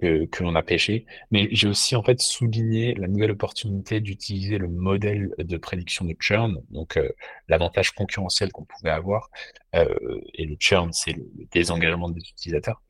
que, 0.00 0.26
que 0.26 0.42
l'on 0.42 0.54
a 0.54 0.62
pêché. 0.62 1.06
Mais 1.30 1.48
j'ai 1.52 1.68
aussi 1.68 1.96
en 1.96 2.02
fait 2.02 2.20
souligné 2.20 2.94
la 2.94 3.08
nouvelle 3.08 3.30
opportunité 3.30 4.00
d'utiliser 4.00 4.58
le 4.58 4.68
modèle 4.68 5.32
de 5.38 5.56
prédiction 5.56 6.04
de 6.04 6.14
churn, 6.18 6.60
donc 6.70 6.98
l'avantage 7.48 7.92
concurrentiel 7.92 8.50
qu'on 8.50 8.64
pouvait 8.64 8.90
avoir. 8.90 9.30
et 9.72 10.46
le 10.46 10.56
churn, 10.58 10.92
c'est 10.92 11.12
le, 11.12 11.24
désengagement 11.52 12.08
des 12.08 12.20
utilisateurs. 12.20 12.82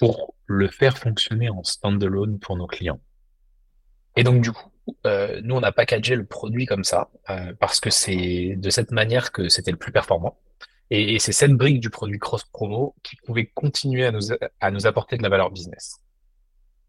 pour 0.00 0.34
le 0.46 0.68
faire 0.68 0.98
fonctionner 0.98 1.48
en 1.48 1.62
standalone 1.62 2.40
pour 2.40 2.56
nos 2.56 2.66
clients. 2.66 3.00
Et 4.16 4.24
donc 4.24 4.42
du 4.42 4.50
coup, 4.50 4.72
euh, 5.06 5.40
nous, 5.42 5.54
on 5.54 5.62
a 5.62 5.72
packagé 5.72 6.16
le 6.16 6.24
produit 6.24 6.66
comme 6.66 6.84
ça, 6.84 7.08
euh, 7.30 7.52
parce 7.58 7.80
que 7.80 7.90
c'est 7.90 8.56
de 8.56 8.70
cette 8.70 8.90
manière 8.90 9.32
que 9.32 9.48
c'était 9.48 9.70
le 9.70 9.76
plus 9.76 9.92
performant. 9.92 10.38
Et, 10.90 11.18
c'est 11.18 11.32
cette 11.32 11.52
brique 11.52 11.80
du 11.80 11.90
produit 11.90 12.18
cross-promo 12.18 12.94
qui 13.02 13.16
pouvait 13.16 13.46
continuer 13.46 14.06
à 14.06 14.12
nous, 14.12 14.32
à 14.60 14.70
nous 14.70 14.86
apporter 14.86 15.16
de 15.16 15.22
la 15.22 15.28
valeur 15.28 15.50
business. 15.50 15.98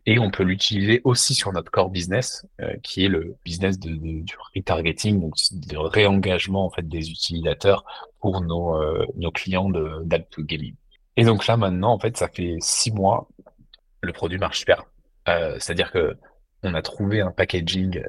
Et 0.06 0.20
on 0.20 0.32
peut 0.32 0.44
l'utiliser 0.44 1.02
aussi 1.04 1.34
sur 1.34 1.52
notre 1.52 1.72
core 1.72 1.90
business, 1.90 2.46
euh, 2.62 2.76
qui 2.84 3.04
est 3.04 3.10
le 3.10 3.36
business 3.44 3.78
du 3.80 4.26
retargeting, 4.56 5.20
donc 5.20 5.34
de 5.52 5.78
réengagement 5.78 6.66
en 6.66 6.70
fait 6.70 6.88
des 6.88 7.10
utilisateurs 7.10 7.84
pour 8.20 8.42
nos, 8.42 8.80
nos 9.16 9.32
clients 9.32 9.70
de 9.70 10.18
to 10.30 10.44
gaming. 10.44 10.76
Et 11.18 11.26
donc 11.26 11.48
là 11.48 11.58
maintenant, 11.58 11.92
en 11.92 12.00
fait, 12.00 12.16
ça 12.16 12.30
fait 12.30 12.58
six 12.62 12.92
mois, 12.92 13.28
le 14.02 14.14
produit 14.14 14.38
marche 14.38 14.60
super. 14.60 14.86
C'est-à-dire 15.26 15.92
que 15.92 16.16
on 16.68 16.74
a 16.74 16.82
trouvé 16.82 17.22
un 17.22 17.32
packaging 17.32 18.04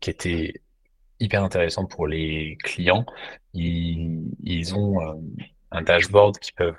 qui 0.00 0.10
était 0.10 0.60
hyper 1.20 1.42
intéressant 1.42 1.86
pour 1.86 2.06
les 2.06 2.58
clients. 2.62 3.06
Ils, 3.54 4.74
ont 4.74 5.00
euh, 5.00 5.14
un 5.70 5.82
dashboard 5.82 6.38
qui 6.38 6.52
peuvent 6.52 6.76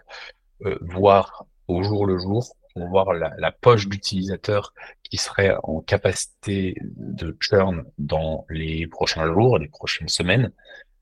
euh, 0.66 0.78
voir 0.82 1.46
au 1.68 1.84
jour 1.84 2.06
le 2.06 2.18
jour, 2.18 2.56
voir 2.76 3.14
la, 3.14 3.52
poche 3.52 3.88
d'utilisateur 3.88 4.74
qui 5.04 5.18
serait 5.18 5.56
en 5.64 5.82
capacité 5.82 6.76
de 6.82 7.38
churn 7.40 7.86
dans 7.98 8.46
les 8.50 8.88
prochains 8.88 9.32
jours, 9.32 9.60
les 9.60 9.68
prochaines 9.68 10.10
semaines, 10.10 10.52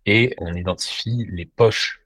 et 0.05 0.35
on 0.39 0.53
identifie 0.53 1.25
les 1.31 1.45
poches 1.45 2.01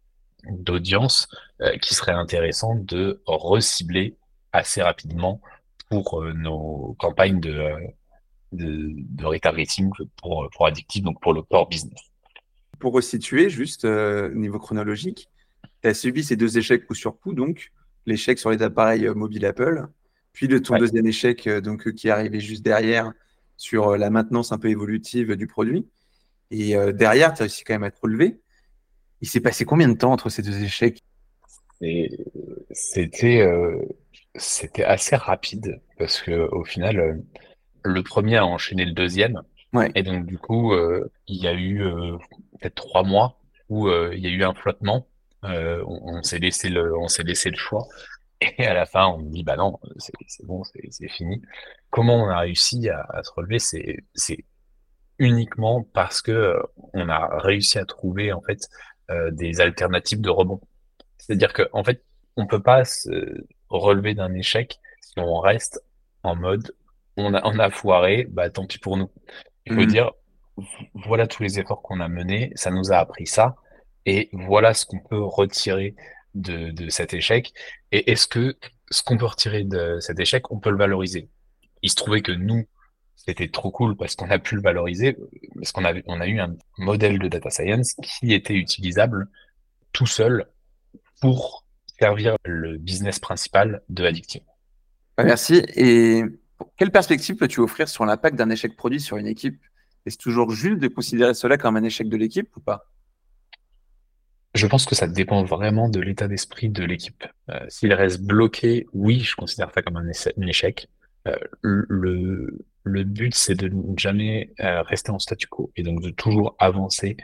d'audience 0.47 1.27
euh, 1.61 1.77
qui 1.79 1.95
seraient 1.95 2.11
intéressantes 2.11 2.85
de 2.85 3.21
recibler 3.25 4.15
assez 4.53 4.81
rapidement 4.81 5.41
pour 5.89 6.23
nos 6.23 6.95
campagnes 6.99 7.39
de, 7.39 7.71
de, 8.51 8.91
de 8.95 9.25
retargeting 9.25 9.91
pour, 10.17 10.49
pour 10.51 10.65
Addictive, 10.65 11.03
donc 11.03 11.21
pour 11.21 11.33
le 11.33 11.41
core 11.41 11.69
business. 11.69 11.99
Pour 12.79 12.93
resituer, 12.93 13.49
juste 13.49 13.85
euh, 13.85 14.33
niveau 14.33 14.59
chronologique, 14.59 15.29
tu 15.81 15.87
as 15.87 15.93
subi 15.93 16.23
ces 16.23 16.35
deux 16.35 16.57
échecs 16.57 16.85
coup 16.87 16.95
sur 16.95 17.19
coup, 17.19 17.33
donc 17.33 17.71
l'échec 18.05 18.37
sur 18.37 18.51
les 18.51 18.61
appareils 18.61 19.07
euh, 19.07 19.13
mobiles 19.13 19.45
Apple, 19.45 19.87
puis 20.33 20.47
le 20.47 20.61
ton 20.61 20.77
deuxième 20.77 21.07
échec 21.07 21.47
euh, 21.47 21.61
donc, 21.61 21.91
qui 21.93 22.07
est 22.07 22.11
arrivé 22.11 22.39
juste 22.39 22.63
derrière 22.63 23.13
sur 23.57 23.95
la 23.95 24.09
maintenance 24.09 24.51
un 24.51 24.57
peu 24.57 24.69
évolutive 24.69 25.35
du 25.35 25.47
produit. 25.47 25.87
Et 26.51 26.75
derrière, 26.93 27.33
tu 27.33 27.41
as 27.41 27.45
réussi 27.45 27.63
quand 27.63 27.73
même 27.73 27.83
à 27.83 27.89
te 27.89 27.99
relever. 28.01 28.39
Il 29.21 29.27
s'est 29.27 29.39
passé 29.39 29.65
combien 29.65 29.87
de 29.87 29.97
temps 29.97 30.11
entre 30.11 30.29
ces 30.29 30.41
deux 30.41 30.61
échecs? 30.61 31.01
C'était 32.71 33.47
c'était 34.37 34.83
assez 34.83 35.15
rapide 35.15 35.81
parce 35.97 36.21
que 36.21 36.49
au 36.51 36.63
final, 36.63 37.21
le 37.83 38.03
premier 38.03 38.37
a 38.37 38.45
enchaîné 38.45 38.85
le 38.85 38.93
deuxième. 38.93 39.41
Et 39.93 40.03
donc, 40.03 40.25
du 40.25 40.37
coup, 40.37 40.73
euh, 40.73 41.11
il 41.27 41.41
y 41.41 41.47
a 41.47 41.53
eu 41.53 41.83
euh, 41.83 42.17
peut-être 42.59 42.75
trois 42.75 43.03
mois 43.03 43.39
où 43.69 43.87
euh, 43.87 44.13
il 44.15 44.21
y 44.21 44.27
a 44.27 44.29
eu 44.29 44.43
un 44.43 44.53
flottement. 44.53 45.07
on, 45.43 46.23
s'est 46.23 46.39
laissé 46.39 46.69
le, 46.69 46.97
on 46.97 47.07
s'est 47.07 47.23
laissé 47.23 47.49
le 47.49 47.57
choix. 47.57 47.87
Et 48.41 48.65
à 48.65 48.73
la 48.73 48.85
fin, 48.85 49.07
on 49.07 49.19
me 49.19 49.29
dit, 49.29 49.43
bah 49.43 49.55
non, 49.55 49.79
c'est 49.97 50.45
bon, 50.45 50.63
c'est 50.63 51.07
fini. 51.09 51.41
Comment 51.89 52.15
on 52.23 52.29
a 52.29 52.39
réussi 52.39 52.89
à, 52.89 53.21
se 53.23 53.31
relever, 53.31 53.59
c'est 53.59 54.45
uniquement 55.17 55.83
parce 55.93 56.21
que 56.21 56.55
on 56.93 57.07
a 57.09 57.39
réussi 57.39 57.79
à 57.79 57.85
trouver 57.85 58.33
en 58.33 58.41
fait 58.41 58.59
des 59.31 59.61
alternatives 59.61 60.21
de 60.21 60.29
rebond. 60.29 60.59
C'est-à-dire 61.17 61.53
que 61.53 61.69
en 61.71 61.83
fait, 61.83 62.03
on 62.35 62.45
peut 62.47 62.61
pas 62.61 62.83
se 62.83 63.09
relever 63.69 64.13
d'un 64.13 64.33
échec 64.33 64.79
si 65.01 65.19
on 65.19 65.39
reste 65.39 65.81
en 66.23 66.35
mode 66.35 66.71
on 67.17 67.33
a, 67.33 67.41
on 67.45 67.59
a 67.59 67.69
foiré, 67.69 68.27
bah 68.29 68.49
tant 68.49 68.65
pis 68.65 68.79
pour 68.79 68.97
nous. 68.97 69.09
Il 69.65 69.73
faut 69.73 69.81
mm. 69.81 69.87
dire, 69.87 70.11
voilà 70.93 71.27
tous 71.27 71.43
les 71.43 71.59
efforts 71.59 71.81
qu'on 71.81 71.99
a 71.99 72.07
menés, 72.07 72.51
ça 72.55 72.71
nous 72.71 72.91
a 72.91 72.97
appris 72.97 73.27
ça, 73.27 73.55
et 74.05 74.29
voilà 74.33 74.73
ce 74.73 74.85
qu'on 74.85 74.99
peut 74.99 75.21
retirer 75.21 75.95
de, 76.33 76.71
de 76.71 76.89
cet 76.89 77.13
échec. 77.13 77.53
Et 77.91 78.11
est-ce 78.11 78.27
que 78.27 78.57
ce 78.91 79.01
qu'on 79.01 79.17
peut 79.17 79.25
retirer 79.25 79.63
de 79.63 79.99
cet 79.99 80.19
échec, 80.19 80.51
on 80.51 80.59
peut 80.59 80.69
le 80.69 80.77
valoriser? 80.77 81.29
Il 81.81 81.89
se 81.89 81.95
trouvait 81.95 82.21
que 82.21 82.31
nous, 82.31 82.67
c'était 83.15 83.47
trop 83.47 83.71
cool 83.71 83.95
parce 83.95 84.15
qu'on 84.15 84.29
a 84.29 84.39
pu 84.39 84.55
le 84.55 84.61
valoriser, 84.61 85.17
parce 85.55 85.71
qu'on 85.71 85.85
a, 85.85 85.93
on 86.05 86.21
a 86.21 86.27
eu 86.27 86.39
un 86.39 86.55
modèle 86.77 87.17
de 87.17 87.27
data 87.27 87.49
science 87.49 87.95
qui 87.95 88.33
était 88.33 88.53
utilisable 88.53 89.27
tout 89.91 90.05
seul 90.05 90.45
pour 91.21 91.64
servir 91.99 92.37
le 92.45 92.77
business 92.77 93.19
principal 93.19 93.81
de 93.89 94.05
Addictive. 94.05 94.41
Merci. 95.17 95.63
Et 95.75 96.23
quelle 96.77 96.91
perspective 96.91 97.35
peux-tu 97.35 97.59
offrir 97.61 97.87
sur 97.87 98.05
l'impact 98.05 98.35
d'un 98.35 98.49
échec 98.49 98.75
produit 98.75 98.99
sur 98.99 99.17
une 99.17 99.27
équipe? 99.27 99.59
Est-ce 100.05 100.17
toujours 100.17 100.51
juste 100.51 100.79
de 100.79 100.87
considérer 100.87 101.33
cela 101.33 101.57
comme 101.57 101.77
un 101.77 101.83
échec 101.83 102.09
de 102.09 102.17
l'équipe 102.17 102.55
ou 102.55 102.59
pas? 102.59 102.89
Je 104.53 104.67
pense 104.67 104.85
que 104.85 104.95
ça 104.95 105.07
dépend 105.07 105.43
vraiment 105.43 105.89
de 105.89 105.99
l'état 105.99 106.27
d'esprit 106.27 106.69
de 106.69 106.83
l'équipe. 106.83 107.25
Euh, 107.49 107.59
s'il 107.67 107.93
reste 107.93 108.21
bloqué, 108.21 108.87
oui, 108.93 109.19
je 109.19 109.35
considère 109.35 109.71
ça 109.73 109.81
comme 109.81 109.97
un, 109.97 110.07
échec. 110.47 110.87
Euh, 111.27 111.35
le, 111.61 112.65
le 112.83 113.03
but, 113.03 113.35
c'est 113.35 113.55
de 113.55 113.67
ne 113.67 113.97
jamais 113.97 114.53
euh, 114.61 114.81
rester 114.83 115.11
en 115.11 115.19
statu 115.19 115.47
quo 115.47 115.71
et 115.75 115.83
donc 115.83 116.01
de 116.01 116.09
toujours 116.09 116.55
avancer. 116.59 117.17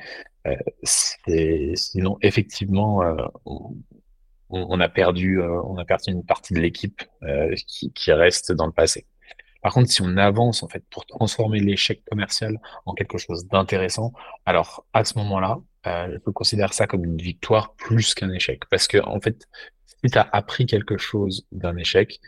sinon, 0.83 2.17
effectivement, 2.21 3.01
on, 3.45 3.75
on, 4.51 4.79
a 4.79 4.89
perdu, 4.89 5.41
on 5.41 5.77
a 5.77 5.85
perdu 5.85 6.11
une 6.11 6.25
partie 6.25 6.53
de 6.53 6.59
l'équipe 6.59 7.03
qui, 7.67 7.91
qui, 7.93 8.11
reste 8.11 8.51
dans 8.51 8.65
le 8.65 8.71
passé. 8.71 9.05
Par 9.61 9.73
contre, 9.73 9.91
si 9.91 10.01
on 10.01 10.17
avance 10.17 10.63
en 10.63 10.67
fait 10.67 10.83
pour 10.89 11.05
transformer 11.05 11.59
l'échec 11.59 12.03
commercial 12.05 12.59
en 12.85 12.93
quelque 12.93 13.17
chose 13.17 13.45
d'intéressant, 13.47 14.11
alors 14.45 14.85
à 14.93 15.05
ce 15.05 15.17
moment-là, 15.19 15.59
euh, 15.87 16.09
je 16.11 16.17
peux 16.17 16.31
considérer 16.31 16.73
ça 16.73 16.87
comme 16.87 17.05
une 17.05 17.17
victoire 17.17 17.75
plus 17.75 18.13
qu'un 18.13 18.31
échec. 18.31 18.63
Parce 18.69 18.87
que 18.87 18.97
en 18.97 19.19
fait, 19.19 19.47
si 19.85 20.11
tu 20.11 20.17
as 20.17 20.27
appris 20.31 20.65
quelque 20.65 20.97
chose 20.97 21.47
d'un 21.51 21.77
échec, 21.77 22.19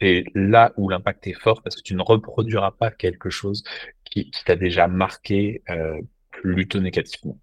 c'est 0.00 0.24
là 0.34 0.72
où 0.76 0.88
l'impact 0.88 1.26
est 1.26 1.32
fort 1.32 1.62
parce 1.62 1.74
que 1.74 1.82
tu 1.82 1.94
ne 1.94 2.02
reproduiras 2.02 2.70
pas 2.70 2.90
quelque 2.90 3.30
chose 3.30 3.64
qui, 4.04 4.30
t'a 4.44 4.56
déjà 4.56 4.88
marqué 4.88 5.62
euh, 5.70 6.00
plutôt 6.30 6.80
négativement. 6.80 7.38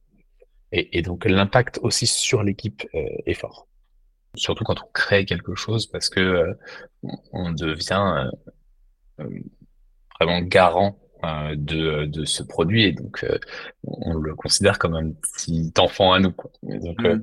Et, 0.72 1.02
donc 1.02 1.26
l'impact 1.26 1.80
aussi 1.84 2.06
sur 2.06 2.44
l'équipe 2.44 2.86
euh, 2.96 3.06
est 3.26 3.34
fort. 3.34 3.68
Surtout 4.36 4.64
quand 4.64 4.82
on 4.82 4.88
crée 4.94 5.26
quelque 5.26 5.56
chose 5.56 5.88
parce 5.88 6.10
que 6.10 6.20
euh, 6.20 6.54
on 7.32 7.52
devient 7.52 8.30
euh, 9.20 9.24
euh, 9.24 9.40
vraiment 10.20 10.42
garant 10.42 10.98
euh, 11.24 11.56
de, 11.56 12.06
de 12.06 12.26
ce 12.26 12.44
produit 12.44 12.84
et 12.84 12.92
donc 12.92 13.26
on 13.84 14.14
le 14.14 14.36
considère 14.36 14.80
comme 14.80 14.96
un 14.96 15.12
petit 15.12 15.72
enfant 15.78 16.14
à 16.14 16.20
nous. 16.20 16.34
donc 16.64 17.02
mm. 17.02 17.22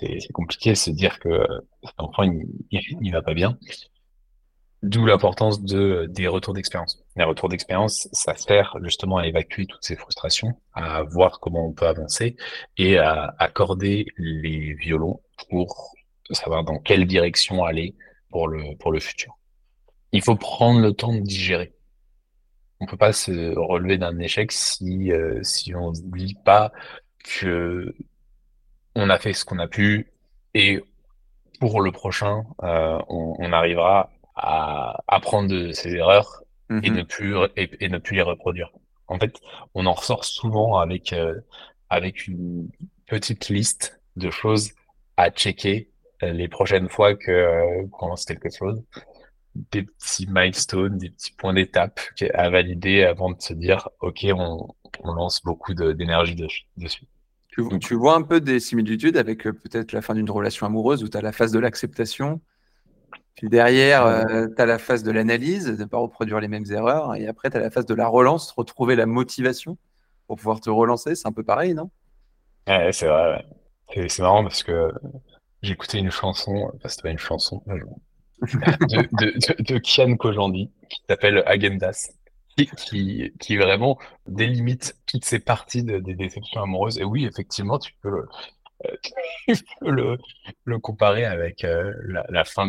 c'est 0.00 0.32
compliqué 0.32 0.70
de 0.70 0.76
se 0.76 0.90
dire 0.90 1.18
que 1.18 1.46
cet 1.84 1.94
enfant 1.98 2.22
il, 2.22 2.46
il, 2.70 3.12
va 3.12 3.22
pas 3.22 3.34
bien. 3.34 3.58
D'où 4.82 5.06
l'importance 5.06 5.62
de 5.62 6.06
des 6.10 6.28
retours 6.28 6.54
d'expérience. 6.54 7.02
Les 7.16 7.24
retours 7.24 7.48
d'expérience, 7.48 8.08
ça 8.12 8.36
sert 8.36 8.76
justement 8.82 9.18
à 9.18 9.26
évacuer 9.26 9.66
toutes 9.66 9.82
ces 9.82 9.96
frustrations, 9.96 10.52
à 10.74 11.02
voir 11.02 11.40
comment 11.40 11.66
on 11.66 11.72
peut 11.72 11.86
avancer 11.86 12.36
et 12.76 12.98
à 12.98 13.34
accorder 13.38 14.06
les 14.18 14.74
violons 14.74 15.20
pour 15.48 15.95
savoir 16.34 16.64
dans 16.64 16.78
quelle 16.78 17.06
direction 17.06 17.64
aller 17.64 17.94
pour 18.30 18.48
le 18.48 18.76
pour 18.76 18.92
le 18.92 19.00
futur 19.00 19.36
il 20.12 20.22
faut 20.22 20.36
prendre 20.36 20.80
le 20.80 20.92
temps 20.92 21.12
de 21.12 21.20
digérer. 21.20 21.72
On 22.80 22.86
peut 22.86 22.96
pas 22.96 23.12
se 23.12 23.56
relever 23.56 23.98
d'un 23.98 24.18
échec 24.18 24.52
si 24.52 25.12
euh, 25.12 25.42
si 25.42 25.74
on 25.74 25.92
n'oublie 25.92 26.36
pas 26.44 26.72
que 27.24 27.94
on 28.94 29.10
a 29.10 29.18
fait 29.18 29.32
ce 29.32 29.44
qu'on 29.44 29.58
a 29.58 29.68
pu 29.68 30.12
et 30.54 30.82
pour 31.60 31.80
le 31.80 31.90
prochain, 31.90 32.44
euh, 32.62 32.98
on, 33.08 33.52
arrivera 33.52 34.10
à 34.34 35.02
apprendre 35.08 35.48
de 35.48 35.72
ses 35.72 35.94
erreurs 35.94 36.42
et 36.70 36.74
mm-hmm. 36.74 36.92
ne 36.92 37.02
plus 37.02 37.34
et, 37.56 37.88
ne 37.88 37.98
plus 37.98 38.16
les 38.16 38.22
reproduire. 38.22 38.70
En 39.08 39.18
fait, 39.18 39.40
on 39.74 39.86
en 39.86 39.94
ressort 39.94 40.24
souvent 40.24 40.78
avec 40.78 41.12
euh, 41.12 41.40
avec 41.88 42.26
une 42.26 42.68
petite 43.06 43.48
liste 43.48 44.00
de 44.16 44.30
choses 44.30 44.72
à 45.16 45.30
checker 45.30 45.90
les 46.22 46.48
prochaines 46.48 46.88
fois 46.88 47.14
que 47.14 47.86
qu'on 47.88 48.08
lance 48.08 48.24
quelque 48.24 48.50
chose 48.50 48.82
des 49.70 49.82
petits 49.82 50.26
milestones, 50.28 50.98
des 50.98 51.10
petits 51.10 51.32
points 51.32 51.54
d'étape 51.54 52.00
à 52.34 52.50
valider 52.50 53.04
avant 53.04 53.30
de 53.30 53.40
se 53.40 53.52
dire, 53.52 53.88
OK, 54.00 54.26
on, 54.34 54.68
lance 55.04 55.42
beaucoup 55.44 55.74
d'énergie 55.74 56.34
dessus. 56.34 57.04
Tu, 57.80 57.94
vois 57.94 58.14
un 58.14 58.22
peu 58.22 58.40
des 58.40 58.60
similitudes 58.60 59.16
avec 59.16 59.46
euh, 59.46 59.52
peut-être 59.52 59.92
la 59.92 60.02
fin 60.02 60.14
d'une 60.14 60.30
relation 60.30 60.66
amoureuse 60.66 61.02
où 61.02 61.08
tu 61.08 61.16
as 61.16 61.22
la 61.22 61.32
phase 61.32 61.52
de 61.52 61.58
l'acceptation, 61.58 62.40
puis 63.34 63.48
derrière, 63.48 64.04
euh, 64.04 64.46
tu 64.54 64.60
as 64.60 64.66
la 64.66 64.78
phase 64.78 65.02
de 65.02 65.10
l'analyse, 65.10 65.66
de 65.66 65.82
ne 65.82 65.84
pas 65.88 65.98
reproduire 65.98 66.40
les 66.40 66.48
mêmes 66.48 66.66
erreurs, 66.70 67.14
et 67.14 67.26
après, 67.26 67.50
tu 67.50 67.56
as 67.56 67.60
la 67.60 67.70
phase 67.70 67.86
de 67.86 67.94
la 67.94 68.08
relance, 68.08 68.52
retrouver 68.52 68.94
la 68.94 69.06
motivation 69.06 69.78
pour 70.26 70.36
pouvoir 70.36 70.60
te 70.60 70.68
relancer. 70.68 71.14
C'est 71.14 71.28
un 71.28 71.32
peu 71.32 71.42
pareil, 71.42 71.72
non? 71.72 71.90
Ouais, 72.66 72.92
C'est 72.92 73.06
vrai. 73.06 73.44
C'est 74.08 74.20
marrant 74.20 74.42
parce 74.42 74.62
que 74.62 74.92
écouté 75.70 75.98
une 75.98 76.10
chanson, 76.10 76.70
enfin, 76.74 76.88
c'était 76.88 77.02
pas 77.02 77.10
une 77.10 77.18
chanson, 77.18 77.62
de, 77.66 79.08
de, 79.12 79.62
de, 79.62 79.78
Kian 79.78 80.16
Kojandi, 80.16 80.70
qui 80.90 81.00
s'appelle 81.08 81.42
Agendas, 81.46 82.10
qui, 82.56 82.66
qui, 82.76 83.32
qui, 83.40 83.56
vraiment 83.56 83.98
délimite 84.26 84.96
toutes 85.06 85.24
ces 85.24 85.38
parties 85.38 85.82
des 85.82 86.00
déceptions 86.00 86.62
amoureuses. 86.62 86.98
Et 86.98 87.04
oui, 87.04 87.24
effectivement, 87.24 87.78
tu 87.78 87.92
peux 88.02 88.10
le, 89.80 90.18
le 90.64 90.78
comparer 90.78 91.24
avec 91.24 91.66
la, 92.28 92.44
fin 92.44 92.68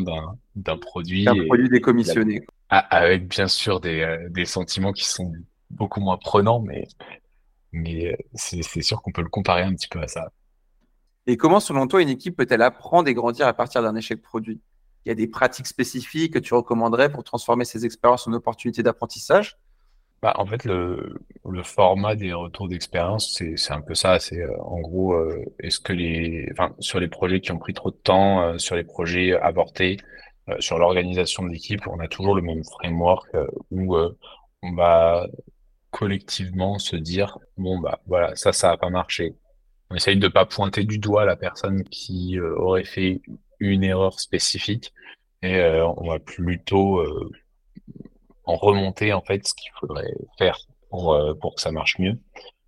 d'un 0.56 0.78
produit. 0.78 1.28
Un 1.28 1.46
produit 1.46 1.70
décommissionné. 1.70 2.42
avec 2.70 3.28
bien 3.28 3.48
sûr 3.48 3.80
des, 3.80 4.28
des 4.30 4.46
sentiments 4.46 4.94
qui 4.94 5.06
sont 5.06 5.34
beaucoup 5.70 6.00
moins 6.00 6.18
prenants, 6.18 6.60
mais, 6.60 6.88
mais 7.72 8.18
c'est 8.34 8.82
sûr 8.82 9.02
qu'on 9.02 9.12
peut 9.12 9.22
le 9.22 9.30
comparer 9.30 9.64
un 9.64 9.74
petit 9.74 9.88
peu 9.88 10.02
à 10.02 10.08
ça. 10.08 10.32
Et 11.28 11.36
comment, 11.36 11.60
selon 11.60 11.88
toi, 11.88 12.02
une 12.02 12.10
équipe 12.10 12.38
peut-elle 12.38 12.62
apprendre 12.62 13.10
et 13.10 13.14
grandir 13.14 13.48
à 13.48 13.54
partir 13.54 13.82
d'un 13.82 13.96
échec 13.96 14.22
produit? 14.22 14.62
Il 15.06 15.10
y 15.10 15.12
a 15.12 15.16
des 15.16 15.28
pratiques 15.28 15.68
spécifiques 15.68 16.34
que 16.34 16.40
tu 16.40 16.54
recommanderais 16.54 17.12
pour 17.12 17.24
transformer 17.26 17.66
ces 17.66 17.86
expériences 17.86 18.28
en 18.28 18.34
opportunités 18.34 18.82
d'apprentissage? 18.82 19.58
Bah, 20.22 20.34
en 20.38 20.46
fait, 20.46 20.64
le, 20.64 21.20
format 21.64 22.16
des 22.16 22.34
retours 22.34 22.70
d'expérience, 22.70 23.36
c'est, 23.38 23.72
un 23.72 23.82
peu 23.82 23.94
ça. 23.94 24.20
C'est 24.20 24.42
euh, 24.42 24.58
en 24.62 24.80
gros, 24.80 25.14
euh, 25.14 25.44
est-ce 25.60 25.80
que 25.82 25.94
les, 25.94 26.50
sur 26.80 27.00
les 27.00 27.10
projets 27.10 27.42
qui 27.42 27.52
ont 27.52 27.60
pris 27.60 27.74
trop 27.74 27.92
de 27.92 27.98
temps, 27.98 28.42
euh, 28.42 28.58
sur 28.58 28.76
les 28.76 28.84
projets 28.84 29.34
avortés, 29.34 29.98
sur 30.60 30.80
l'organisation 30.80 31.44
de 31.44 31.50
l'équipe, 31.50 31.86
on 31.88 32.00
a 32.00 32.08
toujours 32.08 32.34
le 32.34 32.42
même 32.42 32.64
framework 32.64 33.28
où 33.70 33.98
on 33.98 34.74
va 34.76 35.28
collectivement 35.92 36.80
se 36.80 36.96
dire, 36.96 37.38
bon 37.58 37.80
bah 37.80 38.00
voilà, 38.08 38.34
ça, 38.38 38.54
ça 38.54 38.72
a 38.72 38.78
pas 38.78 38.90
marché. 38.90 39.36
On 39.90 39.96
essaye 39.96 40.18
de 40.18 40.28
pas 40.28 40.46
pointer 40.46 40.84
du 40.84 41.00
doigt 41.00 41.26
la 41.26 41.36
personne 41.36 41.84
qui 41.86 42.40
aurait 42.40 42.84
fait 42.84 43.22
une 43.60 43.84
erreur 43.84 44.20
spécifique 44.20 44.94
et 45.42 45.62
on 45.62 46.08
va 46.08 46.20
plutôt 46.20 47.02
en 48.48 48.56
remonter 48.56 49.14
en 49.14 49.22
fait 49.22 49.46
ce 49.46 49.54
qu'il 49.54 49.72
faudrait 49.80 50.14
faire 50.38 50.58
pour, 50.90 51.14
euh, 51.14 51.34
pour 51.36 51.56
que 51.56 51.62
ça 51.62 51.72
marche 51.72 52.00
mieux. 52.00 52.18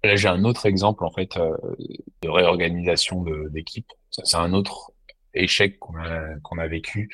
Là, 0.04 0.16
j'ai 0.16 0.28
un 0.28 0.44
autre 0.44 0.66
exemple 0.66 1.04
en 1.04 1.12
fait 1.12 1.36
euh, 1.38 1.56
de 2.22 2.30
réorganisation 2.30 3.24
d'équipe. 3.50 3.88
C'est 4.12 4.38
un 4.38 4.54
autre 4.54 4.92
échec 5.34 5.80
qu'on 5.80 5.96
a, 5.98 6.64
a 6.64 6.68
vécu 6.68 7.10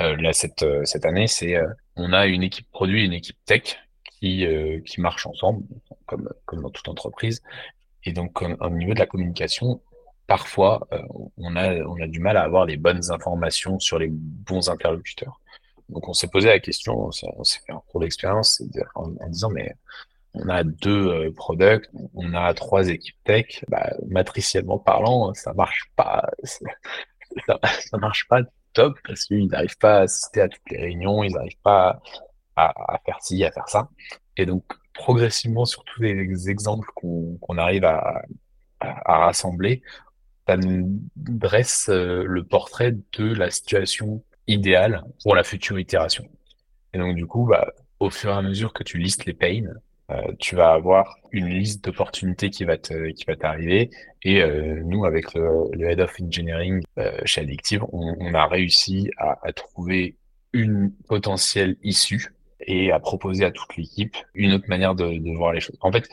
euh, 0.00 0.16
là 0.16 0.32
cette, 0.32 0.64
cette 0.84 1.04
année. 1.04 1.26
C'est 1.26 1.56
on 1.94 2.12
a 2.12 2.26
une 2.26 2.42
équipe 2.42 2.70
produit 2.70 3.04
une 3.04 3.12
équipe 3.12 3.38
tech 3.44 3.78
qui, 4.18 4.46
qui 4.86 5.00
marchent 5.00 5.26
ensemble, 5.26 5.62
comme, 6.06 6.28
comme 6.46 6.62
dans 6.62 6.70
toute 6.70 6.88
entreprise. 6.88 7.42
Et 8.06 8.12
donc, 8.12 8.40
au 8.42 8.70
niveau 8.70 8.94
de 8.94 8.98
la 8.98 9.06
communication, 9.06 9.82
parfois, 10.26 10.88
on, 11.36 11.54
a, 11.56 11.74
on 11.84 12.00
a 12.00 12.06
du 12.06 12.20
mal 12.20 12.38
à 12.38 12.42
avoir 12.42 12.64
les 12.64 12.78
bonnes 12.78 13.10
informations 13.10 13.78
sur 13.78 13.98
les 13.98 14.08
bons 14.08 14.70
interlocuteurs. 14.70 15.40
Donc 15.88 16.08
on 16.08 16.12
s'est 16.12 16.28
posé 16.28 16.48
la 16.48 16.58
question, 16.58 16.98
on 17.06 17.10
s'est 17.12 17.60
fait 17.64 17.72
un 17.72 17.82
cours 17.88 18.00
d'expérience 18.00 18.62
en, 18.94 19.08
disant 19.28 19.50
mais 19.50 19.74
on 20.34 20.48
a 20.48 20.64
deux 20.64 21.08
euh, 21.08 21.32
products, 21.32 21.88
on 22.14 22.34
a 22.34 22.52
trois 22.54 22.88
équipes 22.88 23.16
tech, 23.24 23.64
bah, 23.68 23.92
matriciellement 24.08 24.78
parlant, 24.78 25.32
ça 25.34 25.54
marche 25.54 25.90
pas, 25.94 26.28
ça, 26.42 27.58
marche 27.98 28.26
pas 28.28 28.40
top 28.72 28.98
parce 29.06 29.24
qu'ils 29.24 29.48
n'arrivent 29.48 29.78
pas 29.78 29.98
à 29.98 30.00
assister 30.02 30.40
à 30.42 30.48
toutes 30.48 30.70
les 30.70 30.78
réunions, 30.78 31.22
ils 31.22 31.32
n'arrivent 31.32 31.60
pas 31.62 32.02
à, 32.56 33.00
faire 33.04 33.22
ci, 33.22 33.44
à 33.44 33.52
faire 33.52 33.68
ça. 33.68 33.88
Et 34.36 34.44
donc 34.44 34.64
progressivement 34.96 35.64
sur 35.64 35.84
tous 35.84 36.02
les 36.02 36.50
exemples 36.50 36.88
qu'on 36.94 37.58
arrive 37.58 37.84
à, 37.84 38.22
rassembler, 39.06 39.82
ça 40.46 40.56
nous 40.56 41.00
dresse 41.16 41.88
euh, 41.88 42.24
le 42.24 42.44
portrait 42.44 42.94
de 43.18 43.34
la 43.34 43.50
situation 43.50 44.22
idéal 44.46 45.02
pour 45.22 45.34
la 45.34 45.42
future 45.42 45.78
itération. 45.78 46.28
Et 46.92 46.98
donc, 46.98 47.16
du 47.16 47.26
coup, 47.26 47.46
bah, 47.46 47.72
au 48.00 48.10
fur 48.10 48.30
et 48.30 48.34
à 48.34 48.42
mesure 48.42 48.72
que 48.72 48.84
tu 48.84 48.98
listes 48.98 49.24
les 49.24 49.34
pains, 49.34 49.64
euh, 50.10 50.20
tu 50.38 50.54
vas 50.54 50.72
avoir 50.72 51.16
une 51.32 51.48
liste 51.48 51.84
d'opportunités 51.84 52.50
qui 52.50 52.64
va 52.64 52.76
t'arriver. 52.76 53.90
Et 54.22 54.42
euh, 54.42 54.82
nous, 54.84 55.04
avec 55.04 55.34
le, 55.34 55.70
Head 55.80 56.00
of 56.00 56.14
Engineering 56.20 56.82
chez 57.24 57.40
Addictive, 57.40 57.84
on, 57.92 58.34
a 58.34 58.46
réussi 58.46 59.10
à, 59.16 59.52
trouver 59.52 60.16
une 60.52 60.92
potentielle 61.08 61.76
issue 61.82 62.35
et 62.66 62.92
à 62.92 63.00
proposer 63.00 63.44
à 63.44 63.50
toute 63.50 63.76
l'équipe 63.76 64.16
une 64.34 64.52
autre 64.52 64.68
manière 64.68 64.94
de, 64.94 65.18
de, 65.18 65.36
voir 65.36 65.52
les 65.52 65.60
choses. 65.60 65.76
En 65.80 65.90
fait, 65.90 66.08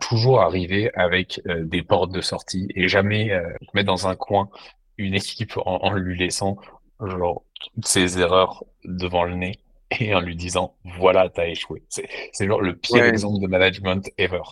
toujours 0.00 0.40
arriver 0.40 0.90
avec 0.94 1.40
des 1.46 1.82
portes 1.82 2.12
de 2.12 2.20
sortie 2.20 2.68
et 2.74 2.88
jamais 2.88 3.32
mettre 3.72 3.86
dans 3.86 4.06
un 4.06 4.16
coin 4.16 4.50
une 4.98 5.14
équipe 5.14 5.56
en, 5.56 5.78
en 5.82 5.92
lui 5.92 6.18
laissant 6.18 6.58
genre 7.00 7.42
toutes 7.60 7.86
ses 7.86 8.18
erreurs 8.18 8.64
devant 8.84 9.24
le 9.24 9.34
nez 9.34 9.58
et 10.00 10.14
en 10.14 10.20
lui 10.20 10.36
disant 10.36 10.74
voilà 10.98 11.28
t'as 11.28 11.46
échoué. 11.46 11.82
C'est 11.88 12.08
c'est 12.32 12.46
genre 12.46 12.60
le 12.60 12.76
pire 12.76 13.04
exemple 13.04 13.40
de 13.40 13.46
management 13.46 14.10
ever. 14.18 14.42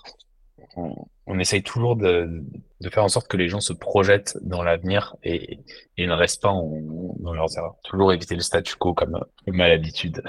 On, 1.26 1.38
essaye 1.38 1.62
toujours 1.62 1.96
de, 1.96 2.44
de, 2.80 2.90
faire 2.90 3.02
en 3.02 3.08
sorte 3.08 3.28
que 3.28 3.36
les 3.36 3.48
gens 3.48 3.60
se 3.60 3.72
projettent 3.72 4.36
dans 4.42 4.62
l'avenir 4.62 5.16
et, 5.22 5.58
et 5.96 6.06
ne 6.06 6.12
restent 6.12 6.42
pas 6.42 6.52
dans 6.52 7.32
leurs 7.32 7.56
erreurs. 7.56 7.76
Toujours 7.84 8.12
éviter 8.12 8.34
le 8.34 8.40
statu 8.40 8.76
quo 8.76 8.94
comme, 8.94 9.18
comme 9.44 9.60
à 9.60 9.68
l'habitude 9.68 10.22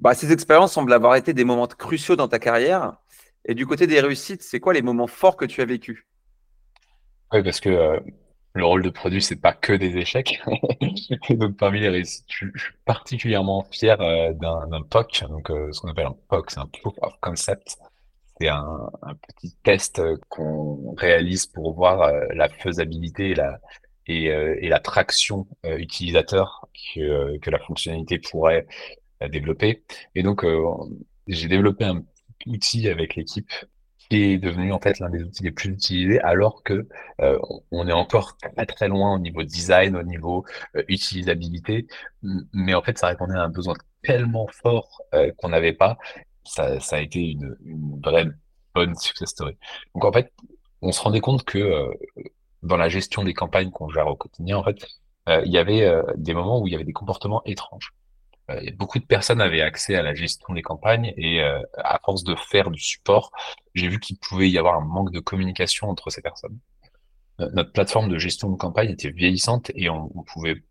bah, 0.00 0.14
ces 0.14 0.32
expériences 0.32 0.72
semblent 0.72 0.92
avoir 0.92 1.16
été 1.16 1.32
des 1.32 1.44
moments 1.44 1.66
cruciaux 1.66 2.16
dans 2.16 2.28
ta 2.28 2.38
carrière 2.38 2.96
et 3.44 3.54
du 3.54 3.66
côté 3.66 3.86
des 3.86 4.00
réussites 4.00 4.42
c'est 4.42 4.60
quoi 4.60 4.72
les 4.72 4.82
moments 4.82 5.06
forts 5.06 5.36
que 5.36 5.44
tu 5.44 5.60
as 5.60 5.66
vécu 5.66 6.06
oui 7.32 7.42
parce 7.42 7.60
que 7.60 7.70
euh, 7.70 8.00
le 8.54 8.64
rôle 8.64 8.82
de 8.82 8.90
produit, 8.90 9.22
c'est 9.22 9.36
pas 9.36 9.52
que 9.52 9.72
des 9.72 9.96
échecs. 9.96 10.40
donc 11.30 11.56
parmi 11.56 11.80
les 11.80 11.88
réussites, 11.88 12.26
je, 12.28 12.46
suis 12.56 12.74
particulièrement 12.84 13.66
fier 13.70 14.00
euh, 14.00 14.32
d'un 14.32 14.82
POC, 14.82 15.24
donc 15.28 15.50
euh, 15.50 15.70
ce 15.72 15.80
qu'on 15.80 15.88
appelle 15.88 16.06
un 16.06 16.16
POC, 16.28 16.50
c'est 16.50 16.60
un 16.60 16.66
Proof 16.66 16.94
of 17.02 17.14
Concept. 17.20 17.78
C'est 18.40 18.48
un, 18.48 18.90
petit 19.28 19.54
test 19.62 19.98
euh, 19.98 20.16
qu'on 20.28 20.94
réalise 20.96 21.46
pour 21.46 21.74
voir 21.74 22.10
la 22.34 22.48
faisabilité 22.48 23.30
et 23.30 23.34
la, 23.34 23.58
et 24.06 24.68
la 24.68 24.80
traction 24.80 25.46
utilisateur 25.62 26.66
que, 26.94 27.38
que 27.38 27.50
la 27.50 27.58
fonctionnalité 27.60 28.18
pourrait 28.18 28.66
développer. 29.28 29.84
Et 30.14 30.22
donc, 30.22 30.44
j'ai 31.26 31.48
développé 31.48 31.84
un 31.84 32.02
outil 32.46 32.88
avec 32.88 33.14
l'équipe 33.16 33.50
qui 34.10 34.22
est 34.22 34.38
devenu 34.38 34.72
en 34.72 34.80
fait 34.80 34.98
l'un 34.98 35.08
des 35.08 35.22
outils 35.22 35.44
les 35.44 35.52
plus 35.52 35.70
utilisés, 35.70 36.20
alors 36.20 36.62
que 36.64 36.88
euh, 37.20 37.38
on 37.70 37.86
est 37.86 37.92
encore 37.92 38.36
très 38.36 38.66
très 38.66 38.88
loin 38.88 39.14
au 39.14 39.18
niveau 39.18 39.42
design, 39.44 39.96
au 39.96 40.02
niveau 40.02 40.44
euh, 40.76 40.82
utilisabilité, 40.88 41.86
mais 42.52 42.74
en 42.74 42.82
fait 42.82 42.98
ça 42.98 43.06
répondait 43.06 43.36
à 43.36 43.42
un 43.42 43.48
besoin 43.48 43.74
tellement 44.02 44.48
fort 44.48 45.02
euh, 45.14 45.30
qu'on 45.36 45.50
n'avait 45.50 45.72
pas, 45.72 45.96
ça, 46.44 46.78
a 46.90 47.00
été 47.00 47.20
une 47.20 48.00
vraie 48.02 48.26
bonne 48.74 48.96
success 48.96 49.30
story. 49.30 49.56
Donc 49.94 50.04
en 50.04 50.12
fait, 50.12 50.32
on 50.82 50.90
se 50.92 51.00
rendait 51.00 51.20
compte 51.20 51.44
que 51.44 51.90
dans 52.62 52.76
la 52.76 52.88
gestion 52.88 53.22
des 53.22 53.34
campagnes 53.34 53.70
qu'on 53.70 53.90
gère 53.90 54.08
au 54.08 54.16
quotidien, 54.16 54.56
en 54.56 54.64
fait, 54.64 54.86
il 55.28 55.52
y 55.52 55.58
avait 55.58 55.88
des 56.16 56.34
moments 56.34 56.60
où 56.60 56.66
il 56.66 56.72
y 56.72 56.74
avait 56.74 56.84
des 56.84 56.92
comportements 56.92 57.42
étranges. 57.44 57.92
Euh, 58.50 58.70
beaucoup 58.76 58.98
de 58.98 59.04
personnes 59.04 59.40
avaient 59.40 59.60
accès 59.60 59.94
à 59.94 60.02
la 60.02 60.14
gestion 60.14 60.54
des 60.54 60.62
campagnes 60.62 61.12
et 61.16 61.40
euh, 61.40 61.60
à 61.78 62.00
force 62.04 62.24
de 62.24 62.34
faire 62.34 62.70
du 62.70 62.80
support, 62.80 63.32
j'ai 63.74 63.88
vu 63.88 64.00
qu'il 64.00 64.18
pouvait 64.18 64.50
y 64.50 64.58
avoir 64.58 64.76
un 64.76 64.84
manque 64.84 65.12
de 65.12 65.20
communication 65.20 65.88
entre 65.88 66.10
ces 66.10 66.22
personnes. 66.22 66.58
Euh, 67.40 67.48
notre 67.52 67.72
plateforme 67.72 68.08
de 68.08 68.18
gestion 68.18 68.50
de 68.50 68.56
campagne 68.56 68.90
était 68.90 69.10
vieillissante 69.10 69.70
et 69.74 69.88
on, 69.88 70.10
ne 70.14 70.22
pouvait 70.24 70.62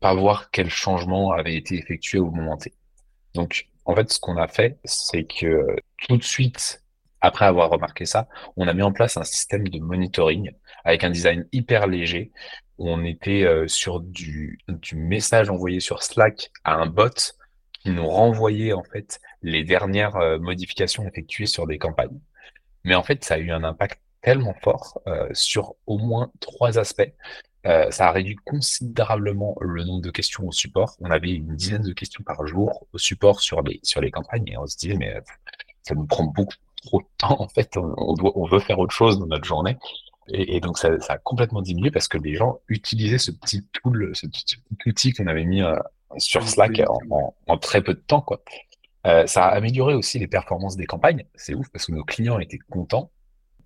pas 0.00 0.14
voir 0.14 0.50
quel 0.50 0.68
changement 0.68 1.30
avait 1.30 1.54
été 1.54 1.76
effectué 1.76 2.18
au 2.18 2.28
moment 2.32 2.56
T. 2.56 2.74
Donc, 3.34 3.68
en 3.84 3.94
fait, 3.94 4.10
ce 4.10 4.18
qu'on 4.18 4.36
a 4.36 4.48
fait, 4.48 4.80
c'est 4.82 5.22
que 5.22 5.76
tout 6.08 6.16
de 6.16 6.24
suite, 6.24 6.82
après 7.20 7.44
avoir 7.44 7.70
remarqué 7.70 8.04
ça, 8.04 8.26
on 8.56 8.66
a 8.66 8.74
mis 8.74 8.82
en 8.82 8.90
place 8.90 9.16
un 9.16 9.22
système 9.22 9.68
de 9.68 9.78
monitoring 9.78 10.50
avec 10.84 11.04
un 11.04 11.10
design 11.10 11.46
hyper 11.52 11.86
léger 11.86 12.32
on 12.80 13.04
était 13.04 13.44
euh, 13.44 13.68
sur 13.68 14.00
du, 14.00 14.58
message 14.94 15.50
envoyé 15.50 15.80
sur 15.80 16.02
Slack 16.02 16.50
à 16.64 16.74
un 16.74 16.86
bot 16.86 17.10
qui 17.72 17.90
nous 17.90 18.08
renvoyait 18.08 18.72
en 18.72 18.82
fait 18.82 19.20
les 19.42 19.64
dernières 19.64 20.16
euh, 20.16 20.38
modifications 20.38 21.06
effectuées 21.06 21.46
sur 21.46 21.66
des 21.66 21.78
campagnes. 21.78 22.18
Mais 22.84 22.94
en 22.94 23.02
fait, 23.02 23.22
ça 23.24 23.34
a 23.34 23.38
eu 23.38 23.50
un 23.50 23.64
impact 23.64 24.00
tellement 24.22 24.54
fort 24.62 25.00
euh, 25.06 25.28
sur 25.32 25.74
au 25.86 25.98
moins 25.98 26.32
trois 26.40 26.78
aspects. 26.78 27.12
ça 27.64 28.08
a 28.08 28.10
réduit 28.10 28.36
considérablement 28.36 29.54
le 29.60 29.84
nombre 29.84 30.02
de 30.02 30.10
questions 30.10 30.48
au 30.48 30.52
support. 30.52 30.96
On 31.00 31.10
avait 31.10 31.32
une 31.32 31.54
dizaine 31.56 31.82
de 31.82 31.92
questions 31.92 32.24
par 32.24 32.46
jour 32.46 32.86
au 32.94 32.98
support 32.98 33.40
sur 33.40 33.60
les 33.62 34.10
campagnes 34.10 34.48
et 34.48 34.56
on 34.56 34.66
se 34.66 34.78
disait 34.78 34.96
mais 34.96 35.14
ça 35.82 35.94
nous 35.94 36.06
prend 36.06 36.24
beaucoup 36.24 36.56
trop 36.82 37.02
de 37.02 37.06
temps 37.18 37.40
en 37.40 37.48
fait. 37.48 37.76
On 37.76 38.46
veut 38.46 38.60
faire 38.60 38.78
autre 38.78 38.94
chose 38.94 39.18
dans 39.18 39.26
notre 39.26 39.44
journée. 39.44 39.76
Et, 40.32 40.60
donc, 40.60 40.78
ça, 40.78 40.98
ça, 41.00 41.14
a 41.14 41.18
complètement 41.18 41.62
diminué 41.62 41.90
parce 41.90 42.08
que 42.08 42.18
les 42.18 42.34
gens 42.34 42.60
utilisaient 42.68 43.18
ce 43.18 43.30
petit 43.30 43.64
tool, 43.72 44.10
ce 44.14 44.26
petit, 44.26 44.56
outil 44.86 45.12
qu'on 45.12 45.26
avait 45.26 45.44
mis 45.44 45.62
euh, 45.62 45.76
sur 46.18 46.46
Slack 46.48 46.80
en, 47.10 47.34
en, 47.46 47.58
très 47.58 47.82
peu 47.82 47.94
de 47.94 48.00
temps. 48.00 48.20
Quoi. 48.20 48.42
Euh, 49.06 49.26
ça 49.26 49.46
a 49.46 49.48
amélioré 49.56 49.94
aussi 49.94 50.18
les 50.18 50.26
performances 50.26 50.76
des 50.76 50.86
campagnes. 50.86 51.24
C'est 51.34 51.54
ouf 51.54 51.68
parce 51.70 51.86
que 51.86 51.92
nos 51.92 52.04
clients 52.04 52.38
étaient 52.38 52.58
contents 52.70 53.10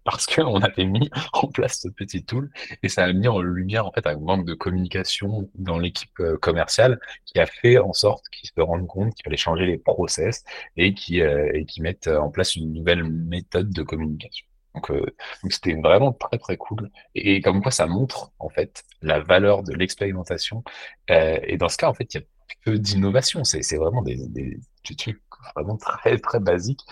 parce 0.05 0.27
qu'on 0.27 0.61
avait 0.61 0.85
mis 0.85 1.11
en 1.33 1.49
place 1.49 1.81
ce 1.81 1.89
petit 1.89 2.25
tool 2.25 2.51
et 2.83 2.89
ça 2.89 3.05
a 3.05 3.13
mis 3.13 3.27
en 3.27 3.41
lumière 3.41 3.87
en 3.87 3.93
fait 3.93 4.07
un 4.07 4.17
manque 4.19 4.45
de 4.45 4.55
communication 4.55 5.49
dans 5.55 5.79
l'équipe 5.79 6.21
euh, 6.21 6.37
commerciale 6.37 7.01
qui 7.25 7.41
a 7.41 7.47
fait 7.47 7.79
en 7.79 7.93
sorte 7.95 8.29
qu'ils 8.29 8.51
se 8.55 8.61
rendent 8.61 8.87
compte 8.87 9.15
qu'il 9.15 9.25
fallait 9.25 9.37
changer 9.37 9.67
les 9.67 9.79
process 9.79 10.45
et 10.77 10.95
qui, 10.95 11.21
euh, 11.23 11.51
et 11.55 11.65
qui 11.65 11.81
mettent 11.81 12.09
en 12.09 12.31
place 12.31 12.55
une 12.55 12.73
nouvelle 12.73 13.05
méthode 13.05 13.71
de 13.71 13.83
communication. 13.83 14.47
Donc, 14.75 14.91
donc 14.91 15.53
c'était 15.53 15.75
vraiment 15.75 16.13
très 16.13 16.39
très 16.39 16.57
cool. 16.57 16.91
Et, 17.15 17.41
comme 17.41 17.63
quoi, 17.63 17.71
ça 17.71 17.87
montre 17.87 18.33
en 18.39 18.49
fait 18.49 18.85
la 19.03 19.21
valeur 19.21 19.63
de 19.63 19.73
l'expérimentation. 19.73 20.65
et 21.09 21.57
dans 21.57 21.69
ce 21.69 21.77
cas, 21.77 21.89
en 21.89 21.95
fait, 21.95 22.13
il 22.15 22.21
y 22.21 22.23
a 22.23 22.27
peu 22.65 22.79
d'innovation. 22.79 23.45
C'est 23.45 23.77
vraiment 23.77 24.03
des, 24.03 24.17
des, 24.29 24.59
trucs 24.97 25.21
vraiment 25.55 25.77
très 25.77 26.19
très 26.19 26.41
basiques, 26.41 26.83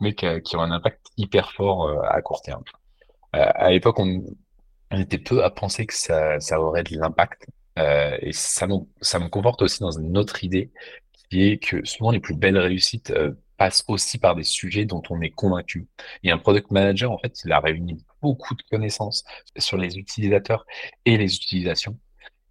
mais 0.00 0.14
qui, 0.14 0.26
qui 0.42 0.56
ont 0.56 0.60
un 0.60 0.70
impact 0.70 1.00
hyper 1.16 1.52
fort 1.52 1.90
à 2.04 2.22
court 2.22 2.42
terme. 2.42 2.62
à 3.32 3.70
l'époque, 3.70 3.98
on, 3.98 4.22
on 4.92 5.00
était 5.00 5.18
peu 5.18 5.42
à 5.42 5.50
penser 5.50 5.86
que 5.86 5.94
ça, 5.94 6.38
ça 6.40 6.60
aurait 6.60 6.84
de 6.84 6.96
l'impact. 6.96 7.46
Euh, 7.78 8.16
et 8.20 8.32
ça 8.32 8.66
me, 8.66 8.74
ça 9.00 9.18
me 9.18 9.28
conforte 9.28 9.62
aussi 9.62 9.80
dans 9.80 9.90
une 9.90 10.16
autre 10.18 10.44
idée, 10.44 10.70
qui 11.30 11.48
est 11.48 11.58
que 11.58 11.84
souvent 11.84 12.10
les 12.10 12.20
plus 12.20 12.34
belles 12.34 12.58
réussites 12.58 13.10
passent 13.62 13.84
aussi 13.86 14.18
par 14.18 14.34
des 14.34 14.42
sujets 14.42 14.86
dont 14.86 15.04
on 15.08 15.20
est 15.20 15.30
convaincu. 15.30 15.86
Et 16.24 16.32
un 16.32 16.38
product 16.38 16.72
manager, 16.72 17.12
en 17.12 17.18
fait, 17.18 17.44
il 17.44 17.52
a 17.52 17.60
réuni 17.60 18.04
beaucoup 18.20 18.56
de 18.56 18.62
connaissances 18.68 19.22
sur 19.56 19.76
les 19.76 19.98
utilisateurs 19.98 20.66
et 21.04 21.16
les 21.16 21.32
utilisations. 21.36 21.96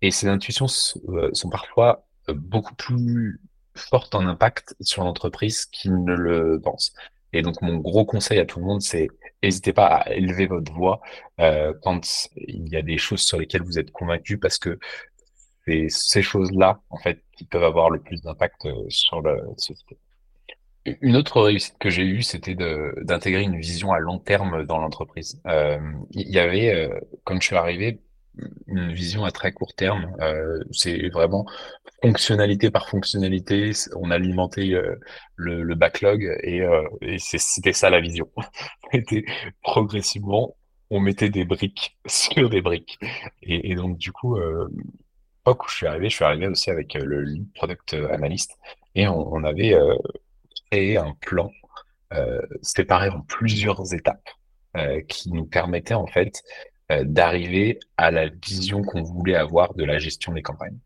Et 0.02 0.12
ces 0.12 0.28
intuitions 0.28 0.68
euh, 1.10 1.30
sont 1.34 1.50
parfois 1.50 2.08
euh, 2.30 2.34
beaucoup 2.34 2.76
plus 2.76 3.42
fortes 3.76 4.16
en 4.16 4.26
impact 4.26 4.74
sur 4.80 5.04
l'entreprise 5.04 5.66
qu'il 5.66 6.02
ne 6.02 6.16
le 6.16 6.62
pense. 6.64 6.94
Et 7.34 7.42
donc, 7.42 7.62
mon 7.62 7.76
gros 7.78 8.06
conseil 8.06 8.40
à 8.40 8.46
tout 8.46 8.60
le 8.60 8.66
monde, 8.66 8.82
c'est 8.82 9.10
n'hésitez 9.44 9.74
pas 9.74 9.88
à 9.88 10.14
élever 10.14 10.48
votre 10.48 10.72
voix 10.72 11.02
euh, 11.42 11.74
quand 11.82 12.30
il 12.38 12.70
y 12.70 12.78
a 12.78 12.82
des 12.82 12.98
choses 12.98 13.22
sur 13.22 13.38
lesquelles 13.38 13.64
vous 13.64 13.80
êtes 13.80 13.92
convaincu, 13.92 14.38
parce 14.38 14.58
que 14.58 14.80
c'est 15.66 15.88
ces 15.90 16.22
choses-là, 16.22 16.80
en 16.90 16.98
fait, 16.98 17.22
qui 17.36 17.44
peuvent 17.44 17.66
avoir 17.66 17.90
le 17.90 18.00
plus 18.00 18.22
d'impact 18.22 18.66
sur 18.88 19.22
la 19.22 19.36
société. 19.58 19.98
Une 20.86 21.16
autre 21.16 21.42
réussite 21.42 21.78
que 21.80 21.92
j'ai 21.92 22.04
eue, 22.04 22.24
c'était 22.24 22.56
d'intégrer 22.56 23.44
une 23.44 23.60
vision 23.60 23.92
à 23.92 24.00
long 24.00 24.18
terme 24.18 24.66
dans 24.66 24.80
l'entreprise. 24.80 25.40
Euh, 25.46 25.80
il 26.12 26.30
y 26.30 26.40
avait, 26.40 26.74
euh, 26.74 27.00
quand 27.24 27.40
je 27.40 27.46
suis 27.46 27.56
arrivé, 27.56 28.00
une 28.66 28.92
vision 28.92 29.24
à 29.24 29.32
très 29.32 29.52
court 29.52 29.76
terme. 29.76 30.16
Euh, 30.22 30.58
c'est 30.72 31.10
vraiment 31.10 31.46
fonctionnalité 32.02 32.72
par 32.72 32.90
fonctionnalité. 32.90 33.72
On 33.96 34.10
alimentait 34.10 34.74
le, 35.36 35.76
backlog 35.76 36.24
et, 36.42 36.66
c'était 37.20 37.74
ça 37.74 37.92
la 37.92 38.02
vision. 38.02 38.28
C'était 38.92 39.26
progressivement, 39.62 40.56
on 40.90 41.00
mettait 41.00 41.30
des 41.30 41.46
briques 41.46 41.98
sur 42.08 42.50
des 42.50 42.62
briques. 42.62 42.98
Et, 43.44 43.76
donc 43.76 43.98
du 44.00 44.12
coup, 44.12 44.38
euh, 44.38 44.68
où 45.46 45.68
je 45.68 45.76
suis 45.76 45.86
arrivé, 45.86 46.10
je 46.10 46.16
suis 46.16 46.26
arrivé 46.26 46.48
aussi 46.48 46.72
avec 46.72 46.96
le 46.96 47.24
product 47.54 47.94
analyst 47.94 48.58
et 48.96 49.08
on 49.08 49.44
avait 49.44 49.76
créé 50.72 50.98
un 50.98 51.14
plan 51.22 51.52
séparé 52.62 53.10
en 53.10 53.22
plusieurs 53.22 53.94
étapes 53.94 54.30
qui 55.08 55.32
nous 55.32 55.46
permettait 55.46 55.94
en 55.94 56.08
fait 56.08 56.42
euh, 56.92 57.04
d'arriver 57.06 57.80
à 57.96 58.12
la 58.12 58.28
vision 58.28 58.82
qu'on 58.82 59.04
voulait 59.04 59.36
avoir 59.36 59.74
de 59.76 59.84
la 59.86 59.98
gestion 59.98 60.34
des 60.34 60.42
campagnes. 60.42 60.78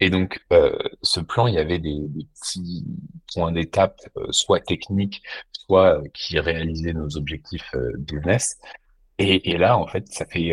Et 0.00 0.08
donc, 0.08 0.40
euh, 0.52 0.76
ce 1.02 1.20
plan, 1.20 1.46
il 1.46 1.54
y 1.54 1.58
avait 1.58 1.78
des, 1.78 2.00
petits 2.40 2.86
points 3.34 3.52
d'étape, 3.52 4.00
euh, 4.16 4.26
soit 4.30 4.60
techniques, 4.60 5.22
soit 5.52 6.00
qui 6.14 6.38
réalisaient 6.38 6.94
nos 6.94 7.16
objectifs 7.16 7.70
business. 7.98 8.58
Et, 9.18 9.50
et, 9.50 9.58
là, 9.58 9.76
en 9.76 9.86
fait, 9.86 10.08
ça 10.08 10.24
fait 10.26 10.52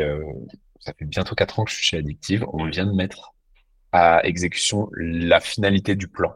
ça 0.80 0.94
fait 0.98 1.06
bientôt 1.06 1.36
quatre 1.36 1.60
ans 1.60 1.66
que 1.66 1.72
je 1.72 1.76
suis 1.76 1.86
chez 1.86 1.98
Addictive. 1.98 2.46
On 2.52 2.66
vient 2.66 2.86
de 2.86 2.94
mettre 2.94 3.34
à 3.92 4.26
exécution 4.26 4.90
la 4.94 5.40
finalité 5.40 5.96
du 5.96 6.08
plan. 6.08 6.34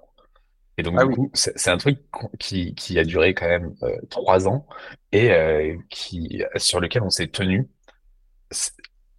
Et 0.77 0.83
donc, 0.83 0.95
ah 0.97 1.05
du 1.05 1.13
coup, 1.13 1.29
c'est 1.33 1.69
un 1.69 1.77
truc 1.77 1.99
qui, 2.39 2.73
qui 2.73 2.97
a 2.97 3.03
duré 3.03 3.33
quand 3.35 3.47
même 3.47 3.75
trois 4.09 4.47
ans 4.47 4.65
et 5.11 5.77
qui 5.89 6.43
sur 6.55 6.79
lequel 6.79 7.03
on 7.03 7.11
s'est 7.11 7.27
tenu 7.27 7.69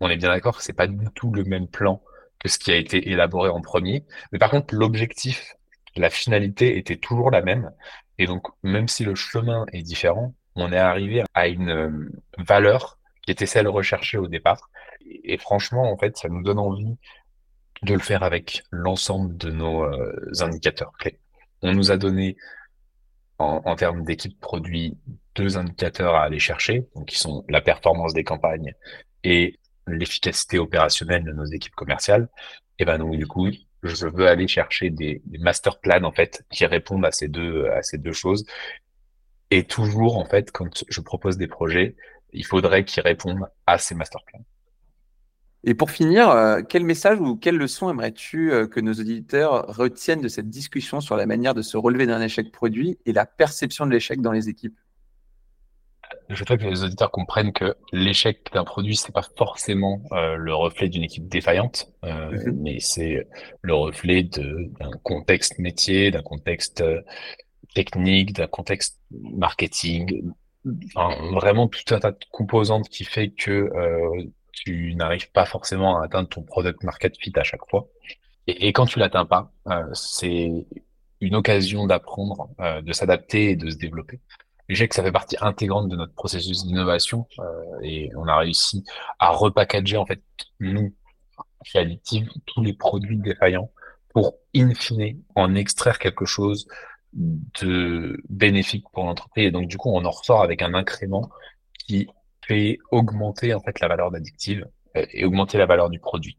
on 0.00 0.08
est 0.08 0.16
bien 0.16 0.28
d'accord 0.28 0.58
que 0.58 0.62
c'est 0.62 0.72
pas 0.72 0.86
du 0.86 1.06
tout 1.14 1.32
le 1.32 1.44
même 1.44 1.68
plan 1.68 2.02
que 2.38 2.48
ce 2.48 2.58
qui 2.58 2.70
a 2.70 2.76
été 2.76 3.10
élaboré 3.10 3.48
en 3.48 3.60
premier. 3.60 4.04
Mais 4.32 4.38
par 4.38 4.50
contre, 4.50 4.74
l'objectif, 4.74 5.54
la 5.96 6.10
finalité 6.10 6.76
était 6.76 6.96
toujours 6.96 7.30
la 7.30 7.42
même. 7.42 7.70
Et 8.18 8.26
donc, 8.26 8.46
même 8.62 8.88
si 8.88 9.04
le 9.04 9.14
chemin 9.14 9.64
est 9.72 9.82
différent, 9.82 10.34
on 10.56 10.72
est 10.72 10.78
arrivé 10.78 11.24
à 11.34 11.48
une 11.48 11.70
euh, 11.70 12.12
valeur 12.38 12.98
qui 13.22 13.30
était 13.32 13.46
celle 13.46 13.68
recherchée 13.68 14.18
au 14.18 14.28
départ. 14.28 14.70
Et, 15.24 15.38
franchement, 15.38 15.90
en 15.90 15.96
fait, 15.96 16.16
ça 16.16 16.28
nous 16.28 16.42
donne 16.42 16.58
envie 16.58 16.96
de 17.82 17.94
le 17.94 18.00
faire 18.00 18.22
avec 18.22 18.62
l'ensemble 18.70 19.36
de 19.36 19.50
nos 19.50 19.84
euh, 19.84 20.32
indicateurs 20.40 20.92
clés. 20.98 21.18
On 21.64 21.72
nous 21.72 21.90
a 21.90 21.96
donné, 21.96 22.36
en, 23.38 23.74
termes 23.74 24.04
d'équipe 24.04 24.38
produit, 24.38 24.98
deux 25.34 25.56
indicateurs 25.56 26.14
à 26.14 26.24
aller 26.24 26.38
chercher, 26.38 26.86
qui 27.06 27.16
sont 27.16 27.42
la 27.48 27.62
performance 27.62 28.12
des 28.12 28.22
campagnes 28.22 28.74
et 29.24 29.58
l'efficacité 29.86 30.58
opérationnelle 30.58 31.24
de 31.24 31.32
nos 31.32 31.46
équipes 31.46 31.74
commerciales, 31.74 32.28
et 32.78 32.84
ben 32.84 32.98
donc 32.98 33.16
du 33.16 33.26
coup, 33.26 33.48
je 33.82 34.06
veux 34.06 34.28
aller 34.28 34.46
chercher 34.46 34.90
des, 34.90 35.22
des 35.24 35.38
master 35.38 35.80
plans 35.80 36.04
en 36.04 36.12
fait 36.12 36.44
qui 36.50 36.66
répondent 36.66 37.06
à 37.06 37.12
ces 37.12 37.28
deux 37.28 37.66
à 37.70 37.82
ces 37.82 37.96
deux 37.96 38.12
choses. 38.12 38.44
Et 39.50 39.64
toujours 39.64 40.18
en 40.18 40.26
fait, 40.26 40.50
quand 40.52 40.84
je 40.86 41.00
propose 41.00 41.38
des 41.38 41.48
projets, 41.48 41.96
il 42.32 42.44
faudrait 42.44 42.84
qu'ils 42.84 43.02
répondent 43.02 43.46
à 43.66 43.78
ces 43.78 43.94
master 43.94 44.22
plans. 44.26 44.44
Et 45.66 45.74
pour 45.74 45.90
finir, 45.90 46.28
euh, 46.28 46.60
quel 46.62 46.84
message 46.84 47.18
ou 47.20 47.36
quelle 47.36 47.56
leçon 47.56 47.88
aimerais-tu 47.88 48.52
euh, 48.52 48.66
que 48.66 48.80
nos 48.80 48.92
auditeurs 48.92 49.64
retiennent 49.74 50.20
de 50.20 50.28
cette 50.28 50.50
discussion 50.50 51.00
sur 51.00 51.16
la 51.16 51.24
manière 51.24 51.54
de 51.54 51.62
se 51.62 51.78
relever 51.78 52.06
d'un 52.06 52.20
échec 52.20 52.52
produit 52.52 52.98
et 53.06 53.14
la 53.14 53.24
perception 53.24 53.86
de 53.86 53.90
l'échec 53.90 54.20
dans 54.20 54.32
les 54.32 54.50
équipes? 54.50 54.78
Je 56.28 56.38
voudrais 56.38 56.58
que 56.58 56.64
les 56.64 56.84
auditeurs 56.84 57.10
comprennent 57.10 57.52
que 57.52 57.74
l'échec 57.92 58.46
d'un 58.52 58.64
produit, 58.64 58.94
c'est 58.94 59.12
pas 59.12 59.26
forcément 59.38 60.02
euh, 60.12 60.36
le 60.36 60.54
reflet 60.54 60.90
d'une 60.90 61.02
équipe 61.02 61.28
défaillante, 61.28 61.90
euh, 62.04 62.30
mhm. 62.30 62.60
mais 62.60 62.78
c'est 62.80 63.26
le 63.62 63.74
reflet 63.74 64.22
d'un 64.22 64.90
contexte 65.02 65.58
métier, 65.58 66.10
d'un 66.10 66.22
contexte 66.22 66.84
technique, 67.74 68.34
d'un 68.34 68.46
contexte 68.46 69.00
marketing, 69.10 70.30
enfin, 70.94 71.16
vraiment 71.32 71.68
tout 71.68 71.94
un 71.94 72.00
tas 72.00 72.12
de 72.12 72.18
composantes 72.30 72.88
qui 72.90 73.04
fait 73.04 73.30
que 73.30 73.70
tu 74.54 74.94
n'arrives 74.94 75.30
pas 75.32 75.46
forcément 75.46 75.98
à 76.00 76.04
atteindre 76.04 76.28
ton 76.28 76.42
product 76.42 76.82
market 76.82 77.16
fit 77.18 77.32
à 77.36 77.44
chaque 77.44 77.68
fois. 77.68 77.88
Et, 78.46 78.72
quand 78.72 78.86
tu 78.86 78.98
l'atteins 78.98 79.24
pas, 79.24 79.52
c'est 79.94 80.66
une 81.20 81.34
occasion 81.34 81.86
d'apprendre, 81.86 82.50
de 82.82 82.92
s'adapter 82.92 83.50
et 83.50 83.56
de 83.56 83.70
se 83.70 83.76
développer 83.76 84.20
que 84.68 84.94
ça 84.94 85.02
fait 85.02 85.12
partie 85.12 85.36
intégrante 85.40 85.88
de 85.88 85.96
notre 85.96 86.14
processus 86.14 86.64
d'innovation 86.64 87.26
euh, 87.38 87.80
et 87.82 88.10
on 88.16 88.26
a 88.26 88.36
réussi 88.36 88.84
à 89.18 89.30
repackager 89.30 89.96
en 89.96 90.06
fait 90.06 90.22
nous 90.60 90.94
chez 91.62 91.78
Addictive 91.78 92.30
tous 92.46 92.62
les 92.62 92.72
produits 92.72 93.18
défaillants 93.18 93.70
pour 94.12 94.34
in 94.54 94.74
fine 94.74 95.22
en 95.34 95.54
extraire 95.54 95.98
quelque 95.98 96.24
chose 96.24 96.66
de 97.12 98.20
bénéfique 98.28 98.84
pour 98.92 99.04
l'entreprise 99.04 99.46
et 99.46 99.50
donc 99.50 99.68
du 99.68 99.76
coup 99.76 99.90
on 99.90 100.04
en 100.04 100.10
ressort 100.10 100.42
avec 100.42 100.62
un 100.62 100.74
incrément 100.74 101.30
qui 101.78 102.08
fait 102.46 102.78
augmenter 102.90 103.54
en 103.54 103.60
fait 103.60 103.80
la 103.80 103.88
valeur 103.88 104.10
d'Addictive 104.10 104.66
euh, 104.96 105.06
et 105.12 105.24
augmenter 105.24 105.58
la 105.58 105.66
valeur 105.66 105.90
du 105.90 105.98
produit. 105.98 106.36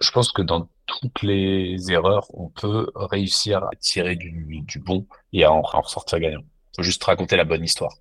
Je 0.00 0.10
pense 0.10 0.32
que 0.32 0.42
dans 0.42 0.68
toutes 0.86 1.22
les 1.22 1.92
erreurs, 1.92 2.26
on 2.34 2.48
peut 2.48 2.90
réussir 2.94 3.62
à 3.64 3.70
tirer 3.78 4.16
du, 4.16 4.64
bon 4.84 5.06
et 5.32 5.44
à 5.44 5.52
en, 5.52 5.62
ressortir 5.62 6.18
gagnant 6.18 6.42
faut 6.76 6.82
juste 6.82 7.02
raconter 7.04 7.36
la 7.36 7.44
bonne 7.44 7.64
histoire. 7.64 7.94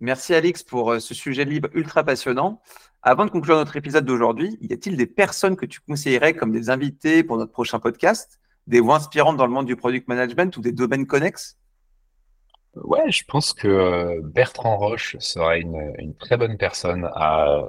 Merci 0.00 0.34
Alix 0.34 0.62
pour 0.62 0.92
euh, 0.92 0.98
ce 0.98 1.14
sujet 1.14 1.44
libre 1.44 1.68
ultra 1.74 2.02
passionnant. 2.02 2.60
Avant 3.02 3.26
de 3.26 3.30
conclure 3.30 3.56
notre 3.56 3.76
épisode 3.76 4.06
d'aujourd'hui, 4.06 4.56
y 4.62 4.72
a-t-il 4.72 4.96
des 4.96 5.06
personnes 5.06 5.56
que 5.56 5.66
tu 5.66 5.80
conseillerais 5.80 6.34
comme 6.34 6.52
des 6.52 6.70
invités 6.70 7.22
pour 7.22 7.36
notre 7.36 7.52
prochain 7.52 7.78
podcast, 7.78 8.40
des 8.66 8.80
voix 8.80 8.96
inspirantes 8.96 9.36
dans 9.36 9.46
le 9.46 9.52
monde 9.52 9.66
du 9.66 9.76
product 9.76 10.08
management 10.08 10.56
ou 10.56 10.62
des 10.62 10.72
domaines 10.72 11.06
connexes? 11.06 11.58
Ouais, 12.76 13.10
je 13.10 13.24
pense 13.26 13.52
que 13.52 13.68
euh, 13.68 14.20
Bertrand 14.22 14.76
Roche 14.76 15.16
serait 15.20 15.60
une, 15.60 16.14
très 16.18 16.36
bonne 16.36 16.56
personne 16.56 17.08
à, 17.14 17.68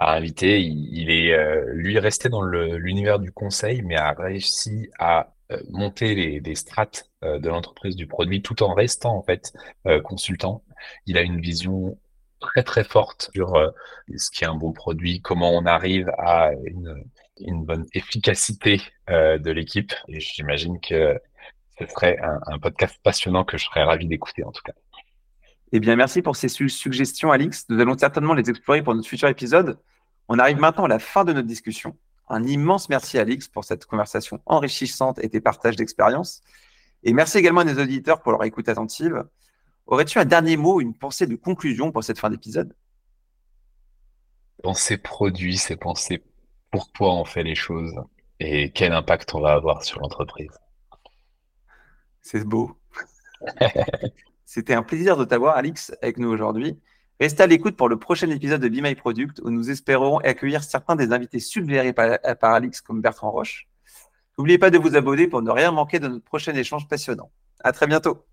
inviter. 0.00 0.60
Il, 0.60 1.10
est 1.10 1.32
euh, 1.32 1.64
lui 1.74 1.98
resté 1.98 2.28
dans 2.28 2.42
l'univers 2.42 3.18
du 3.20 3.32
conseil, 3.32 3.82
mais 3.82 3.96
a 3.96 4.12
réussi 4.12 4.88
à 4.98 5.32
euh, 5.52 5.60
monter 5.70 6.14
les, 6.40 6.54
strates 6.54 7.08
de 7.22 7.48
l'entreprise 7.48 7.96
du 7.96 8.06
produit 8.06 8.42
tout 8.42 8.62
en 8.62 8.72
restant 8.74 9.16
en 9.16 9.22
fait 9.22 9.52
consultant. 10.04 10.64
Il 11.06 11.18
a 11.18 11.22
une 11.22 11.40
vision 11.40 11.98
très 12.40 12.62
très 12.62 12.84
forte 12.84 13.30
sur 13.34 13.54
ce 14.16 14.30
qui 14.30 14.44
est 14.44 14.46
un 14.46 14.54
bon 14.54 14.72
produit, 14.72 15.20
comment 15.20 15.50
on 15.50 15.66
arrive 15.66 16.10
à 16.18 16.52
une 17.36 17.64
bonne 17.64 17.86
efficacité 17.92 18.80
de 19.08 19.50
l'équipe. 19.50 19.92
Et 20.08 20.18
j'imagine 20.18 20.80
que 20.80 21.20
ce 21.80 21.86
serait 21.86 22.18
un, 22.18 22.40
un, 22.46 22.58
podcast 22.58 22.98
passionnant 23.02 23.44
que 23.44 23.56
je 23.56 23.64
serais 23.64 23.82
ravi 23.82 24.06
d'écouter 24.06 24.44
en 24.44 24.52
tout 24.52 24.62
cas. 24.62 24.72
Eh 25.72 25.80
bien, 25.80 25.96
merci 25.96 26.20
pour 26.20 26.36
ces 26.36 26.48
suggestions, 26.48 27.30
Alix. 27.30 27.66
Nous 27.68 27.80
allons 27.80 27.96
certainement 27.96 28.34
les 28.34 28.50
explorer 28.50 28.82
pour 28.82 28.94
notre 28.94 29.08
futur 29.08 29.28
épisode. 29.28 29.78
On 30.28 30.38
arrive 30.38 30.58
maintenant 30.58 30.84
à 30.84 30.88
la 30.88 30.98
fin 30.98 31.24
de 31.24 31.32
notre 31.32 31.46
discussion. 31.46 31.96
Un 32.28 32.44
immense 32.44 32.88
merci 32.88 33.18
Alix 33.18 33.48
pour 33.48 33.64
cette 33.64 33.86
conversation 33.86 34.40
enrichissante 34.46 35.18
et 35.22 35.28
tes 35.28 35.40
partages 35.40 35.76
d'expérience. 35.76 36.42
Et 37.02 37.12
merci 37.12 37.38
également 37.38 37.60
à 37.60 37.64
nos 37.64 37.80
auditeurs 37.80 38.20
pour 38.20 38.32
leur 38.32 38.44
écoute 38.44 38.68
attentive. 38.68 39.24
Aurais-tu 39.86 40.18
un 40.18 40.24
dernier 40.24 40.56
mot, 40.56 40.80
une 40.80 40.94
pensée 40.94 41.26
de 41.26 41.36
conclusion 41.36 41.92
pour 41.92 42.04
cette 42.04 42.18
fin 42.18 42.30
d'épisode? 42.30 42.74
Penser 44.62 44.98
produit, 44.98 45.56
c'est 45.56 45.76
penser 45.76 46.22
pourquoi 46.70 47.14
on 47.14 47.24
fait 47.24 47.42
les 47.42 47.54
choses 47.54 47.94
et 48.38 48.70
quel 48.70 48.92
impact 48.92 49.34
on 49.34 49.40
va 49.40 49.52
avoir 49.52 49.82
sur 49.82 50.00
l'entreprise? 50.00 50.52
C'est 52.22 52.44
beau. 52.44 52.76
C'était 54.44 54.74
un 54.74 54.82
plaisir 54.82 55.16
de 55.16 55.24
t'avoir, 55.24 55.56
Alix, 55.56 55.92
avec 56.02 56.18
nous 56.18 56.28
aujourd'hui. 56.28 56.78
Restez 57.20 57.42
à 57.42 57.46
l'écoute 57.46 57.76
pour 57.76 57.88
le 57.88 57.98
prochain 57.98 58.30
épisode 58.30 58.60
de 58.60 58.68
Be 58.68 58.82
My 58.82 58.94
Product 58.94 59.40
où 59.44 59.50
nous 59.50 59.70
espérons 59.70 60.18
accueillir 60.18 60.64
certains 60.64 60.96
des 60.96 61.12
invités 61.12 61.38
suggérés 61.38 61.92
par, 61.92 62.18
par 62.40 62.54
Alix 62.54 62.80
comme 62.80 63.00
Bertrand 63.00 63.30
Roche. 63.30 63.68
N'oubliez 64.38 64.58
pas 64.58 64.70
de 64.70 64.78
vous 64.78 64.96
abonner 64.96 65.28
pour 65.28 65.42
ne 65.42 65.50
rien 65.50 65.70
manquer 65.70 65.98
de 65.98 66.08
notre 66.08 66.24
prochain 66.24 66.54
échange 66.54 66.88
passionnant. 66.88 67.30
À 67.62 67.72
très 67.72 67.86
bientôt. 67.86 68.24